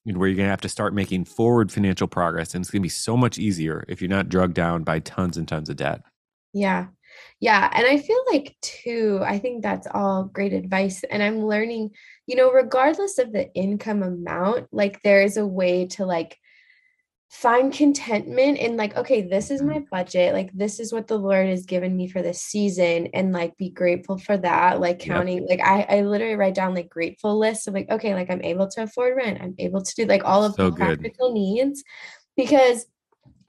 and 0.06 0.18
where 0.18 0.28
you're 0.28 0.36
going 0.36 0.48
to 0.48 0.52
have 0.52 0.60
to 0.62 0.68
start 0.68 0.94
making 0.94 1.24
forward 1.24 1.72
financial 1.72 2.08
progress. 2.08 2.54
And 2.54 2.62
it's 2.62 2.70
going 2.70 2.82
to 2.82 2.86
be 2.86 2.90
so 2.90 3.16
much 3.16 3.38
easier 3.38 3.86
if 3.88 4.02
you're 4.02 4.10
not 4.10 4.28
drugged 4.28 4.56
down 4.56 4.84
by 4.84 5.00
tons 5.00 5.38
and 5.38 5.48
tons 5.48 5.70
of 5.70 5.78
debt. 5.78 6.02
Yeah. 6.52 6.88
Yeah. 7.40 7.70
And 7.74 7.88
I 7.88 7.98
feel 7.98 8.22
like, 8.30 8.58
too, 8.62 9.22
I 9.24 9.40
think 9.40 9.64
that's 9.64 9.88
all 9.94 10.26
great 10.26 10.52
advice. 10.52 11.04
And 11.10 11.24
I'm 11.24 11.46
learning, 11.46 11.92
you 12.28 12.36
know, 12.36 12.52
regardless 12.52 13.20
of 13.20 13.32
the 13.32 13.54
income 13.54 14.04
amount, 14.04 14.68
like 14.74 15.02
there 15.04 15.22
is 15.22 15.38
a 15.38 15.48
way 15.48 15.86
to 15.88 16.06
like, 16.06 16.38
find 17.34 17.74
contentment 17.74 18.60
in 18.60 18.78
like 18.78 18.96
okay 18.96 19.24
this 19.24 19.50
is 19.50 19.60
my 19.64 19.80
mm. 19.80 19.90
budget 19.90 20.34
like 20.34 20.52
this 20.54 20.80
is 20.80 20.94
what 20.94 21.08
the 21.08 21.18
lord 21.18 21.48
has 21.48 21.66
given 21.66 21.98
me 21.98 22.08
for 22.08 22.22
this 22.22 22.40
season 22.40 23.08
and 23.08 23.34
like 23.34 23.58
be 23.58 23.72
grateful 23.72 24.20
for 24.20 24.38
that 24.38 24.80
like 24.80 25.00
counting 25.00 25.40
yep. 25.40 25.50
like 25.50 25.60
I, 25.60 25.98
I 25.98 26.02
literally 26.02 26.36
write 26.36 26.54
down 26.54 26.76
like 26.76 26.92
grateful 26.92 27.40
lists 27.40 27.66
of 27.66 27.74
like 27.74 27.90
okay 27.90 28.14
like 28.14 28.30
i'm 28.30 28.44
able 28.44 28.68
to 28.68 28.84
afford 28.84 29.18
rent 29.18 29.42
i'm 29.42 29.56
able 29.58 29.82
to 29.82 29.96
do 29.96 30.06
like 30.06 30.24
all 30.24 30.44
of 30.44 30.54
so 30.54 30.70
the 30.70 30.76
practical 30.76 31.30
good. 31.30 31.34
needs 31.34 31.84
because 32.38 32.86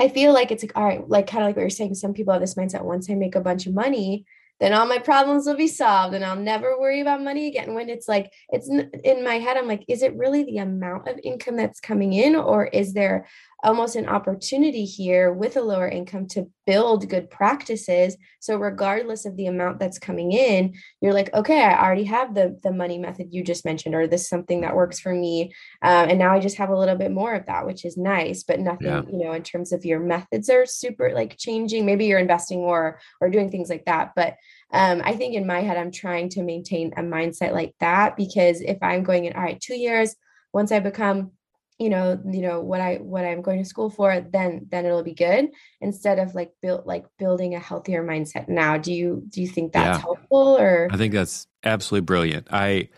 i 0.01 0.09
feel 0.09 0.33
like 0.33 0.51
it's 0.51 0.65
like 0.65 0.77
all 0.77 0.85
right 0.85 1.07
like 1.11 1.27
kind 1.27 1.43
of 1.43 1.49
like 1.49 1.57
what 1.57 1.63
you're 1.63 1.71
saying 1.71 1.95
some 1.95 2.15
people 2.15 2.33
have 2.33 2.41
this 2.41 2.55
mindset 2.55 2.83
once 2.83 3.11
i 3.11 3.15
make 3.15 3.35
a 3.35 3.41
bunch 3.41 3.67
of 3.67 3.75
money 3.75 4.25
then 4.61 4.73
all 4.73 4.87
my 4.87 4.99
problems 4.99 5.47
will 5.47 5.57
be 5.57 5.67
solved 5.67 6.15
and 6.15 6.25
I'll 6.25 6.37
never 6.37 6.79
worry 6.79 7.01
about 7.01 7.23
money 7.23 7.49
again. 7.49 7.75
When 7.75 7.89
it's 7.89 8.07
like, 8.07 8.33
it's 8.51 8.69
in 8.69 9.25
my 9.25 9.35
head, 9.35 9.57
I'm 9.57 9.67
like, 9.67 9.85
is 9.89 10.03
it 10.03 10.17
really 10.17 10.45
the 10.45 10.59
amount 10.59 11.09
of 11.09 11.19
income 11.25 11.57
that's 11.57 11.81
coming 11.81 12.13
in, 12.13 12.37
or 12.37 12.67
is 12.67 12.93
there 12.93 13.27
almost 13.65 13.97
an 13.97 14.09
opportunity 14.09 14.85
here 14.85 15.33
with 15.33 15.57
a 15.57 15.63
lower 15.63 15.89
income 15.89 16.27
to 16.29 16.51
build 16.67 17.09
good 17.09 17.31
practices? 17.31 18.17
So, 18.41 18.57
regardless 18.57 19.27
of 19.27 19.37
the 19.37 19.47
amount 19.47 19.79
that's 19.79 19.99
coming 19.99 20.33
in, 20.33 20.75
you're 21.01 21.13
like, 21.13 21.33
okay, 21.35 21.63
I 21.63 21.85
already 21.85 22.05
have 22.05 22.35
the, 22.35 22.59
the 22.63 22.73
money 22.73 22.99
method 22.99 23.29
you 23.33 23.43
just 23.43 23.65
mentioned, 23.65 23.95
or 23.95 24.07
this 24.07 24.23
is 24.23 24.29
something 24.29 24.61
that 24.61 24.77
works 24.77 25.01
for 25.01 25.13
me. 25.13 25.53
Um, 25.83 26.11
and 26.11 26.19
now 26.19 26.33
I 26.33 26.41
just 26.41 26.59
have 26.59 26.71
a 26.71 26.79
little 26.79 26.97
bit 26.97 27.11
more 27.11 27.35
of 27.35 27.47
that, 27.47 27.67
which 27.67 27.85
is 27.85 27.97
nice, 27.97 28.43
but 28.43 28.61
nothing, 28.61 28.87
yeah. 28.87 29.03
you 29.11 29.25
know, 29.25 29.33
in 29.33 29.43
terms 29.43 29.73
of 29.73 29.85
your 29.85 30.01
methods 30.01 30.49
are 30.51 30.67
super 30.67 31.13
like 31.15 31.37
changing. 31.37 31.87
Maybe 31.87 32.07
you're 32.07 32.19
investing 32.19 32.61
more 32.61 33.01
or 33.21 33.31
doing 33.31 33.51
things 33.51 33.71
like 33.71 33.87
that. 33.87 34.13
But 34.15 34.37
um, 34.73 35.03
I 35.05 35.15
think 35.15 35.35
in 35.35 35.47
my 35.47 35.61
head, 35.61 35.77
I'm 35.77 35.93
trying 35.93 36.29
to 36.31 36.43
maintain 36.43 36.93
a 36.97 37.03
mindset 37.03 37.53
like 37.53 37.75
that 37.81 38.17
because 38.17 38.61
if 38.61 38.79
I'm 38.83 39.05
going 39.05 39.25
in, 39.25 39.33
all 39.35 39.43
right, 39.43 39.61
two 39.61 39.77
years, 39.77 40.15
once 40.53 40.73
I 40.73 40.81
become 40.81 41.33
you 41.79 41.89
know 41.89 42.21
you 42.31 42.41
know 42.41 42.61
what 42.61 42.81
i 42.81 42.97
what 42.97 43.25
i'm 43.25 43.43
going 43.43 43.59
to 43.59 43.65
school 43.65 43.91
for 43.91 44.21
then 44.21 44.67
then 44.71 44.87
it'll 44.87 45.03
be 45.03 45.15
good 45.15 45.49
instead 45.81 46.19
of 46.19 46.35
like 46.35 46.53
build 46.63 46.87
like 46.87 47.05
building 47.19 47.55
a 47.55 47.59
healthier 47.59 48.05
mindset 48.05 48.49
now 48.49 48.77
do 48.77 48.93
you 48.93 49.23
do 49.29 49.41
you 49.41 49.49
think 49.49 49.73
that's 49.73 49.99
yeah. 49.99 50.03
helpful 50.03 50.57
or 50.59 50.89
i 50.93 50.97
think 50.97 51.13
that's 51.13 51.47
absolutely 51.65 52.05
brilliant 52.05 52.47
i 52.51 52.89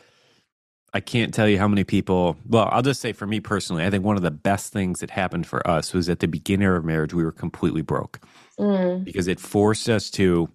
i 0.93 1.01
can't 1.01 1.33
tell 1.33 1.49
you 1.49 1.59
how 1.59 1.69
many 1.69 1.85
people 1.85 2.37
well 2.47 2.69
i'll 2.71 2.83
just 2.83 3.01
say 3.01 3.13
for 3.13 3.27
me 3.27 3.41
personally 3.41 3.85
i 3.85 3.91
think 3.91 4.05
one 4.05 4.17
of 4.17 4.23
the 4.23 4.31
best 4.31 4.73
things 4.73 5.01
that 5.01 5.11
happened 5.11 5.47
for 5.47 5.67
us 5.67 5.95
was 5.95 6.09
at 6.11 6.19
the 6.19 6.29
beginning 6.29 6.69
of 6.69 6.85
marriage 6.85 7.15
we 7.15 7.25
were 7.25 7.33
completely 7.33 7.83
broke 7.83 8.21
mm. 8.59 9.03
because 9.05 9.27
it 9.27 9.41
forced 9.41 9.89
us 9.89 10.11
to 10.11 10.51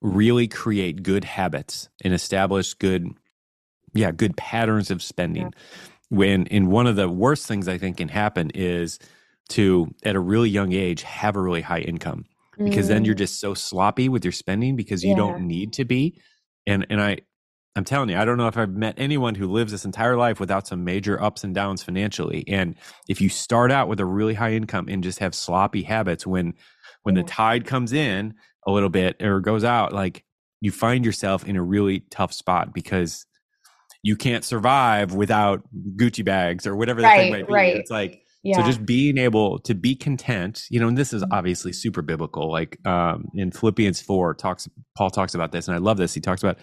really 0.00 0.48
create 0.48 1.04
good 1.04 1.24
habits 1.24 1.88
and 2.02 2.12
establish 2.12 2.74
good 2.74 3.14
yeah 3.94 4.10
good 4.10 4.36
patterns 4.36 4.90
of 4.90 5.00
spending 5.00 5.44
yeah. 5.44 5.78
When 6.12 6.46
in 6.46 6.70
one 6.70 6.86
of 6.86 6.96
the 6.96 7.08
worst 7.08 7.46
things 7.46 7.68
i 7.68 7.78
think 7.78 7.96
can 7.96 8.08
happen 8.08 8.50
is 8.54 8.98
to 9.48 9.92
at 10.04 10.14
a 10.14 10.20
really 10.20 10.48
young 10.48 10.72
age 10.72 11.02
have 11.02 11.36
a 11.36 11.40
really 11.40 11.60
high 11.60 11.80
income 11.80 12.24
because 12.58 12.86
mm. 12.86 12.90
then 12.90 13.04
you're 13.04 13.14
mm. 13.14 13.18
just 13.18 13.40
so 13.40 13.54
sloppy 13.54 14.08
with 14.08 14.24
your 14.24 14.32
spending 14.32 14.76
because 14.76 15.02
you 15.02 15.10
yeah. 15.10 15.16
don't 15.16 15.46
need 15.46 15.72
to 15.72 15.84
be 15.84 16.20
and 16.66 16.86
and 16.90 17.00
i 17.00 17.16
i'm 17.74 17.84
telling 17.84 18.08
you 18.08 18.16
i 18.16 18.24
don't 18.24 18.36
know 18.36 18.48
if 18.48 18.56
i've 18.56 18.74
met 18.74 18.94
anyone 18.98 19.34
who 19.34 19.50
lives 19.50 19.72
this 19.72 19.84
entire 19.84 20.16
life 20.16 20.38
without 20.38 20.66
some 20.66 20.84
major 20.84 21.20
ups 21.22 21.44
and 21.44 21.54
downs 21.54 21.82
financially 21.82 22.44
and 22.46 22.76
if 23.08 23.20
you 23.20 23.28
start 23.28 23.72
out 23.72 23.88
with 23.88 23.98
a 23.98 24.04
really 24.04 24.34
high 24.34 24.52
income 24.52 24.86
and 24.88 25.02
just 25.02 25.18
have 25.18 25.34
sloppy 25.34 25.82
habits 25.82 26.26
when 26.26 26.54
when 27.02 27.16
yeah. 27.16 27.22
the 27.22 27.28
tide 27.28 27.66
comes 27.66 27.92
in 27.92 28.34
a 28.66 28.72
little 28.72 28.88
bit 28.88 29.22
or 29.22 29.40
goes 29.40 29.64
out, 29.64 29.92
like 29.92 30.24
you 30.60 30.70
find 30.70 31.04
yourself 31.04 31.44
in 31.46 31.56
a 31.56 31.62
really 31.62 32.00
tough 32.10 32.32
spot 32.32 32.72
because 32.72 33.26
you 34.02 34.16
can't 34.16 34.44
survive 34.44 35.14
without 35.14 35.62
Gucci 35.96 36.24
bags 36.24 36.66
or 36.66 36.76
whatever 36.76 37.00
the 37.00 37.06
right, 37.06 37.18
thing 37.18 37.32
might 37.32 37.46
be. 37.46 37.52
Right. 37.52 37.76
It's 37.76 37.90
like 37.90 38.22
yeah. 38.42 38.56
so 38.56 38.62
just 38.64 38.84
being 38.84 39.16
able 39.16 39.60
to 39.60 39.74
be 39.74 39.94
content, 39.94 40.64
you 40.70 40.80
know, 40.80 40.88
and 40.88 40.98
this 40.98 41.12
is 41.12 41.22
mm-hmm. 41.22 41.32
obviously 41.32 41.72
super 41.72 42.02
biblical. 42.02 42.50
Like 42.50 42.84
um 42.86 43.28
in 43.34 43.52
Philippians 43.52 44.00
4 44.00 44.34
talks 44.34 44.68
Paul 44.96 45.10
talks 45.10 45.34
about 45.34 45.52
this 45.52 45.68
and 45.68 45.74
I 45.74 45.78
love 45.78 45.96
this. 45.96 46.14
He 46.14 46.20
talks 46.20 46.42
about 46.42 46.58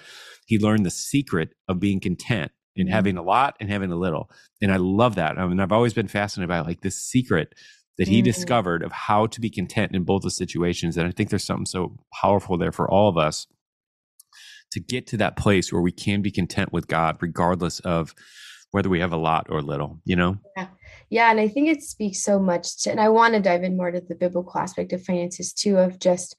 he 0.46 0.60
learned 0.60 0.86
the 0.86 0.92
secret 0.92 1.50
of 1.68 1.80
being 1.80 2.00
content 2.00 2.52
in 2.76 2.88
mm-hmm. 2.88 2.94
having 2.94 3.18
a 3.18 3.24
lot 3.24 3.56
and 3.60 3.70
having 3.70 3.92
a 3.92 3.96
little. 3.96 4.30
And 4.62 4.72
I 4.72 4.78
love 4.78 5.16
that. 5.16 5.38
I 5.38 5.48
mean, 5.48 5.60
I've 5.60 5.72
always 5.72 5.94
been 5.94 6.08
fascinated 6.08 6.50
by 6.50 6.60
like 6.62 6.82
this 6.82 6.98
secret 6.98 7.54
that 7.98 8.08
he 8.08 8.20
mm-hmm. 8.20 8.26
discovered 8.26 8.84
of 8.84 8.92
how 8.92 9.28
to 9.28 9.42
be 9.42 9.50
content 9.50 9.94
in 9.94 10.04
both 10.04 10.24
the 10.24 10.32
situations. 10.32 10.98
And 10.98 11.08
I 11.08 11.12
think 11.12 11.30
there's 11.30 11.46
something 11.46 11.66
so 11.66 11.98
powerful 12.22 12.58
there 12.58 12.72
for 12.72 12.90
all 12.90 13.10
of 13.10 13.18
us 13.18 13.46
to 14.72 14.80
get 14.80 15.08
to 15.08 15.18
that 15.18 15.38
place 15.38 15.72
where 15.72 15.82
we 15.82 15.92
can 15.92 16.22
be 16.22 16.32
content 16.32 16.72
with 16.72 16.88
God, 16.88 17.18
regardless 17.22 17.80
of 17.82 18.14
whether 18.72 18.90
we 18.90 19.00
have 19.00 19.14
a 19.14 19.18
lot 19.18 19.48
or 19.50 19.62
little, 19.62 20.00
you 20.06 20.16
know? 20.16 20.38
Yeah. 20.56 20.68
Yeah. 21.10 21.32
And 21.32 21.40
I 21.40 21.48
think 21.48 21.70
it 21.70 21.82
speaks 21.82 22.24
so 22.24 22.40
much 22.40 22.84
to, 22.84 22.92
and 22.92 23.02
I 23.02 23.10
want 23.10 23.34
to 23.34 23.40
dive 23.40 23.64
in 23.64 23.76
more 23.76 23.90
to 23.90 24.00
the 24.00 24.16
biblical 24.16 24.60
aspect 24.60 24.94
of 24.94 25.04
finances 25.04 25.54
too, 25.54 25.78
of 25.78 26.00
just 26.00 26.36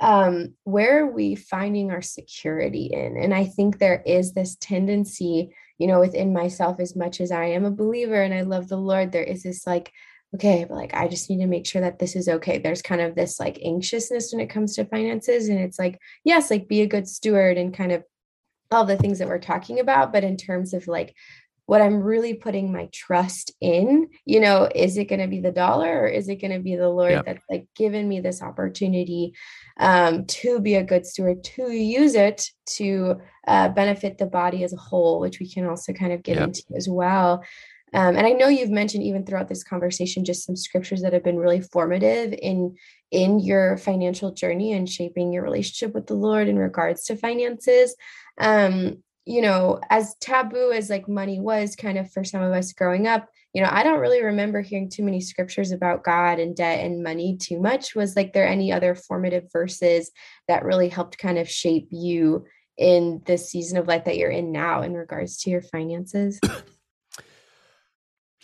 um, 0.00 0.54
where 0.64 1.04
are 1.04 1.10
we 1.10 1.34
finding 1.34 1.90
our 1.90 2.02
security 2.02 2.90
in? 2.92 3.16
And 3.16 3.34
I 3.34 3.44
think 3.44 3.78
there 3.78 4.02
is 4.06 4.32
this 4.32 4.56
tendency, 4.56 5.54
you 5.78 5.86
know, 5.86 6.00
within 6.00 6.32
myself, 6.32 6.80
as 6.80 6.96
much 6.96 7.20
as 7.20 7.30
I 7.30 7.46
am 7.46 7.64
a 7.64 7.70
believer 7.70 8.20
and 8.20 8.32
I 8.32 8.42
love 8.42 8.68
the 8.68 8.76
Lord, 8.76 9.12
there 9.12 9.22
is 9.22 9.42
this 9.42 9.66
like, 9.66 9.92
okay, 10.34 10.64
but 10.68 10.74
like 10.74 10.94
I 10.94 11.08
just 11.08 11.30
need 11.30 11.40
to 11.40 11.46
make 11.46 11.66
sure 11.66 11.82
that 11.82 11.98
this 11.98 12.16
is 12.16 12.28
okay. 12.28 12.58
There's 12.58 12.82
kind 12.82 13.00
of 13.00 13.14
this 13.14 13.38
like 13.38 13.58
anxiousness 13.64 14.32
when 14.32 14.40
it 14.40 14.50
comes 14.50 14.74
to 14.74 14.84
finances. 14.84 15.48
And 15.48 15.60
it's 15.60 15.78
like, 15.78 15.98
yes, 16.24 16.50
like 16.50 16.68
be 16.68 16.82
a 16.82 16.86
good 16.86 17.08
steward 17.08 17.56
and 17.56 17.74
kind 17.74 17.92
of 17.92 18.04
all 18.70 18.84
the 18.84 18.96
things 18.96 19.18
that 19.18 19.28
we're 19.28 19.38
talking 19.38 19.78
about. 19.80 20.12
But 20.12 20.24
in 20.24 20.36
terms 20.36 20.74
of 20.74 20.88
like 20.88 21.14
what 21.66 21.80
I'm 21.80 22.02
really 22.02 22.34
putting 22.34 22.72
my 22.72 22.88
trust 22.92 23.52
in, 23.60 24.10
you 24.26 24.40
know, 24.40 24.68
is 24.74 24.98
it 24.98 25.06
going 25.06 25.20
to 25.20 25.28
be 25.28 25.40
the 25.40 25.52
dollar 25.52 26.00
or 26.00 26.06
is 26.06 26.28
it 26.28 26.36
going 26.36 26.52
to 26.52 26.58
be 26.58 26.76
the 26.76 26.88
Lord 26.88 27.12
yep. 27.12 27.24
that's 27.24 27.44
like 27.48 27.66
given 27.74 28.06
me 28.06 28.20
this 28.20 28.42
opportunity 28.42 29.34
um, 29.78 30.26
to 30.26 30.60
be 30.60 30.74
a 30.74 30.82
good 30.82 31.06
steward, 31.06 31.42
to 31.44 31.70
use 31.70 32.16
it 32.16 32.50
to 32.66 33.20
uh, 33.46 33.68
benefit 33.70 34.18
the 34.18 34.26
body 34.26 34.62
as 34.62 34.74
a 34.74 34.78
whole, 34.78 35.20
which 35.20 35.40
we 35.40 35.50
can 35.50 35.64
also 35.66 35.92
kind 35.94 36.12
of 36.12 36.22
get 36.22 36.36
yep. 36.36 36.48
into 36.48 36.64
as 36.76 36.88
well. 36.88 37.42
Um, 37.94 38.16
and 38.16 38.26
I 38.26 38.32
know 38.32 38.48
you've 38.48 38.70
mentioned 38.70 39.04
even 39.04 39.24
throughout 39.24 39.48
this 39.48 39.62
conversation 39.62 40.24
just 40.24 40.44
some 40.44 40.56
scriptures 40.56 41.02
that 41.02 41.12
have 41.12 41.22
been 41.22 41.38
really 41.38 41.60
formative 41.60 42.34
in 42.42 42.76
in 43.12 43.38
your 43.38 43.76
financial 43.76 44.32
journey 44.32 44.72
and 44.72 44.90
shaping 44.90 45.32
your 45.32 45.44
relationship 45.44 45.94
with 45.94 46.08
the 46.08 46.14
Lord 46.14 46.48
in 46.48 46.58
regards 46.58 47.04
to 47.04 47.16
finances. 47.16 47.94
Um, 48.38 49.04
you 49.24 49.40
know, 49.40 49.80
as 49.88 50.16
taboo 50.20 50.72
as 50.72 50.90
like 50.90 51.08
money 51.08 51.40
was 51.40 51.76
kind 51.76 51.96
of 51.96 52.10
for 52.12 52.24
some 52.24 52.42
of 52.42 52.52
us 52.52 52.72
growing 52.72 53.06
up, 53.06 53.28
you 53.54 53.62
know, 53.62 53.68
I 53.70 53.84
don't 53.84 54.00
really 54.00 54.22
remember 54.22 54.60
hearing 54.60 54.90
too 54.90 55.04
many 55.04 55.20
scriptures 55.20 55.70
about 55.70 56.02
God 56.02 56.40
and 56.40 56.56
debt 56.56 56.84
and 56.84 57.04
money 57.04 57.38
too 57.40 57.60
much. 57.60 57.94
Was 57.94 58.16
like 58.16 58.32
there 58.32 58.48
any 58.48 58.72
other 58.72 58.96
formative 58.96 59.44
verses 59.52 60.10
that 60.48 60.64
really 60.64 60.88
helped 60.88 61.16
kind 61.16 61.38
of 61.38 61.48
shape 61.48 61.86
you 61.90 62.44
in 62.76 63.22
this 63.24 63.48
season 63.48 63.78
of 63.78 63.86
life 63.86 64.04
that 64.04 64.18
you're 64.18 64.30
in 64.30 64.50
now 64.50 64.82
in 64.82 64.94
regards 64.94 65.38
to 65.38 65.50
your 65.50 65.62
finances? 65.62 66.40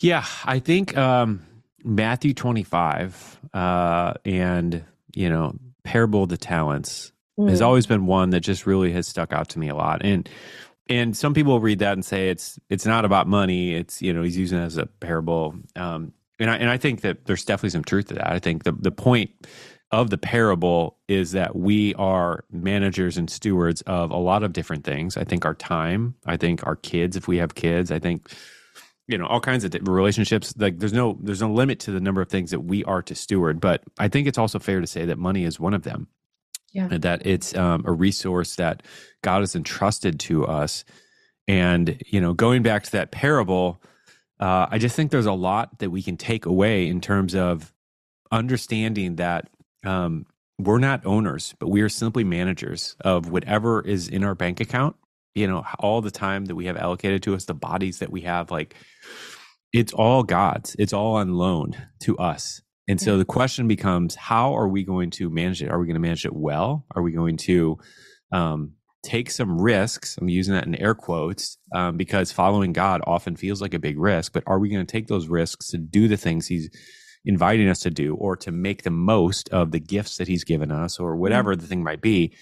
Yeah, 0.01 0.25
I 0.45 0.59
think 0.59 0.97
um, 0.97 1.47
Matthew 1.85 2.35
25 2.35 3.41
uh, 3.53 4.15
and, 4.25 4.85
you 5.15 5.29
know, 5.29 5.55
Parable 5.85 6.25
of 6.25 6.31
the 6.31 6.39
Talents 6.39 7.13
mm. 7.39 7.49
has 7.51 7.61
always 7.61 7.87
been 7.87 8.07
one 8.07 8.31
that 8.31 8.41
just 8.41 8.67
really 8.67 8.93
has 8.93 9.07
stuck 9.07 9.33
out 9.33 9.51
to 9.51 9.59
me 9.59 9.69
a 9.69 9.75
lot. 9.75 10.05
And 10.05 10.29
and 10.89 11.17
some 11.17 11.35
people 11.35 11.61
read 11.61 11.79
that 11.79 11.93
and 11.93 12.05
say 12.05 12.31
it's 12.31 12.59
it's 12.69 12.85
not 12.85 13.05
about 13.05 13.29
money. 13.29 13.75
It's 13.75 14.03
you 14.03 14.13
know 14.13 14.23
he's 14.23 14.37
using 14.37 14.59
it 14.59 14.65
as 14.65 14.77
a 14.77 14.87
parable. 14.87 15.55
Um, 15.77 16.13
and 16.41 16.51
I 16.51 16.57
and 16.57 16.69
I 16.69 16.79
think 16.79 17.03
that 17.03 17.27
there's 17.27 17.45
definitely 17.45 17.71
some 17.71 17.85
truth 17.85 18.09
to 18.09 18.15
that. 18.15 18.33
I 18.33 18.41
think 18.41 18.65
the 18.65 18.73
the 18.73 18.91
point 18.91 19.31
of 19.93 20.11
the 20.11 20.19
parable 20.19 20.99
is 21.09 21.33
that 21.33 21.55
we 21.57 21.95
are 21.95 22.45
managers 22.51 23.17
and 23.17 23.29
stewards 23.31 23.83
of 23.83 24.11
a 24.11 24.17
lot 24.17 24.43
of 24.43 24.53
different 24.53 24.85
things. 24.85 25.17
I 25.17 25.25
think 25.25 25.45
our 25.45 25.55
time. 25.55 26.15
I 26.27 26.37
think 26.37 26.67
our 26.67 26.77
kids, 26.77 27.17
if 27.17 27.29
we 27.29 27.39
have 27.39 27.55
kids. 27.55 27.91
I 27.93 27.99
think 27.99 28.33
you 29.11 29.19
know 29.19 29.27
all 29.27 29.41
kinds 29.41 29.65
of 29.65 29.75
relationships 29.89 30.55
like 30.57 30.79
there's 30.79 30.93
no 30.93 31.19
there's 31.21 31.43
no 31.43 31.53
limit 31.53 31.81
to 31.81 31.91
the 31.91 32.01
number 32.01 32.21
of 32.21 32.29
things 32.29 32.53
that 32.53 32.61
we 32.61 32.85
are 32.85 33.03
to 33.03 33.15
steward 33.15 33.61
but 33.61 33.83
i 33.99 34.09
think 34.09 34.29
it's 34.29 34.39
also 34.39 34.59
fair 34.59 34.81
to 34.81 34.87
say 34.87 35.05
that 35.05 35.19
money 35.19 35.45
is 35.45 35.59
one 35.59 35.75
of 35.75 35.83
them. 35.83 36.07
Yeah. 36.73 36.87
And 36.89 37.03
that 37.03 37.27
it's 37.27 37.57
um, 37.57 37.83
a 37.85 37.93
resource 37.93 38.55
that 38.57 38.85
god 39.23 39.41
has 39.41 39.57
entrusted 39.57 40.21
to 40.21 40.47
us. 40.47 40.85
And 41.49 42.01
you 42.07 42.21
know 42.21 42.33
going 42.33 42.63
back 42.63 42.85
to 42.85 42.93
that 42.93 43.11
parable 43.11 43.83
uh, 44.39 44.67
i 44.71 44.79
just 44.79 44.95
think 44.95 45.11
there's 45.11 45.27
a 45.27 45.33
lot 45.33 45.81
that 45.81 45.91
we 45.91 46.03
can 46.03 46.17
take 46.17 46.47
away 46.47 46.87
in 46.87 47.01
terms 47.01 47.35
of 47.35 47.73
understanding 48.31 49.17
that 49.17 49.51
um, 49.85 50.27
we're 50.61 50.79
not 50.79 51.05
owners 51.05 51.55
but 51.59 51.69
we 51.69 51.81
are 51.81 51.89
simply 51.89 52.23
managers 52.23 52.95
of 53.01 53.31
whatever 53.31 53.81
is 53.81 54.07
in 54.07 54.23
our 54.23 54.37
bank 54.37 54.61
account 54.61 54.95
you 55.35 55.47
know 55.47 55.65
all 55.79 56.01
the 56.01 56.11
time 56.11 56.47
that 56.47 56.55
we 56.55 56.67
have 56.67 56.77
allocated 56.77 57.23
to 57.23 57.35
us 57.35 57.45
the 57.45 57.55
bodies 57.55 57.99
that 57.99 58.11
we 58.11 58.23
have 58.23 58.51
like 58.51 58.75
it's 59.73 59.93
all 59.93 60.23
god's. 60.23 60.75
It's 60.79 60.93
all 60.93 61.17
on 61.17 61.35
loan 61.35 61.77
to 62.01 62.17
us. 62.19 62.61
And 62.89 63.01
so 63.01 63.19
the 63.19 63.25
question 63.25 63.69
becomes 63.69 64.17
how 64.17 64.57
are 64.57 64.69
we 64.69 64.83
going 64.83 65.11
to 65.11 65.31
manage 65.31 65.63
it? 65.63 65.71
Are 65.71 65.79
we 65.79 65.87
going 65.87 65.95
to 65.95 66.01
manage 66.01 66.25
it 66.25 66.35
well? 66.35 66.87
Are 66.97 67.03
we 67.03 67.13
going 67.13 67.37
to 67.39 67.79
um, 68.33 68.73
take 69.05 69.31
some 69.31 69.61
risks? 69.61 70.19
I'm 70.21 70.29
using 70.29 70.55
that 70.55 70.67
in 70.67 70.75
air 70.75 70.95
quotes 70.95 71.57
um, 71.73 71.97
because 71.97 72.33
following 72.33 72.73
god 72.73 73.01
often 73.07 73.37
feels 73.37 73.63
like 73.63 73.75
a 73.75 73.79
big 73.79 73.99
risk 73.99 74.33
but 74.33 74.43
are 74.47 74.59
we 74.59 74.69
going 74.69 74.85
to 74.85 74.91
take 74.91 75.07
those 75.07 75.29
risks 75.29 75.69
to 75.69 75.79
do 75.79 76.09
the 76.09 76.17
things 76.17 76.47
he's 76.47 76.69
inviting 77.25 77.69
us 77.69 77.81
to 77.81 77.91
do 77.91 78.15
or 78.17 78.35
to 78.35 78.51
make 78.51 78.83
the 78.83 78.91
most 78.91 79.49
of 79.51 79.71
the 79.71 79.81
gifts 79.81 80.17
that 80.17 80.27
he's 80.27 80.43
given 80.43 80.73
us 80.73 80.99
or 80.99 81.17
whatever 81.17 81.53
mm-hmm. 81.53 81.61
the 81.61 81.67
thing 81.67 81.83
might 81.83 82.01
be 82.01 82.35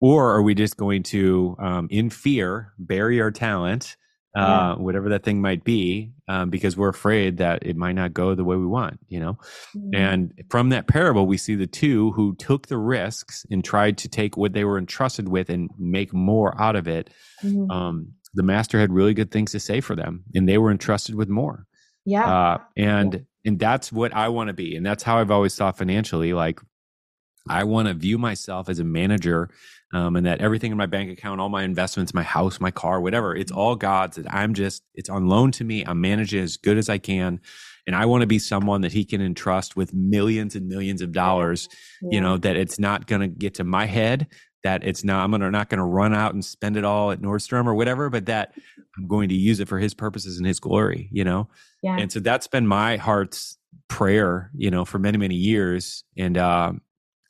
or 0.00 0.34
are 0.34 0.42
we 0.42 0.54
just 0.54 0.76
going 0.76 1.02
to 1.02 1.56
um, 1.58 1.88
in 1.90 2.10
fear 2.10 2.72
bury 2.78 3.20
our 3.20 3.30
talent 3.30 3.96
uh, 4.36 4.74
yeah. 4.76 4.82
whatever 4.82 5.10
that 5.10 5.22
thing 5.22 5.40
might 5.40 5.62
be 5.62 6.10
um, 6.26 6.50
because 6.50 6.76
we're 6.76 6.88
afraid 6.88 7.36
that 7.36 7.64
it 7.64 7.76
might 7.76 7.92
not 7.92 8.12
go 8.12 8.34
the 8.34 8.44
way 8.44 8.56
we 8.56 8.66
want 8.66 8.98
you 9.08 9.20
know 9.20 9.38
mm-hmm. 9.76 9.94
and 9.94 10.32
from 10.50 10.70
that 10.70 10.88
parable 10.88 11.26
we 11.26 11.36
see 11.36 11.54
the 11.54 11.68
two 11.68 12.10
who 12.12 12.34
took 12.34 12.66
the 12.66 12.78
risks 12.78 13.46
and 13.50 13.64
tried 13.64 13.96
to 13.96 14.08
take 14.08 14.36
what 14.36 14.52
they 14.52 14.64
were 14.64 14.78
entrusted 14.78 15.28
with 15.28 15.48
and 15.48 15.70
make 15.78 16.12
more 16.12 16.60
out 16.60 16.74
of 16.74 16.88
it 16.88 17.10
mm-hmm. 17.42 17.70
um, 17.70 18.12
the 18.34 18.42
master 18.42 18.80
had 18.80 18.92
really 18.92 19.14
good 19.14 19.30
things 19.30 19.52
to 19.52 19.60
say 19.60 19.80
for 19.80 19.94
them 19.94 20.24
and 20.34 20.48
they 20.48 20.58
were 20.58 20.70
entrusted 20.70 21.14
with 21.14 21.28
more 21.28 21.66
yeah 22.04 22.26
uh, 22.26 22.58
and 22.76 23.14
yeah. 23.14 23.20
and 23.44 23.58
that's 23.60 23.92
what 23.92 24.12
i 24.14 24.28
want 24.28 24.48
to 24.48 24.54
be 24.54 24.74
and 24.74 24.84
that's 24.84 25.04
how 25.04 25.18
i've 25.18 25.30
always 25.30 25.54
thought 25.54 25.78
financially 25.78 26.32
like 26.32 26.60
i 27.48 27.62
want 27.62 27.86
to 27.86 27.94
view 27.94 28.18
myself 28.18 28.68
as 28.68 28.80
a 28.80 28.84
manager 28.84 29.48
um, 29.94 30.16
and 30.16 30.26
that 30.26 30.40
everything 30.40 30.72
in 30.72 30.76
my 30.76 30.86
bank 30.86 31.10
account, 31.10 31.40
all 31.40 31.48
my 31.48 31.62
investments, 31.62 32.12
my 32.12 32.24
house, 32.24 32.58
my 32.58 32.72
car, 32.72 33.00
whatever, 33.00 33.34
it's 33.34 33.52
all 33.52 33.76
God's. 33.76 34.16
That 34.16 34.32
I'm 34.32 34.52
just, 34.52 34.82
it's 34.94 35.08
on 35.08 35.28
loan 35.28 35.52
to 35.52 35.64
me. 35.64 35.84
I'm 35.86 36.00
managing 36.00 36.42
as 36.42 36.56
good 36.56 36.78
as 36.78 36.88
I 36.88 36.98
can. 36.98 37.40
And 37.86 37.94
I 37.94 38.04
want 38.06 38.22
to 38.22 38.26
be 38.26 38.40
someone 38.40 38.80
that 38.80 38.92
he 38.92 39.04
can 39.04 39.20
entrust 39.20 39.76
with 39.76 39.94
millions 39.94 40.56
and 40.56 40.66
millions 40.66 41.00
of 41.00 41.12
dollars, 41.12 41.68
yeah. 42.02 42.08
you 42.12 42.20
know, 42.20 42.36
that 42.38 42.56
it's 42.56 42.78
not 42.78 43.06
going 43.06 43.20
to 43.20 43.28
get 43.28 43.54
to 43.54 43.64
my 43.64 43.86
head, 43.86 44.26
that 44.64 44.82
it's 44.84 45.04
not, 45.04 45.22
I'm 45.22 45.30
gonna, 45.30 45.50
not 45.50 45.68
going 45.68 45.78
to 45.78 45.84
run 45.84 46.12
out 46.12 46.34
and 46.34 46.44
spend 46.44 46.76
it 46.76 46.84
all 46.84 47.12
at 47.12 47.20
Nordstrom 47.20 47.66
or 47.66 47.74
whatever, 47.74 48.10
but 48.10 48.26
that 48.26 48.54
I'm 48.98 49.06
going 49.06 49.28
to 49.28 49.34
use 49.36 49.60
it 49.60 49.68
for 49.68 49.78
his 49.78 49.94
purposes 49.94 50.38
and 50.38 50.46
his 50.46 50.58
glory, 50.58 51.08
you 51.12 51.22
know? 51.22 51.48
Yeah. 51.84 51.98
And 51.98 52.10
so 52.10 52.18
that's 52.18 52.48
been 52.48 52.66
my 52.66 52.96
heart's 52.96 53.58
prayer, 53.88 54.50
you 54.56 54.72
know, 54.72 54.84
for 54.84 54.98
many, 54.98 55.18
many 55.18 55.36
years. 55.36 56.02
And, 56.16 56.36
um, 56.36 56.80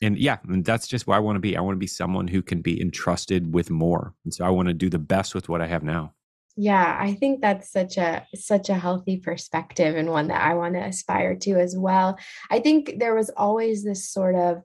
and 0.05 0.17
yeah, 0.17 0.37
and 0.47 0.63
that's 0.63 0.87
just 0.87 1.07
where 1.07 1.17
I 1.17 1.19
want 1.19 1.35
to 1.35 1.41
be. 1.41 1.57
I 1.57 1.61
want 1.61 1.75
to 1.75 1.79
be 1.79 1.87
someone 1.87 2.27
who 2.27 2.41
can 2.41 2.61
be 2.61 2.79
entrusted 2.79 3.53
with 3.53 3.69
more. 3.69 4.13
And 4.23 4.33
so 4.33 4.45
I 4.45 4.49
want 4.49 4.67
to 4.67 4.73
do 4.73 4.89
the 4.89 4.99
best 4.99 5.33
with 5.33 5.49
what 5.49 5.61
I 5.61 5.67
have 5.67 5.83
now. 5.83 6.13
Yeah, 6.57 6.97
I 6.97 7.15
think 7.15 7.41
that's 7.41 7.69
such 7.71 7.97
a 7.97 8.25
such 8.35 8.69
a 8.69 8.75
healthy 8.75 9.17
perspective 9.17 9.95
and 9.97 10.09
one 10.09 10.27
that 10.27 10.41
I 10.41 10.53
want 10.53 10.75
to 10.75 10.85
aspire 10.85 11.35
to 11.35 11.59
as 11.59 11.75
well. 11.77 12.17
I 12.49 12.59
think 12.59 12.99
there 12.99 13.15
was 13.15 13.29
always 13.35 13.83
this 13.83 14.09
sort 14.09 14.35
of 14.35 14.61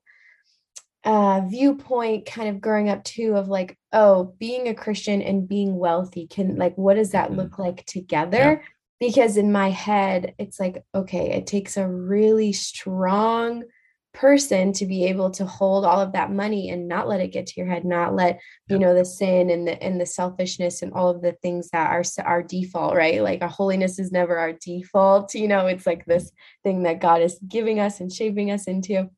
uh, 1.05 1.41
viewpoint 1.49 2.26
kind 2.26 2.49
of 2.49 2.61
growing 2.61 2.91
up 2.91 3.03
too 3.05 3.34
of 3.34 3.49
like 3.49 3.78
oh 3.91 4.34
being 4.38 4.68
a 4.68 4.74
christian 4.74 5.22
and 5.22 5.49
being 5.49 5.78
wealthy 5.78 6.26
can 6.26 6.57
like 6.57 6.76
what 6.76 6.95
does 6.95 7.12
that 7.12 7.28
mm-hmm. 7.28 7.41
look 7.41 7.59
like 7.59 7.86
together 7.86 8.36
yeah. 8.62 8.66
because 8.99 9.38
in 9.38 9.51
my 9.51 9.70
head 9.70 10.34
it's 10.38 10.61
like 10.61 10.84
okay 10.95 11.30
it 11.32 11.47
takes 11.47 11.78
a 11.78 11.88
really 11.88 12.53
strong 12.53 13.64
person 14.13 14.73
to 14.73 14.87
be 14.87 15.05
able 15.05 15.31
to 15.31 15.45
hold 15.45 15.85
all 15.85 16.01
of 16.01 16.13
that 16.13 16.33
money 16.33 16.71
and 16.71 16.89
not 16.89 17.09
let 17.09 17.21
it 17.21 17.33
get 17.33 17.47
to 17.47 17.61
your 17.61 17.69
head 17.69 17.85
not 17.85 18.15
let 18.15 18.41
you 18.69 18.77
know 18.77 18.93
the 18.93 19.05
sin 19.05 19.51
and 19.51 19.69
the 19.69 19.81
and 19.83 20.01
the 20.01 20.07
selfishness 20.07 20.83
and 20.83 20.93
all 20.93 21.09
of 21.09 21.23
the 21.23 21.33
things 21.43 21.71
that 21.71 21.91
are 21.91 22.03
our 22.25 22.43
default 22.43 22.97
right 22.97 23.23
like 23.23 23.41
a 23.41 23.49
holiness 23.49 24.01
is 24.01 24.11
never 24.11 24.37
our 24.37 24.53
default 24.53 25.33
you 25.35 25.47
know 25.47 25.67
it's 25.67 25.87
like 25.87 26.05
this 26.07 26.33
thing 26.65 26.83
that 26.83 27.01
god 27.01 27.23
is 27.23 27.39
giving 27.47 27.79
us 27.79 28.01
and 28.01 28.13
shaping 28.13 28.51
us 28.51 28.65
into 28.65 29.09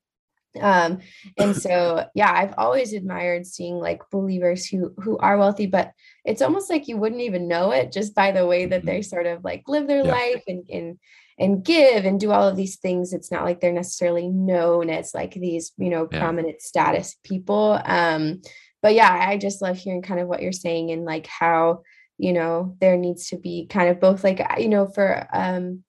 um 0.60 0.98
and 1.38 1.56
so 1.56 2.04
yeah 2.14 2.30
i've 2.30 2.54
always 2.58 2.92
admired 2.92 3.46
seeing 3.46 3.76
like 3.76 4.02
believers 4.10 4.66
who 4.66 4.92
who 4.98 5.16
are 5.18 5.38
wealthy 5.38 5.66
but 5.66 5.92
it's 6.26 6.42
almost 6.42 6.68
like 6.68 6.86
you 6.86 6.98
wouldn't 6.98 7.22
even 7.22 7.48
know 7.48 7.70
it 7.70 7.90
just 7.90 8.14
by 8.14 8.30
the 8.30 8.46
way 8.46 8.66
that 8.66 8.80
mm-hmm. 8.80 8.88
they 8.88 9.02
sort 9.02 9.26
of 9.26 9.42
like 9.42 9.62
live 9.68 9.86
their 9.86 10.04
yeah. 10.04 10.12
life 10.12 10.42
and 10.46 10.68
and 10.68 10.98
and 11.38 11.64
give 11.64 12.04
and 12.04 12.20
do 12.20 12.30
all 12.30 12.46
of 12.46 12.56
these 12.56 12.76
things 12.76 13.12
it's 13.12 13.30
not 13.30 13.44
like 13.44 13.60
they're 13.60 13.72
necessarily 13.72 14.28
known 14.28 14.90
as 14.90 15.14
like 15.14 15.34
these 15.34 15.72
you 15.76 15.90
know 15.90 16.08
yeah. 16.10 16.18
prominent 16.18 16.60
status 16.60 17.16
people 17.24 17.80
um 17.84 18.40
but 18.82 18.94
yeah 18.94 19.26
i 19.28 19.36
just 19.36 19.62
love 19.62 19.76
hearing 19.76 20.02
kind 20.02 20.20
of 20.20 20.28
what 20.28 20.42
you're 20.42 20.52
saying 20.52 20.90
and 20.90 21.04
like 21.04 21.26
how 21.26 21.82
you 22.18 22.32
know 22.32 22.76
there 22.80 22.96
needs 22.96 23.28
to 23.28 23.36
be 23.36 23.66
kind 23.66 23.88
of 23.88 24.00
both 24.00 24.22
like 24.24 24.40
you 24.58 24.68
know 24.68 24.86
for 24.86 25.26
um 25.32 25.82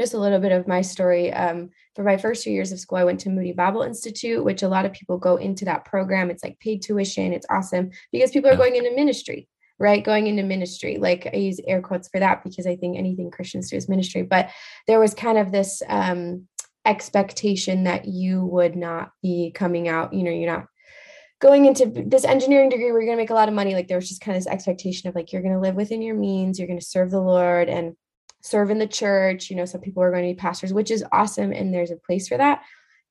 just 0.00 0.14
a 0.14 0.18
little 0.18 0.40
bit 0.40 0.52
of 0.52 0.66
my 0.66 0.80
story. 0.80 1.32
Um, 1.32 1.70
for 1.94 2.02
my 2.02 2.16
first 2.16 2.42
two 2.42 2.50
years 2.50 2.72
of 2.72 2.80
school, 2.80 2.98
I 2.98 3.04
went 3.04 3.20
to 3.20 3.30
Moody 3.30 3.52
Bible 3.52 3.82
Institute, 3.82 4.44
which 4.44 4.62
a 4.62 4.68
lot 4.68 4.84
of 4.84 4.92
people 4.92 5.18
go 5.18 5.36
into 5.36 5.64
that 5.66 5.84
program. 5.84 6.30
It's 6.30 6.42
like 6.42 6.58
paid 6.58 6.82
tuition. 6.82 7.32
It's 7.32 7.46
awesome 7.48 7.90
because 8.10 8.32
people 8.32 8.50
are 8.50 8.56
going 8.56 8.76
into 8.76 8.94
ministry, 8.94 9.48
right? 9.84 10.02
Going 10.02 10.26
into 10.26 10.42
ministry. 10.42 10.96
Like 10.96 11.28
I 11.32 11.36
use 11.36 11.60
air 11.66 11.80
quotes 11.80 12.08
for 12.08 12.18
that 12.18 12.42
because 12.42 12.66
I 12.66 12.74
think 12.74 12.96
anything 12.96 13.30
Christians 13.30 13.70
do 13.70 13.76
is 13.76 13.88
ministry. 13.88 14.22
But 14.22 14.50
there 14.86 14.98
was 14.98 15.14
kind 15.14 15.38
of 15.38 15.52
this 15.52 15.82
um, 15.88 16.48
expectation 16.84 17.84
that 17.84 18.06
you 18.06 18.44
would 18.44 18.74
not 18.74 19.12
be 19.22 19.52
coming 19.54 19.86
out, 19.86 20.12
you 20.12 20.22
know, 20.22 20.30
you're 20.30 20.50
not 20.50 20.66
going 21.40 21.66
into 21.66 21.86
this 22.06 22.24
engineering 22.24 22.70
degree 22.70 22.90
where 22.90 23.02
you're 23.02 23.08
going 23.08 23.18
to 23.18 23.22
make 23.22 23.30
a 23.30 23.34
lot 23.34 23.48
of 23.48 23.54
money 23.54 23.74
like 23.74 23.86
there 23.86 23.98
was 23.98 24.08
just 24.08 24.22
kind 24.22 24.36
of 24.36 24.42
this 24.42 24.52
expectation 24.52 25.08
of 25.08 25.14
like 25.14 25.32
you're 25.32 25.42
going 25.42 25.52
to 25.52 25.60
live 25.60 25.74
within 25.74 26.00
your 26.00 26.14
means 26.14 26.58
you're 26.58 26.68
going 26.68 26.78
to 26.78 26.84
serve 26.84 27.10
the 27.10 27.20
lord 27.20 27.68
and 27.68 27.94
serve 28.44 28.70
in 28.70 28.78
the 28.78 28.86
church. 28.86 29.50
You 29.50 29.56
know, 29.56 29.64
some 29.64 29.80
people 29.80 30.02
are 30.02 30.10
going 30.10 30.22
to 30.22 30.34
be 30.34 30.38
pastors, 30.38 30.72
which 30.72 30.90
is 30.90 31.04
awesome. 31.10 31.52
And 31.52 31.72
there's 31.72 31.90
a 31.90 31.96
place 31.96 32.28
for 32.28 32.36
that. 32.36 32.62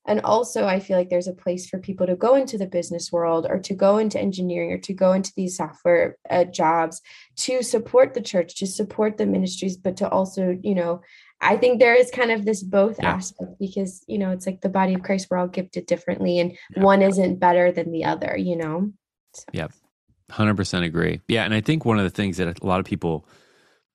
And 0.06 0.20
also, 0.22 0.66
I 0.66 0.80
feel 0.80 0.98
like 0.98 1.10
there's 1.10 1.28
a 1.28 1.34
place 1.34 1.70
for 1.70 1.80
people 1.80 2.06
to 2.08 2.16
go 2.16 2.36
into 2.36 2.58
the 2.58 2.68
business 2.68 3.12
world 3.12 3.46
or 3.50 3.60
to 3.60 3.74
go 3.74 3.98
into 3.98 4.20
engineering 4.20 4.72
or 4.72 4.78
to 4.80 4.94
go 4.94 5.14
into 5.14 5.32
these 5.38 5.56
software 5.56 6.18
uh, 6.30 6.44
jobs 6.44 7.02
to 7.38 7.64
support 7.64 8.14
the 8.14 8.22
church, 8.22 8.56
to 8.56 8.68
support 8.68 9.18
the 9.18 9.26
ministries, 9.26 9.78
but 9.78 9.96
to 9.98 10.10
also, 10.10 10.58
you 10.62 10.76
know, 10.76 11.02
I 11.40 11.56
think 11.56 11.80
there 11.80 11.96
is 11.96 12.12
kind 12.12 12.32
of 12.32 12.46
this 12.46 12.64
both 12.64 12.98
yeah. 13.00 13.12
aspect 13.12 13.52
because, 13.60 14.04
you 14.08 14.18
know, 14.18 14.32
it's 14.32 14.46
like 14.46 14.62
the 14.62 14.70
body 14.70 14.94
of 14.94 15.04
Christ, 15.04 15.28
we're 15.30 15.38
all 15.38 15.48
gifted 15.48 15.86
differently 15.86 16.40
and 16.40 16.58
yeah. 16.76 16.84
one 16.84 17.02
isn't 17.02 17.40
better 17.40 17.72
than 17.72 17.92
the 17.92 18.06
other, 18.06 18.36
you 18.38 18.58
know? 18.58 18.92
So. 19.34 19.44
Yeah, 19.54 19.68
100% 20.32 20.86
agree. 20.86 21.22
Yeah. 21.28 21.44
And 21.44 21.54
I 21.54 21.62
think 21.62 21.86
one 21.86 21.98
of 21.98 22.04
the 22.04 22.10
things 22.10 22.38
that 22.38 22.60
a 22.62 22.66
lot 22.66 22.80
of 22.80 22.86
people, 22.86 23.26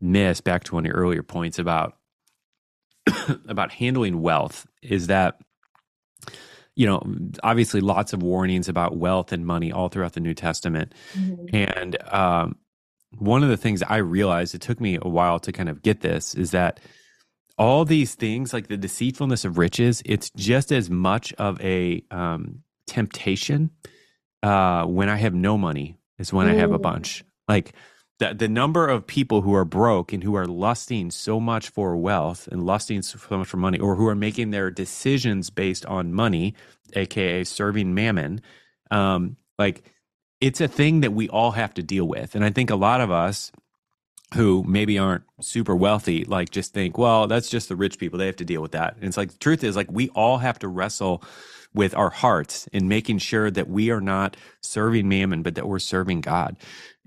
miss 0.00 0.40
back 0.40 0.64
to 0.64 0.74
one 0.74 0.84
of 0.84 0.88
your 0.88 0.96
earlier 0.96 1.22
points 1.22 1.58
about 1.58 1.96
about 3.48 3.72
handling 3.72 4.20
wealth 4.20 4.66
is 4.82 5.08
that 5.08 5.40
you 6.78 6.86
know 6.86 7.02
obviously 7.42 7.80
lots 7.80 8.12
of 8.12 8.22
warnings 8.22 8.68
about 8.68 8.96
wealth 8.96 9.32
and 9.32 9.44
money 9.44 9.72
all 9.72 9.88
throughout 9.88 10.12
the 10.12 10.20
new 10.20 10.32
testament 10.32 10.94
mm-hmm. 11.12 11.44
and 11.52 12.00
um, 12.12 12.56
one 13.18 13.42
of 13.42 13.48
the 13.48 13.56
things 13.56 13.82
i 13.82 13.96
realized 13.96 14.54
it 14.54 14.60
took 14.60 14.80
me 14.80 14.96
a 15.02 15.08
while 15.08 15.40
to 15.40 15.50
kind 15.50 15.68
of 15.68 15.82
get 15.82 16.00
this 16.00 16.34
is 16.36 16.52
that 16.52 16.78
all 17.58 17.84
these 17.84 18.14
things 18.14 18.52
like 18.52 18.68
the 18.68 18.76
deceitfulness 18.76 19.44
of 19.44 19.58
riches 19.58 20.02
it's 20.06 20.30
just 20.30 20.70
as 20.70 20.88
much 20.88 21.32
of 21.34 21.60
a 21.60 22.02
um, 22.12 22.62
temptation 22.86 23.70
uh, 24.44 24.84
when 24.84 25.08
i 25.08 25.16
have 25.16 25.34
no 25.34 25.58
money 25.58 25.98
as 26.20 26.32
when 26.32 26.46
Ooh. 26.46 26.52
i 26.52 26.54
have 26.54 26.70
a 26.70 26.78
bunch 26.78 27.24
like 27.48 27.74
the, 28.18 28.34
the 28.34 28.48
number 28.48 28.86
of 28.86 29.06
people 29.06 29.42
who 29.42 29.54
are 29.54 29.64
broke 29.64 30.12
and 30.12 30.22
who 30.22 30.34
are 30.34 30.46
lusting 30.46 31.10
so 31.10 31.38
much 31.38 31.68
for 31.68 31.96
wealth 31.96 32.48
and 32.48 32.66
lusting 32.66 33.02
so 33.02 33.18
much 33.36 33.48
for 33.48 33.56
money 33.56 33.78
or 33.78 33.94
who 33.94 34.08
are 34.08 34.14
making 34.14 34.50
their 34.50 34.70
decisions 34.70 35.50
based 35.50 35.86
on 35.86 36.12
money 36.12 36.54
aka 36.94 37.44
serving 37.44 37.94
mammon 37.94 38.40
um, 38.90 39.36
like 39.58 39.82
it's 40.40 40.60
a 40.60 40.68
thing 40.68 41.00
that 41.00 41.12
we 41.12 41.28
all 41.28 41.50
have 41.50 41.74
to 41.74 41.82
deal 41.82 42.06
with. 42.06 42.34
And 42.34 42.44
i 42.44 42.50
think 42.50 42.70
a 42.70 42.76
lot 42.76 43.00
of 43.00 43.10
us 43.10 43.52
who 44.34 44.62
maybe 44.66 44.98
aren't 44.98 45.24
super 45.40 45.74
wealthy 45.74 46.24
like 46.24 46.50
just 46.50 46.74
think 46.74 46.98
well 46.98 47.26
that's 47.26 47.48
just 47.48 47.68
the 47.68 47.76
rich 47.76 47.98
people 47.98 48.18
they 48.18 48.26
have 48.26 48.36
to 48.36 48.44
deal 48.44 48.60
with 48.60 48.72
that. 48.72 48.94
And 48.96 49.04
it's 49.04 49.16
like 49.16 49.32
the 49.32 49.38
truth 49.38 49.64
is 49.64 49.76
like 49.76 49.90
we 49.90 50.10
all 50.10 50.38
have 50.38 50.58
to 50.60 50.68
wrestle 50.68 51.22
with 51.74 51.94
our 51.94 52.10
hearts 52.10 52.66
in 52.72 52.88
making 52.88 53.18
sure 53.18 53.50
that 53.50 53.68
we 53.68 53.90
are 53.90 54.00
not 54.00 54.36
serving 54.60 55.08
mammon 55.08 55.42
but 55.42 55.54
that 55.54 55.66
we're 55.66 55.78
serving 55.78 56.20
god. 56.20 56.56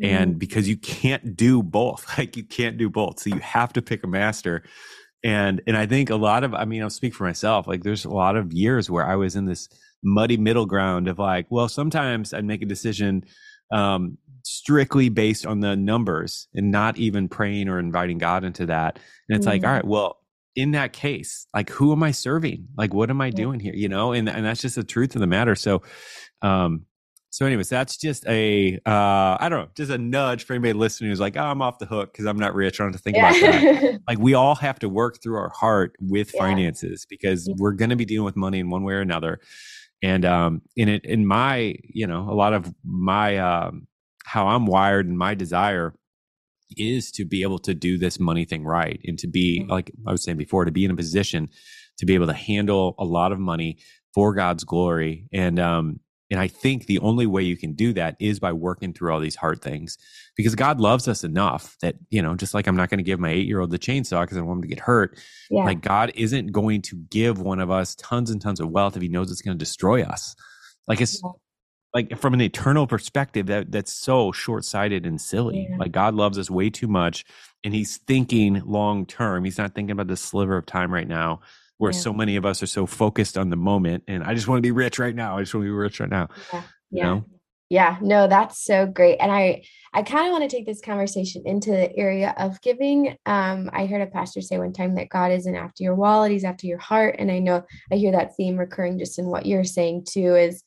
And 0.01 0.31
mm-hmm. 0.31 0.39
because 0.39 0.67
you 0.67 0.77
can't 0.77 1.35
do 1.35 1.61
both 1.61 2.05
like 2.17 2.35
you 2.35 2.43
can't 2.43 2.77
do 2.77 2.89
both. 2.89 3.19
So 3.19 3.29
you 3.29 3.39
have 3.39 3.73
to 3.73 3.81
pick 3.81 4.03
a 4.03 4.07
master. 4.07 4.63
And 5.23 5.61
and 5.67 5.77
i 5.77 5.85
think 5.85 6.09
a 6.09 6.15
lot 6.15 6.43
of 6.43 6.55
i 6.55 6.65
mean 6.65 6.81
i'll 6.81 6.89
speak 6.89 7.13
for 7.13 7.25
myself 7.25 7.67
like 7.67 7.83
there's 7.83 8.05
a 8.05 8.09
lot 8.09 8.35
of 8.35 8.51
years 8.51 8.89
where 8.89 9.05
i 9.05 9.15
was 9.15 9.35
in 9.35 9.45
this 9.45 9.69
muddy 10.01 10.35
middle 10.35 10.65
ground 10.65 11.07
of 11.07 11.19
like 11.19 11.45
well 11.51 11.69
sometimes 11.69 12.33
i'd 12.33 12.43
make 12.43 12.63
a 12.63 12.65
decision 12.65 13.23
um, 13.71 14.17
strictly 14.43 15.09
based 15.09 15.45
on 15.45 15.59
the 15.59 15.75
numbers 15.75 16.47
and 16.53 16.71
not 16.71 16.97
even 16.97 17.27
praying 17.27 17.67
or 17.69 17.79
inviting 17.79 18.17
god 18.17 18.43
into 18.43 18.65
that 18.65 18.99
and 19.27 19.37
it's 19.37 19.45
mm-hmm. 19.45 19.53
like 19.53 19.65
all 19.65 19.71
right 19.71 19.85
well 19.85 20.17
in 20.55 20.71
that 20.71 20.93
case 20.93 21.47
like 21.53 21.69
who 21.69 21.91
am 21.91 22.03
i 22.03 22.11
serving 22.11 22.67
like 22.77 22.93
what 22.93 23.09
am 23.09 23.21
i 23.21 23.29
doing 23.29 23.59
here 23.59 23.73
you 23.73 23.87
know 23.87 24.11
and 24.11 24.27
and 24.29 24.45
that's 24.45 24.61
just 24.61 24.75
the 24.75 24.83
truth 24.83 25.15
of 25.15 25.21
the 25.21 25.27
matter 25.27 25.55
so 25.55 25.81
um 26.41 26.85
so, 27.31 27.45
anyways, 27.45 27.69
that's 27.69 27.95
just 27.95 28.27
a 28.27 28.75
uh, 28.85 29.37
I 29.39 29.47
don't 29.47 29.61
know, 29.61 29.69
just 29.73 29.89
a 29.89 29.97
nudge 29.97 30.43
for 30.43 30.53
anybody 30.53 30.73
listening 30.73 31.09
who's 31.09 31.21
like, 31.21 31.37
oh, 31.37 31.43
I'm 31.43 31.61
off 31.61 31.79
the 31.79 31.85
hook 31.85 32.11
because 32.11 32.25
I'm 32.25 32.37
not 32.37 32.53
rich. 32.53 32.79
I 32.79 32.83
don't 32.83 32.91
have 32.91 33.01
to 33.01 33.03
think 33.03 33.15
yeah. 33.15 33.29
about 33.29 33.81
that. 33.81 34.01
like 34.07 34.19
we 34.19 34.33
all 34.33 34.53
have 34.55 34.79
to 34.79 34.89
work 34.89 35.23
through 35.23 35.37
our 35.37 35.47
heart 35.47 35.95
with 36.01 36.33
yeah. 36.33 36.41
finances 36.41 37.05
because 37.09 37.47
yeah. 37.47 37.53
we're 37.57 37.71
going 37.71 37.89
to 37.89 37.95
be 37.95 38.03
dealing 38.03 38.25
with 38.25 38.35
money 38.35 38.59
in 38.59 38.69
one 38.69 38.83
way 38.83 38.95
or 38.95 38.99
another. 38.99 39.39
And 40.03 40.25
um, 40.25 40.61
in 40.75 40.89
it, 40.89 41.05
in 41.05 41.25
my, 41.25 41.75
you 41.83 42.05
know, 42.05 42.29
a 42.29 42.35
lot 42.35 42.51
of 42.51 42.73
my 42.83 43.37
um, 43.37 43.87
how 44.31 44.47
I'm 44.47 44.65
wired 44.65 45.07
and 45.07 45.17
my 45.17 45.35
desire 45.35 45.93
is 46.77 47.11
to 47.11 47.25
be 47.25 47.41
able 47.41 47.59
to 47.59 47.73
do 47.73 47.97
this 47.97 48.17
money 48.17 48.45
thing 48.45 48.63
right 48.63 49.01
and 49.03 49.19
to 49.19 49.27
be 49.27 49.59
mm-hmm. 49.59 49.69
like 49.69 49.91
I 50.07 50.11
was 50.13 50.23
saying 50.23 50.37
before, 50.37 50.63
to 50.63 50.71
be 50.71 50.85
in 50.85 50.91
a 50.91 50.95
position 50.95 51.49
to 51.97 52.05
be 52.05 52.15
able 52.15 52.27
to 52.27 52.33
handle 52.33 52.95
a 52.97 53.03
lot 53.03 53.33
of 53.33 53.39
money 53.39 53.79
for 54.13 54.33
God's 54.33 54.63
glory. 54.63 55.27
And 55.33 55.59
um, 55.59 55.99
and 56.29 56.39
I 56.39 56.47
think 56.47 56.85
the 56.85 56.99
only 56.99 57.25
way 57.25 57.43
you 57.43 57.57
can 57.57 57.73
do 57.73 57.91
that 57.91 58.15
is 58.21 58.39
by 58.39 58.53
working 58.53 58.93
through 58.93 59.11
all 59.11 59.19
these 59.19 59.35
hard 59.35 59.61
things 59.61 59.97
because 60.37 60.55
God 60.55 60.79
loves 60.79 61.09
us 61.09 61.25
enough 61.25 61.75
that, 61.81 61.95
you 62.09 62.21
know, 62.21 62.35
just 62.35 62.53
like 62.53 62.67
I'm 62.67 62.77
not 62.77 62.89
going 62.89 62.99
to 62.99 63.03
give 63.03 63.19
my 63.19 63.31
eight 63.31 63.47
year 63.47 63.59
old 63.59 63.69
the 63.69 63.77
chainsaw 63.77 64.21
because 64.21 64.37
I 64.37 64.41
want 64.41 64.59
him 64.59 64.61
to 64.61 64.69
get 64.69 64.79
hurt. 64.79 65.19
Yeah. 65.49 65.65
Like 65.65 65.81
God 65.81 66.13
isn't 66.15 66.53
going 66.53 66.83
to 66.83 66.95
give 66.95 67.41
one 67.41 67.59
of 67.59 67.69
us 67.69 67.95
tons 67.95 68.29
and 68.31 68.41
tons 68.41 68.61
of 68.61 68.69
wealth 68.69 68.95
if 68.95 69.01
he 69.01 69.09
knows 69.09 69.29
it's 69.29 69.41
going 69.41 69.57
to 69.57 69.59
destroy 69.59 70.03
us. 70.03 70.33
Like 70.87 71.01
it's 71.01 71.21
yeah. 71.21 71.31
Like 71.93 72.17
from 72.17 72.33
an 72.33 72.41
eternal 72.41 72.87
perspective, 72.87 73.47
that 73.47 73.71
that's 73.71 73.93
so 73.93 74.31
short 74.31 74.65
sighted 74.65 75.05
and 75.05 75.19
silly. 75.19 75.67
Yeah. 75.69 75.77
Like 75.77 75.91
God 75.91 76.15
loves 76.15 76.37
us 76.37 76.49
way 76.49 76.69
too 76.69 76.87
much 76.87 77.25
and 77.63 77.73
he's 77.73 77.97
thinking 77.97 78.61
long 78.65 79.05
term. 79.05 79.43
He's 79.43 79.57
not 79.57 79.75
thinking 79.75 79.91
about 79.91 80.07
the 80.07 80.17
sliver 80.17 80.57
of 80.57 80.65
time 80.65 80.93
right 80.93 81.07
now 81.07 81.41
where 81.77 81.91
yeah. 81.91 81.99
so 81.99 82.13
many 82.13 82.35
of 82.35 82.45
us 82.45 82.61
are 82.61 82.67
so 82.67 82.85
focused 82.85 83.37
on 83.37 83.49
the 83.49 83.55
moment 83.55 84.03
and 84.07 84.23
I 84.23 84.33
just 84.35 84.47
want 84.47 84.59
to 84.59 84.61
be 84.61 84.71
rich 84.71 84.99
right 84.99 85.15
now. 85.15 85.37
I 85.37 85.41
just 85.41 85.53
want 85.53 85.63
to 85.63 85.67
be 85.67 85.71
rich 85.71 85.99
right 85.99 86.09
now. 86.09 86.29
Yeah. 86.53 86.63
You 86.91 87.03
know? 87.03 87.25
Yeah, 87.71 87.97
no, 88.01 88.27
that's 88.27 88.65
so 88.65 88.85
great. 88.85 89.15
And 89.21 89.31
I 89.31 89.63
I 89.93 90.03
kind 90.03 90.27
of 90.27 90.33
want 90.33 90.49
to 90.49 90.53
take 90.53 90.65
this 90.65 90.81
conversation 90.81 91.43
into 91.45 91.71
the 91.71 91.95
area 91.95 92.33
of 92.37 92.59
giving. 92.61 93.15
Um, 93.25 93.69
I 93.71 93.85
heard 93.85 94.01
a 94.01 94.07
pastor 94.07 94.41
say 94.41 94.57
one 94.57 94.73
time 94.73 94.95
that 94.95 95.07
God 95.07 95.31
isn't 95.31 95.55
after 95.55 95.81
your 95.81 95.95
wallet, 95.95 96.33
he's 96.33 96.43
after 96.43 96.67
your 96.67 96.79
heart. 96.79 97.15
And 97.17 97.31
I 97.31 97.39
know 97.39 97.63
I 97.89 97.95
hear 97.95 98.11
that 98.11 98.35
theme 98.35 98.57
recurring 98.57 98.99
just 98.99 99.19
in 99.19 99.27
what 99.27 99.45
you're 99.45 99.63
saying 99.63 100.05
too, 100.09 100.35
is 100.35 100.63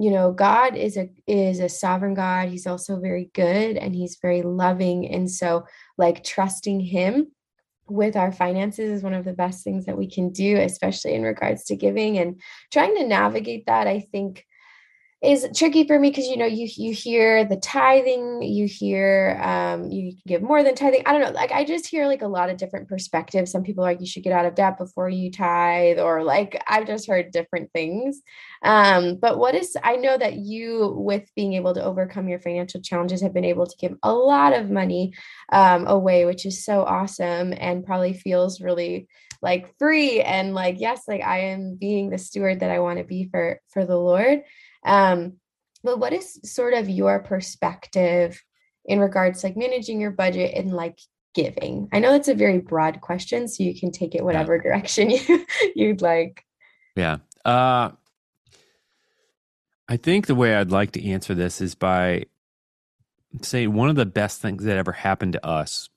you 0.00 0.10
know, 0.10 0.32
God 0.32 0.76
is 0.76 0.96
a 0.96 1.10
is 1.26 1.60
a 1.60 1.68
sovereign 1.68 2.14
God. 2.14 2.48
He's 2.48 2.66
also 2.66 2.98
very 2.98 3.30
good 3.34 3.76
and 3.76 3.94
he's 3.94 4.18
very 4.22 4.42
loving. 4.42 5.06
And 5.06 5.30
so 5.30 5.66
like 5.98 6.24
trusting 6.24 6.80
him 6.80 7.32
with 7.86 8.16
our 8.16 8.32
finances 8.32 8.90
is 8.90 9.02
one 9.02 9.12
of 9.12 9.24
the 9.24 9.34
best 9.34 9.62
things 9.62 9.84
that 9.84 9.98
we 9.98 10.08
can 10.08 10.30
do, 10.30 10.56
especially 10.56 11.14
in 11.14 11.22
regards 11.22 11.64
to 11.64 11.76
giving 11.76 12.18
and 12.18 12.40
trying 12.72 12.96
to 12.96 13.06
navigate 13.06 13.66
that. 13.66 13.86
I 13.86 14.00
think 14.12 14.46
is 15.22 15.46
tricky 15.54 15.86
for 15.86 15.98
me 15.98 16.08
because 16.08 16.26
you 16.28 16.36
know 16.38 16.46
you 16.46 16.66
you 16.76 16.94
hear 16.94 17.44
the 17.44 17.56
tithing 17.56 18.42
you 18.42 18.66
hear 18.66 19.38
um 19.42 19.90
you 19.90 20.14
give 20.26 20.40
more 20.40 20.62
than 20.62 20.74
tithing. 20.74 21.02
I 21.04 21.12
don't 21.12 21.20
know 21.20 21.30
like 21.32 21.52
i 21.52 21.62
just 21.62 21.86
hear 21.86 22.06
like 22.06 22.22
a 22.22 22.28
lot 22.28 22.48
of 22.48 22.56
different 22.56 22.88
perspectives. 22.88 23.50
Some 23.50 23.62
people 23.62 23.84
are 23.84 23.88
like 23.88 24.00
you 24.00 24.06
should 24.06 24.22
get 24.22 24.32
out 24.32 24.46
of 24.46 24.54
debt 24.54 24.78
before 24.78 25.10
you 25.10 25.30
tithe 25.30 25.98
or 25.98 26.24
like 26.24 26.62
i've 26.66 26.86
just 26.86 27.06
heard 27.06 27.32
different 27.32 27.70
things. 27.72 28.22
Um 28.62 29.16
but 29.16 29.38
what 29.38 29.54
is 29.54 29.76
i 29.84 29.96
know 29.96 30.16
that 30.16 30.36
you 30.36 30.94
with 30.96 31.28
being 31.36 31.52
able 31.52 31.74
to 31.74 31.84
overcome 31.84 32.28
your 32.28 32.40
financial 32.40 32.80
challenges 32.80 33.20
have 33.20 33.34
been 33.34 33.44
able 33.44 33.66
to 33.66 33.76
give 33.76 33.96
a 34.02 34.12
lot 34.12 34.54
of 34.54 34.70
money 34.70 35.12
um 35.52 35.86
away 35.86 36.24
which 36.24 36.46
is 36.46 36.64
so 36.64 36.82
awesome 36.82 37.52
and 37.58 37.84
probably 37.84 38.14
feels 38.14 38.60
really 38.62 39.06
like 39.42 39.76
free 39.78 40.20
and 40.22 40.54
like 40.54 40.76
yes 40.78 41.02
like 41.08 41.22
i 41.22 41.40
am 41.40 41.74
being 41.74 42.10
the 42.10 42.18
steward 42.18 42.60
that 42.60 42.70
i 42.70 42.78
want 42.78 42.98
to 42.98 43.04
be 43.04 43.28
for 43.30 43.60
for 43.68 43.84
the 43.84 43.96
lord 43.96 44.42
um, 44.84 45.34
but 45.82 45.98
what 45.98 46.12
is 46.12 46.40
sort 46.44 46.74
of 46.74 46.88
your 46.88 47.20
perspective 47.20 48.42
in 48.84 49.00
regards 49.00 49.40
to 49.40 49.48
like 49.48 49.56
managing 49.56 50.00
your 50.00 50.10
budget 50.10 50.54
and 50.54 50.72
like 50.72 50.98
giving? 51.34 51.88
I 51.92 51.98
know 52.00 52.14
it's 52.14 52.28
a 52.28 52.34
very 52.34 52.58
broad 52.58 53.00
question, 53.00 53.48
so 53.48 53.62
you 53.62 53.78
can 53.78 53.92
take 53.92 54.14
it 54.14 54.24
whatever 54.24 54.56
yeah. 54.56 54.62
direction 54.62 55.10
you 55.28 55.46
you'd 55.74 56.02
like. 56.02 56.44
Yeah. 56.96 57.18
Uh 57.44 57.92
I 59.88 59.96
think 59.96 60.26
the 60.26 60.36
way 60.36 60.54
I'd 60.54 60.70
like 60.70 60.92
to 60.92 61.04
answer 61.04 61.34
this 61.34 61.60
is 61.60 61.74
by 61.74 62.26
saying 63.42 63.72
one 63.72 63.88
of 63.88 63.96
the 63.96 64.06
best 64.06 64.40
things 64.40 64.64
that 64.64 64.76
ever 64.76 64.92
happened 64.92 65.32
to 65.32 65.44
us 65.44 65.88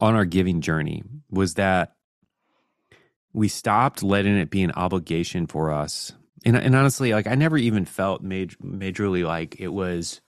on 0.00 0.14
our 0.14 0.24
giving 0.24 0.62
journey 0.62 1.02
was 1.30 1.54
that 1.54 1.94
we 3.32 3.48
stopped 3.48 4.02
letting 4.02 4.36
it 4.36 4.50
be 4.50 4.62
an 4.62 4.72
obligation 4.72 5.46
for 5.46 5.70
us 5.70 6.12
and 6.44 6.56
and 6.56 6.74
honestly, 6.74 7.12
like 7.12 7.26
I 7.26 7.34
never 7.34 7.56
even 7.56 7.84
felt 7.84 8.22
major, 8.22 8.56
majorly 8.58 9.24
like 9.26 9.60
it 9.60 9.68
was 9.68 10.20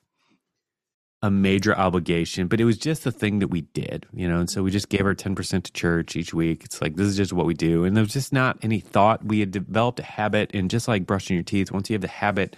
a 1.23 1.31
major 1.31 1.77
obligation, 1.79 2.49
but 2.49 2.61
it 2.61 2.65
was 2.65 2.77
just 2.77 3.05
the 3.05 3.13
thing 3.13 3.39
that 3.39 3.49
we 3.49 3.61
did, 3.61 4.07
you 4.13 4.27
know. 4.27 4.41
And 4.41 4.51
so 4.51 4.63
we 4.63 4.71
just 4.71 4.89
gave 4.89 5.07
our 5.07 5.15
ten 5.15 5.35
percent 5.35 5.65
to 5.65 5.73
church 5.73 6.17
each 6.17 6.35
week. 6.35 6.65
It's 6.65 6.83
like 6.83 6.97
this 6.97 7.07
is 7.07 7.17
just 7.17 7.33
what 7.33 7.47
we 7.47 7.55
do, 7.55 7.85
and 7.85 7.97
there 7.97 8.03
was 8.03 8.13
just 8.13 8.33
not 8.33 8.59
any 8.63 8.81
thought. 8.81 9.25
We 9.25 9.41
had 9.41 9.51
developed 9.53 10.01
a 10.01 10.05
habit, 10.05 10.51
and 10.53 10.69
just 10.69 10.89
like 10.89 11.07
brushing 11.07 11.35
your 11.35 11.45
teeth, 11.45 11.71
once 11.71 11.89
you 11.89 11.95
have 11.95 12.03
the 12.03 12.09
habit, 12.09 12.57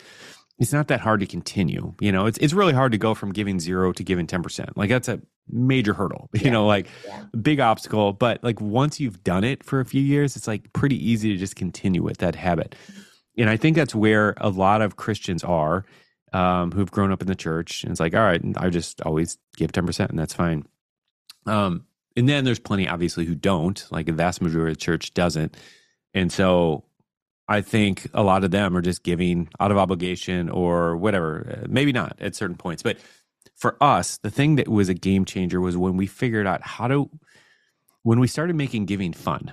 it's 0.59 0.73
not 0.73 0.89
that 0.89 1.01
hard 1.01 1.21
to 1.21 1.27
continue. 1.27 1.95
You 2.01 2.11
know, 2.11 2.27
it's 2.27 2.39
it's 2.39 2.55
really 2.55 2.73
hard 2.73 2.93
to 2.93 2.99
go 2.99 3.15
from 3.15 3.33
giving 3.33 3.61
zero 3.61 3.93
to 3.93 4.03
giving 4.03 4.27
ten 4.27 4.43
percent. 4.43 4.77
Like 4.77 4.89
that's 4.89 5.09
a 5.09 5.21
major 5.49 5.95
hurdle. 5.95 6.31
You 6.35 6.47
yeah. 6.47 6.51
know, 6.51 6.67
like 6.67 6.87
yeah. 7.07 7.25
big 7.41 7.61
obstacle. 7.61 8.13
But 8.13 8.43
like 8.43 8.61
once 8.61 8.99
you've 8.99 9.23
done 9.25 9.45
it 9.45 9.63
for 9.63 9.81
a 9.81 9.85
few 9.85 10.03
years, 10.03 10.37
it's 10.37 10.49
like 10.49 10.73
pretty 10.73 10.97
easy 10.97 11.31
to 11.33 11.37
just 11.37 11.55
continue 11.55 12.03
with 12.03 12.19
that 12.19 12.35
habit. 12.35 12.75
And 13.37 13.51
I 13.51 13.57
think 13.57 13.77
that's 13.77 13.95
where 13.95 14.35
a 14.39 14.49
lot 14.49 14.81
of 14.83 14.97
Christians 14.97 15.43
are 15.43 15.85
um, 16.33 16.73
who've 16.73 16.91
grown 16.91 17.13
up 17.13 17.23
in 17.23 17.29
the 17.29 17.35
church. 17.35 17.85
And 17.85 17.91
it's 17.91 18.01
like, 18.01 18.15
all 18.15 18.21
right, 18.21 18.43
I 18.57 18.69
just 18.69 19.01
always 19.03 19.39
give 19.57 19.73
10%, 19.73 20.11
and 20.11 20.19
that's 20.19 20.35
fine. 20.35 20.67
Um, 21.47 21.87
and 22.17 22.29
then 22.29 22.45
there's 22.45 22.59
plenty, 22.59 22.89
obviously, 22.89 23.25
who 23.25 23.35
don't. 23.35 23.85
Like 23.91 24.09
a 24.09 24.13
vast 24.13 24.43
majority 24.43 24.73
of 24.73 24.79
the 24.79 24.85
church 24.85 25.15
doesn't. 25.15 25.57
And 26.13 26.33
so 26.33 26.85
I 27.49 27.61
think 27.61 28.09
a 28.15 28.23
lot 28.23 28.45
of 28.45 28.51
them 28.51 28.77
are 28.77 28.83
just 28.83 29.03
giving 29.03 29.49
out 29.61 29.71
of 29.71 29.77
obligation 29.77 30.49
or 30.49 30.97
whatever. 30.97 31.61
Uh, 31.63 31.67
maybe 31.69 31.93
not 31.93 32.17
at 32.21 32.35
certain 32.35 32.57
points. 32.57 32.83
But 32.83 32.99
for 33.55 33.77
us, 33.81 34.19
the 34.19 34.31
thing 34.31 34.57
that 34.57 34.69
was 34.69 34.89
a 34.89 34.95
game 34.95 35.25
changer 35.25 35.61
was 35.61 35.77
when 35.77 35.97
we 35.97 36.07
figured 36.07 36.47
out 36.47 36.63
how 36.63 36.89
to, 36.89 37.11
when 38.03 38.21
we 38.21 38.27
started 38.27 38.57
making 38.57 38.87
giving 38.87 39.13
fun, 39.13 39.53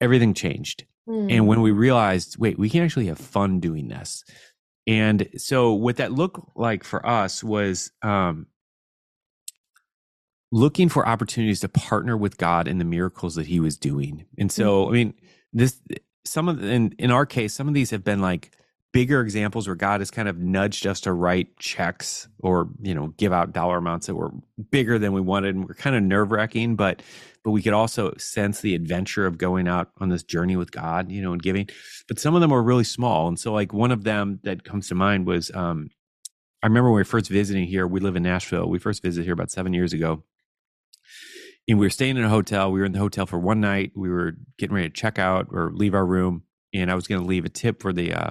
everything 0.00 0.34
changed. 0.34 0.84
Mm. 1.08 1.32
And 1.32 1.46
when 1.46 1.62
we 1.62 1.70
realized, 1.70 2.36
wait, 2.38 2.58
we 2.58 2.68
can 2.68 2.82
actually 2.82 3.06
have 3.06 3.18
fun 3.18 3.60
doing 3.60 3.88
this. 3.88 4.24
And 4.86 5.28
so 5.36 5.72
what 5.72 5.96
that 5.96 6.12
looked 6.12 6.40
like 6.56 6.84
for 6.84 7.06
us 7.06 7.42
was 7.42 7.90
um, 8.02 8.46
looking 10.50 10.88
for 10.88 11.06
opportunities 11.06 11.60
to 11.60 11.68
partner 11.68 12.16
with 12.16 12.38
God 12.38 12.68
in 12.68 12.78
the 12.78 12.84
miracles 12.84 13.34
that 13.34 13.46
he 13.46 13.60
was 13.60 13.76
doing. 13.76 14.26
And 14.38 14.50
so, 14.50 14.86
mm. 14.86 14.88
I 14.88 14.92
mean, 14.92 15.14
this, 15.52 15.80
some 16.24 16.48
of, 16.48 16.62
in, 16.62 16.94
in 16.98 17.10
our 17.10 17.26
case, 17.26 17.54
some 17.54 17.68
of 17.68 17.74
these 17.74 17.90
have 17.90 18.04
been 18.04 18.20
like 18.20 18.50
bigger 18.92 19.20
examples 19.20 19.66
where 19.66 19.76
God 19.76 20.00
has 20.00 20.10
kind 20.10 20.28
of 20.28 20.38
nudged 20.38 20.86
us 20.86 21.00
to 21.02 21.12
write 21.12 21.58
checks 21.58 22.28
or, 22.40 22.68
you 22.80 22.94
know, 22.94 23.08
give 23.16 23.32
out 23.32 23.52
dollar 23.52 23.78
amounts 23.78 24.06
that 24.06 24.14
were 24.14 24.32
bigger 24.70 24.98
than 24.98 25.12
we 25.12 25.20
wanted 25.20 25.54
and 25.54 25.68
were 25.68 25.74
kind 25.74 25.94
of 25.94 26.02
nerve 26.02 26.32
wracking, 26.32 26.76
but 26.76 27.02
but 27.44 27.52
we 27.52 27.62
could 27.62 27.72
also 27.72 28.14
sense 28.18 28.60
the 28.60 28.74
adventure 28.74 29.24
of 29.24 29.38
going 29.38 29.68
out 29.68 29.90
on 29.98 30.08
this 30.08 30.22
journey 30.22 30.56
with 30.56 30.70
God, 30.70 31.10
you 31.10 31.22
know, 31.22 31.32
and 31.32 31.42
giving. 31.42 31.68
But 32.06 32.18
some 32.18 32.34
of 32.34 32.40
them 32.40 32.50
were 32.50 32.62
really 32.62 32.84
small. 32.84 33.28
And 33.28 33.38
so 33.38 33.52
like 33.52 33.72
one 33.72 33.92
of 33.92 34.04
them 34.04 34.40
that 34.42 34.64
comes 34.64 34.88
to 34.88 34.94
mind 34.94 35.26
was 35.26 35.50
um 35.54 35.90
I 36.62 36.66
remember 36.66 36.90
when 36.90 36.98
we 36.98 37.04
first 37.04 37.30
visiting 37.30 37.66
here, 37.66 37.86
we 37.86 38.00
live 38.00 38.16
in 38.16 38.24
Nashville. 38.24 38.68
We 38.68 38.80
first 38.80 39.02
visited 39.02 39.24
here 39.24 39.34
about 39.34 39.50
seven 39.50 39.72
years 39.72 39.92
ago. 39.92 40.24
And 41.68 41.78
we 41.78 41.86
were 41.86 41.90
staying 41.90 42.16
in 42.16 42.24
a 42.24 42.28
hotel. 42.28 42.72
We 42.72 42.80
were 42.80 42.86
in 42.86 42.92
the 42.92 42.98
hotel 42.98 43.26
for 43.26 43.38
one 43.38 43.60
night. 43.60 43.92
We 43.94 44.08
were 44.08 44.32
getting 44.56 44.74
ready 44.74 44.88
to 44.88 44.94
check 44.94 45.18
out 45.18 45.48
or 45.52 45.70
leave 45.72 45.94
our 45.94 46.04
room. 46.04 46.42
And 46.74 46.90
I 46.90 46.94
was 46.94 47.06
going 47.06 47.20
to 47.20 47.26
leave 47.26 47.44
a 47.44 47.50
tip 47.50 47.80
for 47.80 47.92
the 47.92 48.12
uh, 48.12 48.30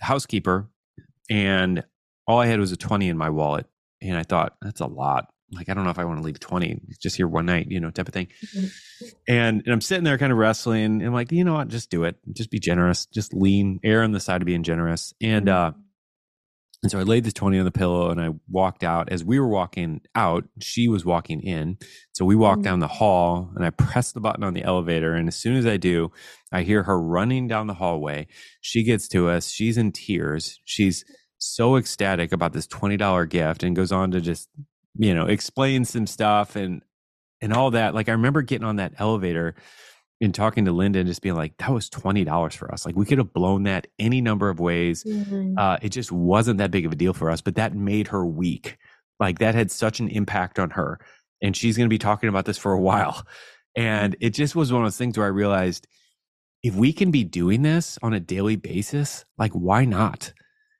housekeeper, 0.00 0.68
and 1.28 1.84
all 2.26 2.38
I 2.38 2.46
had 2.46 2.60
was 2.60 2.72
a 2.72 2.76
20 2.76 3.08
in 3.08 3.16
my 3.16 3.30
wallet. 3.30 3.66
And 4.02 4.16
I 4.16 4.22
thought, 4.22 4.56
that's 4.62 4.80
a 4.80 4.86
lot. 4.86 5.32
Like, 5.52 5.68
I 5.68 5.74
don't 5.74 5.84
know 5.84 5.90
if 5.90 5.98
I 5.98 6.04
want 6.04 6.20
to 6.20 6.24
leave 6.24 6.38
20 6.38 6.80
just 7.00 7.16
here 7.16 7.26
one 7.26 7.46
night, 7.46 7.70
you 7.70 7.80
know, 7.80 7.90
type 7.90 8.08
of 8.08 8.14
thing. 8.14 8.28
And, 9.26 9.62
and 9.64 9.72
I'm 9.72 9.80
sitting 9.80 10.04
there 10.04 10.18
kind 10.18 10.30
of 10.30 10.36
wrestling. 10.36 10.84
And 10.84 11.06
I'm 11.06 11.14
like, 11.14 11.32
you 11.32 11.42
know 11.42 11.54
what? 11.54 11.68
Just 11.68 11.88
do 11.88 12.04
it. 12.04 12.16
Just 12.34 12.50
be 12.50 12.58
generous. 12.58 13.06
Just 13.06 13.32
lean, 13.32 13.80
err 13.82 14.02
on 14.02 14.12
the 14.12 14.20
side 14.20 14.42
of 14.42 14.46
being 14.46 14.62
generous. 14.62 15.14
And, 15.22 15.46
mm-hmm. 15.46 15.68
uh, 15.68 15.80
and 16.82 16.90
so 16.90 16.98
I 16.98 17.02
laid 17.02 17.24
the 17.24 17.32
20 17.32 17.58
on 17.58 17.66
the 17.66 17.70
pillow 17.70 18.10
and 18.10 18.20
I 18.20 18.30
walked 18.48 18.82
out. 18.82 19.10
As 19.12 19.22
we 19.22 19.38
were 19.38 19.48
walking 19.48 20.00
out, 20.14 20.44
she 20.60 20.88
was 20.88 21.04
walking 21.04 21.42
in. 21.42 21.76
So 22.12 22.24
we 22.24 22.34
walked 22.34 22.60
mm-hmm. 22.60 22.64
down 22.64 22.80
the 22.80 22.88
hall 22.88 23.50
and 23.54 23.66
I 23.66 23.70
pressed 23.70 24.14
the 24.14 24.20
button 24.20 24.44
on 24.44 24.54
the 24.54 24.64
elevator. 24.64 25.14
And 25.14 25.28
as 25.28 25.36
soon 25.36 25.56
as 25.56 25.66
I 25.66 25.76
do, 25.76 26.10
I 26.50 26.62
hear 26.62 26.82
her 26.84 26.98
running 26.98 27.48
down 27.48 27.66
the 27.66 27.74
hallway. 27.74 28.28
She 28.62 28.82
gets 28.82 29.08
to 29.08 29.28
us. 29.28 29.50
She's 29.50 29.76
in 29.76 29.92
tears. 29.92 30.58
She's 30.64 31.04
so 31.36 31.76
ecstatic 31.76 32.32
about 32.32 32.54
this 32.54 32.66
$20 32.66 33.28
gift 33.28 33.62
and 33.62 33.76
goes 33.76 33.92
on 33.92 34.12
to 34.12 34.20
just, 34.22 34.48
you 34.96 35.14
know, 35.14 35.26
explain 35.26 35.84
some 35.84 36.06
stuff 36.06 36.56
and, 36.56 36.80
and 37.42 37.52
all 37.52 37.72
that. 37.72 37.94
Like 37.94 38.08
I 38.08 38.12
remember 38.12 38.40
getting 38.40 38.66
on 38.66 38.76
that 38.76 38.94
elevator 38.98 39.54
in 40.20 40.32
talking 40.32 40.66
to 40.66 40.72
Linda 40.72 40.98
and 40.98 41.08
just 41.08 41.22
being 41.22 41.34
like, 41.34 41.56
that 41.58 41.70
was 41.70 41.88
twenty 41.88 42.24
dollars 42.24 42.54
for 42.54 42.72
us. 42.72 42.84
Like 42.84 42.96
we 42.96 43.06
could 43.06 43.18
have 43.18 43.32
blown 43.32 43.62
that 43.64 43.86
any 43.98 44.20
number 44.20 44.50
of 44.50 44.60
ways. 44.60 45.04
Mm-hmm. 45.04 45.58
Uh, 45.58 45.78
it 45.80 45.90
just 45.90 46.12
wasn't 46.12 46.58
that 46.58 46.70
big 46.70 46.86
of 46.86 46.92
a 46.92 46.96
deal 46.96 47.14
for 47.14 47.30
us, 47.30 47.40
but 47.40 47.54
that 47.54 47.74
made 47.74 48.08
her 48.08 48.24
weak. 48.24 48.76
Like 49.18 49.38
that 49.38 49.54
had 49.54 49.70
such 49.70 50.00
an 50.00 50.08
impact 50.08 50.58
on 50.58 50.70
her, 50.70 51.00
and 51.42 51.56
she's 51.56 51.76
going 51.76 51.86
to 51.88 51.92
be 51.92 51.98
talking 51.98 52.28
about 52.28 52.44
this 52.44 52.58
for 52.58 52.72
a 52.72 52.80
while. 52.80 53.26
And 53.76 54.16
it 54.20 54.30
just 54.30 54.56
was 54.56 54.72
one 54.72 54.82
of 54.82 54.86
those 54.86 54.96
things 54.96 55.16
where 55.16 55.26
I 55.26 55.30
realized 55.30 55.86
if 56.62 56.74
we 56.74 56.92
can 56.92 57.10
be 57.10 57.24
doing 57.24 57.62
this 57.62 57.98
on 58.02 58.12
a 58.12 58.20
daily 58.20 58.56
basis, 58.56 59.24
like 59.38 59.52
why 59.52 59.84
not? 59.84 60.32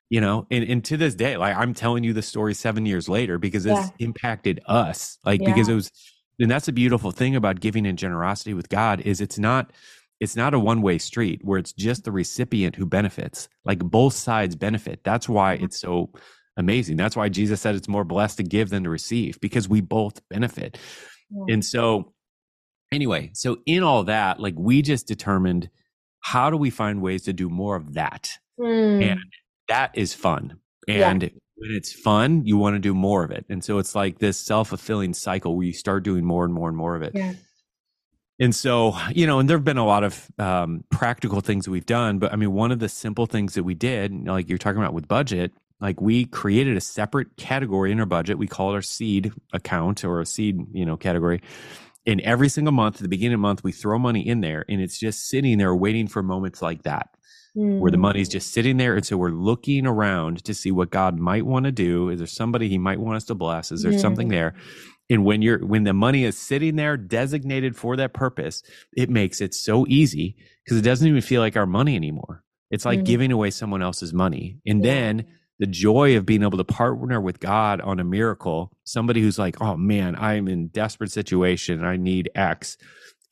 You 0.09 0.19
know, 0.19 0.45
and, 0.51 0.63
and 0.65 0.83
to 0.85 0.97
this 0.97 1.15
day, 1.15 1.37
like 1.37 1.55
I'm 1.55 1.73
telling 1.73 2.03
you 2.03 2.13
the 2.13 2.21
story 2.21 2.53
seven 2.53 2.85
years 2.85 3.07
later 3.07 3.37
because 3.37 3.65
it's 3.65 3.79
yeah. 3.79 4.05
impacted 4.05 4.59
us. 4.67 5.17
Like 5.23 5.41
yeah. 5.41 5.53
because 5.53 5.69
it 5.69 5.73
was 5.73 5.91
and 6.41 6.49
that's 6.49 6.67
a 6.67 6.73
beautiful 6.73 7.11
thing 7.11 7.35
about 7.35 7.59
giving 7.59 7.85
and 7.85 7.97
generosity 7.97 8.53
with 8.53 8.69
God 8.69 9.01
is 9.01 9.21
it's 9.21 9.37
not 9.37 9.71
it's 10.19 10.35
not 10.35 10.53
a 10.53 10.59
one-way 10.59 10.97
street 10.99 11.41
where 11.43 11.57
it's 11.57 11.73
just 11.73 12.03
the 12.03 12.11
recipient 12.11 12.75
who 12.75 12.85
benefits. 12.85 13.49
Like 13.65 13.79
both 13.79 14.13
sides 14.13 14.55
benefit. 14.55 14.99
That's 15.03 15.27
why 15.27 15.55
mm-hmm. 15.55 15.65
it's 15.65 15.79
so 15.79 16.11
amazing. 16.57 16.97
That's 16.97 17.15
why 17.15 17.29
Jesus 17.29 17.59
said 17.59 17.75
it's 17.75 17.87
more 17.87 18.03
blessed 18.03 18.37
to 18.37 18.43
give 18.43 18.69
than 18.69 18.83
to 18.83 18.89
receive 18.89 19.39
because 19.41 19.67
we 19.67 19.81
both 19.81 20.21
benefit. 20.29 20.77
Yeah. 21.31 21.53
And 21.55 21.65
so 21.65 22.13
anyway, 22.91 23.31
so 23.33 23.57
in 23.65 23.81
all 23.81 24.03
that, 24.03 24.39
like 24.39 24.55
we 24.57 24.83
just 24.83 25.07
determined 25.07 25.69
how 26.19 26.51
do 26.51 26.57
we 26.57 26.69
find 26.69 27.01
ways 27.01 27.23
to 27.23 27.33
do 27.33 27.49
more 27.49 27.75
of 27.75 27.93
that? 27.93 28.29
Mm. 28.59 29.11
And 29.11 29.19
that 29.69 29.91
is 29.95 30.13
fun. 30.13 30.59
And 30.87 31.23
yeah 31.23 31.29
when 31.61 31.71
it's 31.71 31.93
fun, 31.93 32.43
you 32.43 32.57
want 32.57 32.75
to 32.75 32.79
do 32.79 32.95
more 32.95 33.23
of 33.23 33.29
it. 33.29 33.45
And 33.47 33.63
so 33.63 33.77
it's 33.77 33.93
like 33.93 34.17
this 34.17 34.37
self 34.37 34.69
fulfilling 34.69 35.13
cycle 35.13 35.55
where 35.55 35.65
you 35.65 35.73
start 35.73 36.03
doing 36.03 36.25
more 36.25 36.43
and 36.43 36.51
more 36.51 36.67
and 36.67 36.75
more 36.75 36.95
of 36.95 37.03
it. 37.03 37.11
Yeah. 37.13 37.33
And 38.39 38.55
so, 38.55 38.97
you 39.11 39.27
know, 39.27 39.37
and 39.37 39.47
there 39.47 39.57
have 39.57 39.63
been 39.63 39.77
a 39.77 39.85
lot 39.85 40.03
of 40.03 40.27
um, 40.39 40.83
practical 40.89 41.41
things 41.41 41.65
that 41.65 41.71
we've 41.71 41.85
done. 41.85 42.17
But 42.17 42.33
I 42.33 42.35
mean, 42.35 42.51
one 42.53 42.71
of 42.71 42.79
the 42.79 42.89
simple 42.89 43.27
things 43.27 43.53
that 43.53 43.63
we 43.63 43.75
did, 43.75 44.25
like 44.25 44.49
you're 44.49 44.57
talking 44.57 44.81
about 44.81 44.95
with 44.95 45.07
budget, 45.07 45.51
like 45.79 46.01
we 46.01 46.25
created 46.25 46.75
a 46.75 46.81
separate 46.81 47.37
category 47.37 47.91
in 47.91 47.99
our 47.99 48.07
budget. 48.07 48.39
We 48.39 48.47
call 48.47 48.71
it 48.71 48.73
our 48.73 48.81
seed 48.81 49.31
account 49.53 50.03
or 50.03 50.19
a 50.19 50.25
seed, 50.25 50.59
you 50.73 50.87
know, 50.87 50.97
category. 50.97 51.43
And 52.07 52.19
every 52.21 52.49
single 52.49 52.71
month, 52.71 52.95
at 52.95 53.01
the 53.03 53.09
beginning 53.09 53.35
of 53.35 53.39
the 53.39 53.43
month, 53.43 53.63
we 53.63 53.71
throw 53.71 53.99
money 53.99 54.27
in 54.27 54.41
there 54.41 54.65
and 54.67 54.81
it's 54.81 54.99
just 54.99 55.27
sitting 55.27 55.59
there 55.59 55.75
waiting 55.75 56.07
for 56.07 56.23
moments 56.23 56.63
like 56.63 56.81
that 56.83 57.09
mm. 57.55 57.79
where 57.79 57.91
the 57.91 57.97
money's 57.97 58.29
mm. 58.29 58.33
just 58.33 58.53
sitting 58.53 58.77
there. 58.77 58.95
And 58.95 59.05
so 59.05 59.17
we're 59.17 59.29
looking 59.29 59.85
around 59.85 60.43
to 60.45 60.53
see 60.53 60.71
what 60.71 60.89
God 60.89 61.17
might 61.17 61.45
want 61.45 61.65
to 61.65 61.71
do. 61.71 62.09
Is 62.09 62.19
there 62.19 62.27
somebody 62.27 62.69
he 62.69 62.77
might 62.77 62.99
want 62.99 63.17
us 63.17 63.25
to 63.25 63.35
bless? 63.35 63.71
Is 63.71 63.83
there 63.83 63.97
something 63.97 64.29
there? 64.29 64.53
And 65.09 65.25
when 65.25 65.41
you're 65.41 65.65
when 65.65 65.83
the 65.83 65.93
money 65.93 66.23
is 66.23 66.37
sitting 66.37 66.77
there 66.77 66.95
designated 66.95 67.75
for 67.75 67.97
that 67.97 68.13
purpose, 68.13 68.63
it 68.95 69.09
makes 69.09 69.41
it 69.41 69.53
so 69.53 69.85
easy 69.89 70.37
because 70.63 70.77
it 70.77 70.83
doesn't 70.83 71.07
even 71.07 71.21
feel 71.21 71.41
like 71.41 71.57
our 71.57 71.65
money 71.65 71.97
anymore. 71.97 72.43
It's 72.69 72.85
like 72.85 72.99
mm-hmm. 72.99 73.05
giving 73.05 73.31
away 73.33 73.51
someone 73.51 73.81
else's 73.81 74.13
money. 74.13 74.59
And 74.65 74.83
yeah. 74.83 74.91
then 74.91 75.25
the 75.59 75.67
joy 75.67 76.15
of 76.15 76.25
being 76.25 76.43
able 76.43 76.57
to 76.57 76.63
partner 76.63 77.19
with 77.19 77.41
God 77.41 77.81
on 77.81 77.99
a 77.99 78.05
miracle, 78.05 78.71
somebody 78.85 79.21
who's 79.21 79.37
like, 79.37 79.61
oh 79.61 79.75
man, 79.75 80.15
I'm 80.15 80.47
in 80.47 80.69
desperate 80.69 81.11
situation. 81.11 81.83
I 81.83 81.97
need 81.97 82.31
X. 82.33 82.77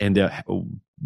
And 0.02 0.16
to 0.16 0.44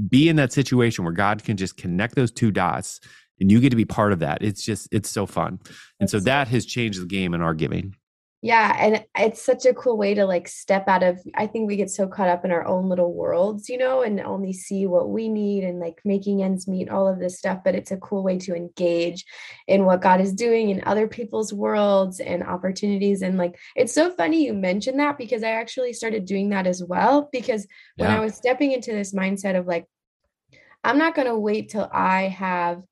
be 0.09 0.29
in 0.29 0.35
that 0.37 0.51
situation 0.51 1.03
where 1.03 1.13
God 1.13 1.43
can 1.43 1.57
just 1.57 1.77
connect 1.77 2.15
those 2.15 2.31
two 2.31 2.51
dots 2.51 2.99
and 3.39 3.51
you 3.51 3.59
get 3.59 3.71
to 3.71 3.75
be 3.75 3.85
part 3.85 4.13
of 4.13 4.19
that. 4.19 4.41
It's 4.41 4.63
just, 4.63 4.87
it's 4.91 5.09
so 5.09 5.25
fun. 5.25 5.59
And 5.99 6.09
so 6.09 6.19
that 6.21 6.47
has 6.47 6.65
changed 6.65 7.01
the 7.01 7.05
game 7.05 7.33
in 7.33 7.41
our 7.41 7.53
giving 7.53 7.95
yeah 8.43 8.75
and 8.77 9.05
it's 9.17 9.41
such 9.41 9.65
a 9.65 9.73
cool 9.73 9.95
way 9.97 10.13
to 10.13 10.25
like 10.25 10.49
step 10.49 10.89
out 10.89 11.01
of 11.01 11.17
i 11.33 11.47
think 11.47 11.65
we 11.65 11.77
get 11.77 11.89
so 11.89 12.05
caught 12.05 12.27
up 12.27 12.43
in 12.43 12.51
our 12.51 12.67
own 12.67 12.89
little 12.89 13.13
worlds 13.13 13.69
you 13.69 13.77
know 13.77 14.01
and 14.01 14.19
only 14.19 14.51
see 14.51 14.85
what 14.85 15.09
we 15.09 15.29
need 15.29 15.63
and 15.63 15.79
like 15.79 16.01
making 16.03 16.43
ends 16.43 16.67
meet 16.67 16.89
all 16.89 17.07
of 17.07 17.19
this 17.19 17.37
stuff 17.37 17.59
but 17.63 17.73
it's 17.73 17.91
a 17.91 17.97
cool 17.97 18.21
way 18.21 18.37
to 18.37 18.53
engage 18.53 19.23
in 19.65 19.85
what 19.85 20.01
god 20.01 20.19
is 20.19 20.33
doing 20.33 20.69
in 20.69 20.83
other 20.85 21.07
people's 21.07 21.53
worlds 21.53 22.19
and 22.19 22.43
opportunities 22.43 23.21
and 23.21 23.37
like 23.37 23.57
it's 23.77 23.93
so 23.93 24.11
funny 24.11 24.45
you 24.45 24.53
mentioned 24.53 24.99
that 24.99 25.17
because 25.17 25.41
i 25.41 25.51
actually 25.51 25.93
started 25.93 26.25
doing 26.25 26.49
that 26.49 26.67
as 26.67 26.83
well 26.83 27.29
because 27.31 27.65
when 27.95 28.11
i 28.11 28.19
was 28.19 28.35
stepping 28.35 28.73
into 28.73 28.91
this 28.91 29.13
mindset 29.13 29.57
of 29.57 29.65
like 29.65 29.85
i'm 30.83 30.97
not 30.97 31.15
going 31.15 31.27
to 31.27 31.39
wait 31.39 31.69
till 31.69 31.89
i 31.93 32.23
have 32.23 32.83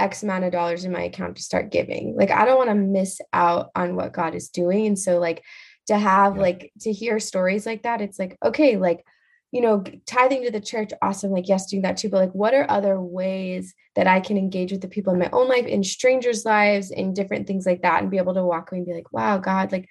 X 0.00 0.22
amount 0.22 0.44
of 0.44 0.52
dollars 0.52 0.84
in 0.84 0.92
my 0.92 1.02
account 1.02 1.36
to 1.36 1.42
start 1.42 1.70
giving. 1.70 2.14
Like, 2.16 2.30
I 2.30 2.44
don't 2.44 2.58
want 2.58 2.70
to 2.70 2.74
miss 2.74 3.20
out 3.32 3.70
on 3.74 3.96
what 3.96 4.12
God 4.12 4.34
is 4.34 4.48
doing. 4.48 4.86
And 4.86 4.98
so, 4.98 5.18
like, 5.18 5.42
to 5.86 5.98
have, 5.98 6.36
yeah. 6.36 6.42
like, 6.42 6.72
to 6.80 6.92
hear 6.92 7.18
stories 7.18 7.66
like 7.66 7.82
that, 7.82 8.00
it's 8.00 8.18
like, 8.18 8.36
okay, 8.44 8.76
like, 8.76 9.04
you 9.50 9.62
know, 9.62 9.82
tithing 10.04 10.44
to 10.44 10.50
the 10.50 10.60
church, 10.60 10.90
awesome. 11.00 11.30
Like, 11.30 11.48
yes, 11.48 11.66
doing 11.66 11.82
that 11.82 11.96
too. 11.96 12.10
But 12.10 12.18
like, 12.18 12.32
what 12.32 12.52
are 12.52 12.70
other 12.70 13.00
ways 13.00 13.74
that 13.94 14.06
I 14.06 14.20
can 14.20 14.36
engage 14.36 14.72
with 14.72 14.82
the 14.82 14.88
people 14.88 15.12
in 15.14 15.18
my 15.18 15.30
own 15.32 15.48
life, 15.48 15.64
in 15.64 15.82
strangers' 15.82 16.44
lives, 16.44 16.90
in 16.90 17.14
different 17.14 17.46
things 17.46 17.64
like 17.64 17.82
that, 17.82 18.02
and 18.02 18.10
be 18.10 18.18
able 18.18 18.34
to 18.34 18.44
walk 18.44 18.70
away 18.70 18.78
and 18.78 18.86
be 18.86 18.92
like, 18.92 19.10
wow, 19.12 19.38
God, 19.38 19.72
like, 19.72 19.88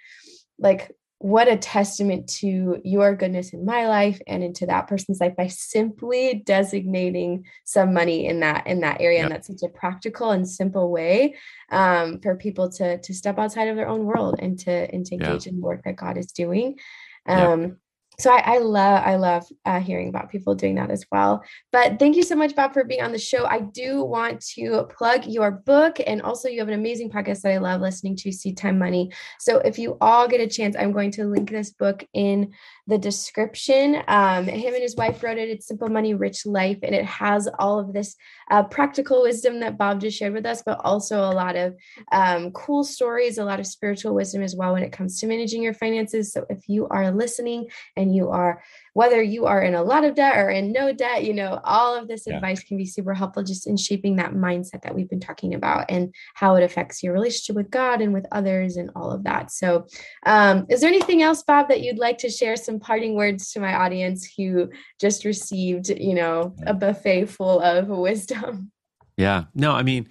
like 0.60 0.92
what 1.20 1.48
a 1.48 1.58
testament 1.58 2.28
to 2.28 2.80
your 2.84 3.16
goodness 3.16 3.52
in 3.52 3.66
my 3.66 3.88
life 3.88 4.22
and 4.28 4.44
into 4.44 4.68
that 4.68 4.88
person's 4.88 5.20
life 5.20 5.36
by 5.36 5.48
simply 5.48 6.44
designating 6.46 7.44
some 7.64 7.92
money 7.94 8.28
in 8.28 8.40
that 8.42 8.68
in 8.68 8.82
that 8.82 9.02
area 9.02 9.20
yep. 9.20 9.26
and 9.26 9.34
that's 9.34 9.48
such 9.48 9.64
a 9.64 9.74
practical 9.74 10.30
and 10.30 10.48
simple 10.48 10.92
way 10.92 11.36
um, 11.72 12.20
for 12.20 12.36
people 12.36 12.70
to 12.70 13.00
to 13.00 13.14
step 13.14 13.40
outside 13.40 13.68
of 13.68 13.76
their 13.76 13.88
own 13.88 14.06
world 14.06 14.36
and 14.40 14.60
to 14.60 14.72
and 14.94 15.06
to 15.08 15.16
engage 15.16 15.48
yeah. 15.48 15.54
in 15.54 15.60
work 15.60 15.84
that 15.84 15.96
god 15.96 16.18
is 16.18 16.28
doing 16.28 16.78
um, 17.26 17.62
yep 17.62 17.72
so 18.20 18.32
I, 18.32 18.56
I, 18.56 18.58
love 18.58 19.04
I 19.06 19.16
love 19.16 19.46
uh, 19.66 19.80
hearing 19.80 20.10
about 20.10 20.32
people 20.32 20.56
doing 20.56 20.76
that 20.76 20.90
as 20.90 21.06
well. 21.12 21.44
But 21.72 22.00
thank 22.00 22.16
you 22.16 22.24
so 22.24 22.36
much, 22.36 22.56
Bob, 22.56 22.74
for 22.74 22.84
being 22.84 23.04
on 23.04 23.12
the 23.12 23.20
show. 23.20 23.46
I 23.46 23.60
do 23.60 24.04
want 24.04 24.42
to 24.56 24.88
plug 24.98 25.28
your 25.28 25.52
book, 25.52 26.00
and 26.06 26.24
also 26.24 26.50
you 26.50 26.60
have 26.60 26.68
an 26.68 26.74
amazing 26.74 27.12
podcast 27.12 27.42
that 27.42 27.54
I 27.54 27.58
love 27.58 27.82
listening 27.82 28.16
to, 28.18 28.32
Seed 28.32 28.58
Time 28.58 28.80
Money. 28.80 29.12
So 29.40 29.60
if 29.60 29.78
you 29.78 29.98
all 30.02 30.28
get 30.28 30.42
a 30.42 30.48
chance, 30.48 30.76
I'm 30.76 30.94
going 30.94 31.12
to 31.12 31.26
link 31.26 31.52
this 31.52 31.72
book 31.72 32.04
in 32.14 32.54
the 32.88 32.98
description. 32.98 34.02
Um, 34.08 34.46
him 34.46 34.74
and 34.74 34.82
his 34.82 34.96
wife 34.96 35.22
wrote 35.22 35.38
it. 35.38 35.50
It's 35.50 35.68
Simple 35.68 35.90
Money, 35.90 36.14
Rich 36.16 36.46
Life, 36.46 36.80
and 36.82 36.96
it 36.96 37.06
has 37.06 37.48
all 37.60 37.80
of 37.80 37.94
this 37.94 38.16
uh, 38.50 38.64
practical 38.64 39.24
wisdom 39.24 39.60
that 39.60 39.78
Bob 39.78 40.02
just 40.02 40.18
shared 40.18 40.34
with 40.34 40.46
us, 40.46 40.64
but 40.66 40.80
also 40.84 41.20
a 41.20 41.34
lot 41.34 41.56
of 41.56 41.76
um, 42.12 42.52
cool 42.52 42.84
stories, 42.84 43.38
a 43.38 43.46
lot 43.46 43.60
of 43.60 43.68
spiritual 43.68 44.16
wisdom 44.16 44.42
as 44.42 44.56
well 44.56 44.74
when 44.74 44.84
it 44.84 44.92
comes 44.92 45.20
to 45.20 45.28
managing 45.28 45.62
your 45.62 45.74
finances. 45.74 46.32
So 46.32 46.46
if 46.50 46.68
you 46.68 46.88
are 46.88 47.12
listening 47.12 47.68
and 47.96 48.07
you 48.14 48.30
are 48.30 48.62
whether 48.98 49.22
you 49.22 49.46
are 49.46 49.62
in 49.62 49.76
a 49.76 49.84
lot 49.84 50.04
of 50.04 50.16
debt 50.16 50.36
or 50.38 50.50
in 50.50 50.72
no 50.72 50.92
debt, 50.92 51.24
you 51.24 51.32
know, 51.32 51.62
all 51.64 51.96
of 51.96 52.08
this 52.08 52.26
yeah. 52.26 52.34
advice 52.34 52.64
can 52.64 52.78
be 52.78 52.86
super 52.86 53.14
helpful 53.14 53.44
just 53.44 53.68
in 53.68 53.78
shaping 53.78 54.16
that 54.16 54.34
mindset 54.34 54.82
that 54.82 54.96
we've 54.96 55.08
been 55.08 55.20
talking 55.20 55.54
about 55.54 55.86
and 55.88 56.12
how 56.34 56.56
it 56.56 56.64
affects 56.64 57.04
your 57.04 57.14
relationship 57.14 57.56
with 57.56 57.70
God 57.70 58.02
and 58.02 58.12
with 58.12 58.26
others 58.32 58.76
and 58.76 58.90
all 58.96 59.12
of 59.12 59.24
that. 59.26 59.52
So, 59.52 59.86
um, 60.26 60.66
is 60.68 60.82
there 60.82 60.90
anything 60.90 61.22
else, 61.22 61.44
Bob, 61.44 61.70
that 61.70 61.82
you'd 61.82 62.00
like 62.00 62.18
to 62.18 62.30
share 62.30 62.56
some 62.56 62.80
parting 62.80 63.14
words 63.14 63.52
to 63.52 63.60
my 63.60 63.76
audience 63.76 64.28
who 64.36 64.72
just 65.00 65.26
received, 65.26 65.90
you 65.90 66.16
know, 66.16 66.56
a 66.66 66.74
buffet 66.74 67.26
full 67.26 67.60
of 67.60 67.88
wisdom? 67.90 68.72
Yeah. 69.16 69.44
No, 69.54 69.74
I 69.74 69.84
mean, 69.84 70.10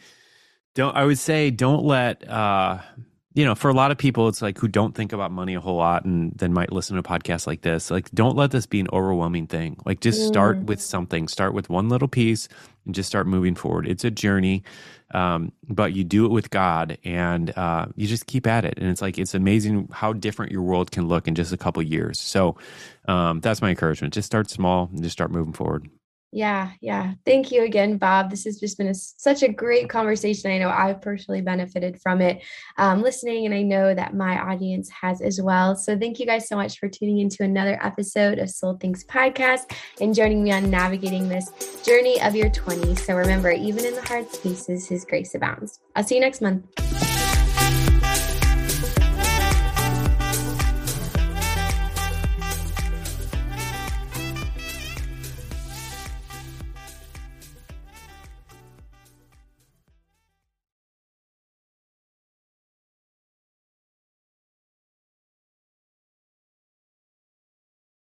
don't, 0.76 0.96
I 0.96 1.04
would 1.04 1.18
say 1.18 1.50
don't 1.50 1.84
let, 1.84 2.28
uh, 2.28 2.78
you 3.36 3.44
know, 3.44 3.54
for 3.54 3.68
a 3.68 3.74
lot 3.74 3.90
of 3.90 3.98
people, 3.98 4.28
it's 4.28 4.40
like 4.40 4.56
who 4.56 4.66
don't 4.66 4.94
think 4.94 5.12
about 5.12 5.30
money 5.30 5.54
a 5.54 5.60
whole 5.60 5.76
lot 5.76 6.06
and 6.06 6.32
then 6.36 6.54
might 6.54 6.72
listen 6.72 6.94
to 6.94 7.00
a 7.00 7.02
podcast 7.02 7.46
like 7.46 7.60
this. 7.60 7.90
Like, 7.90 8.10
don't 8.12 8.34
let 8.34 8.50
this 8.50 8.64
be 8.64 8.80
an 8.80 8.88
overwhelming 8.94 9.46
thing. 9.46 9.76
Like, 9.84 10.00
just 10.00 10.26
start 10.26 10.58
with 10.62 10.80
something. 10.80 11.28
Start 11.28 11.52
with 11.52 11.68
one 11.68 11.90
little 11.90 12.08
piece 12.08 12.48
and 12.86 12.94
just 12.94 13.10
start 13.10 13.26
moving 13.26 13.54
forward. 13.54 13.86
It's 13.86 14.04
a 14.04 14.10
journey, 14.10 14.64
um, 15.10 15.52
but 15.68 15.92
you 15.92 16.02
do 16.02 16.24
it 16.24 16.30
with 16.30 16.48
God 16.48 16.96
and 17.04 17.56
uh, 17.58 17.86
you 17.94 18.06
just 18.06 18.26
keep 18.26 18.46
at 18.46 18.64
it. 18.64 18.78
And 18.78 18.88
it's 18.88 19.02
like 19.02 19.18
it's 19.18 19.34
amazing 19.34 19.90
how 19.92 20.14
different 20.14 20.50
your 20.50 20.62
world 20.62 20.90
can 20.90 21.06
look 21.06 21.28
in 21.28 21.34
just 21.34 21.52
a 21.52 21.58
couple 21.58 21.82
years. 21.82 22.18
So 22.18 22.56
um, 23.06 23.40
that's 23.40 23.60
my 23.60 23.68
encouragement. 23.68 24.14
Just 24.14 24.26
start 24.26 24.48
small 24.48 24.88
and 24.90 25.02
just 25.02 25.12
start 25.12 25.30
moving 25.30 25.52
forward. 25.52 25.90
Yeah, 26.36 26.72
yeah. 26.82 27.14
Thank 27.24 27.50
you 27.50 27.62
again, 27.62 27.96
Bob. 27.96 28.28
This 28.28 28.44
has 28.44 28.60
just 28.60 28.76
been 28.76 28.88
a, 28.88 28.94
such 28.94 29.42
a 29.42 29.48
great 29.48 29.88
conversation. 29.88 30.50
I 30.50 30.58
know 30.58 30.68
I've 30.68 31.00
personally 31.00 31.40
benefited 31.40 31.98
from 31.98 32.20
it 32.20 32.44
um, 32.76 33.00
listening, 33.00 33.46
and 33.46 33.54
I 33.54 33.62
know 33.62 33.94
that 33.94 34.14
my 34.14 34.38
audience 34.38 34.90
has 34.90 35.22
as 35.22 35.40
well. 35.40 35.74
So, 35.76 35.98
thank 35.98 36.20
you 36.20 36.26
guys 36.26 36.46
so 36.46 36.54
much 36.54 36.78
for 36.78 36.90
tuning 36.90 37.20
into 37.20 37.42
another 37.42 37.82
episode 37.82 38.38
of 38.38 38.50
Sold 38.50 38.80
Things 38.80 39.02
Podcast 39.02 39.74
and 40.02 40.14
joining 40.14 40.44
me 40.44 40.52
on 40.52 40.68
navigating 40.68 41.30
this 41.30 41.50
journey 41.82 42.20
of 42.20 42.36
your 42.36 42.50
20s. 42.50 42.98
So, 42.98 43.14
remember, 43.14 43.50
even 43.50 43.86
in 43.86 43.94
the 43.94 44.02
hard 44.02 44.30
spaces, 44.30 44.86
His 44.86 45.06
grace 45.06 45.34
abounds. 45.34 45.80
I'll 45.94 46.04
see 46.04 46.16
you 46.16 46.20
next 46.20 46.42
month. 46.42 46.66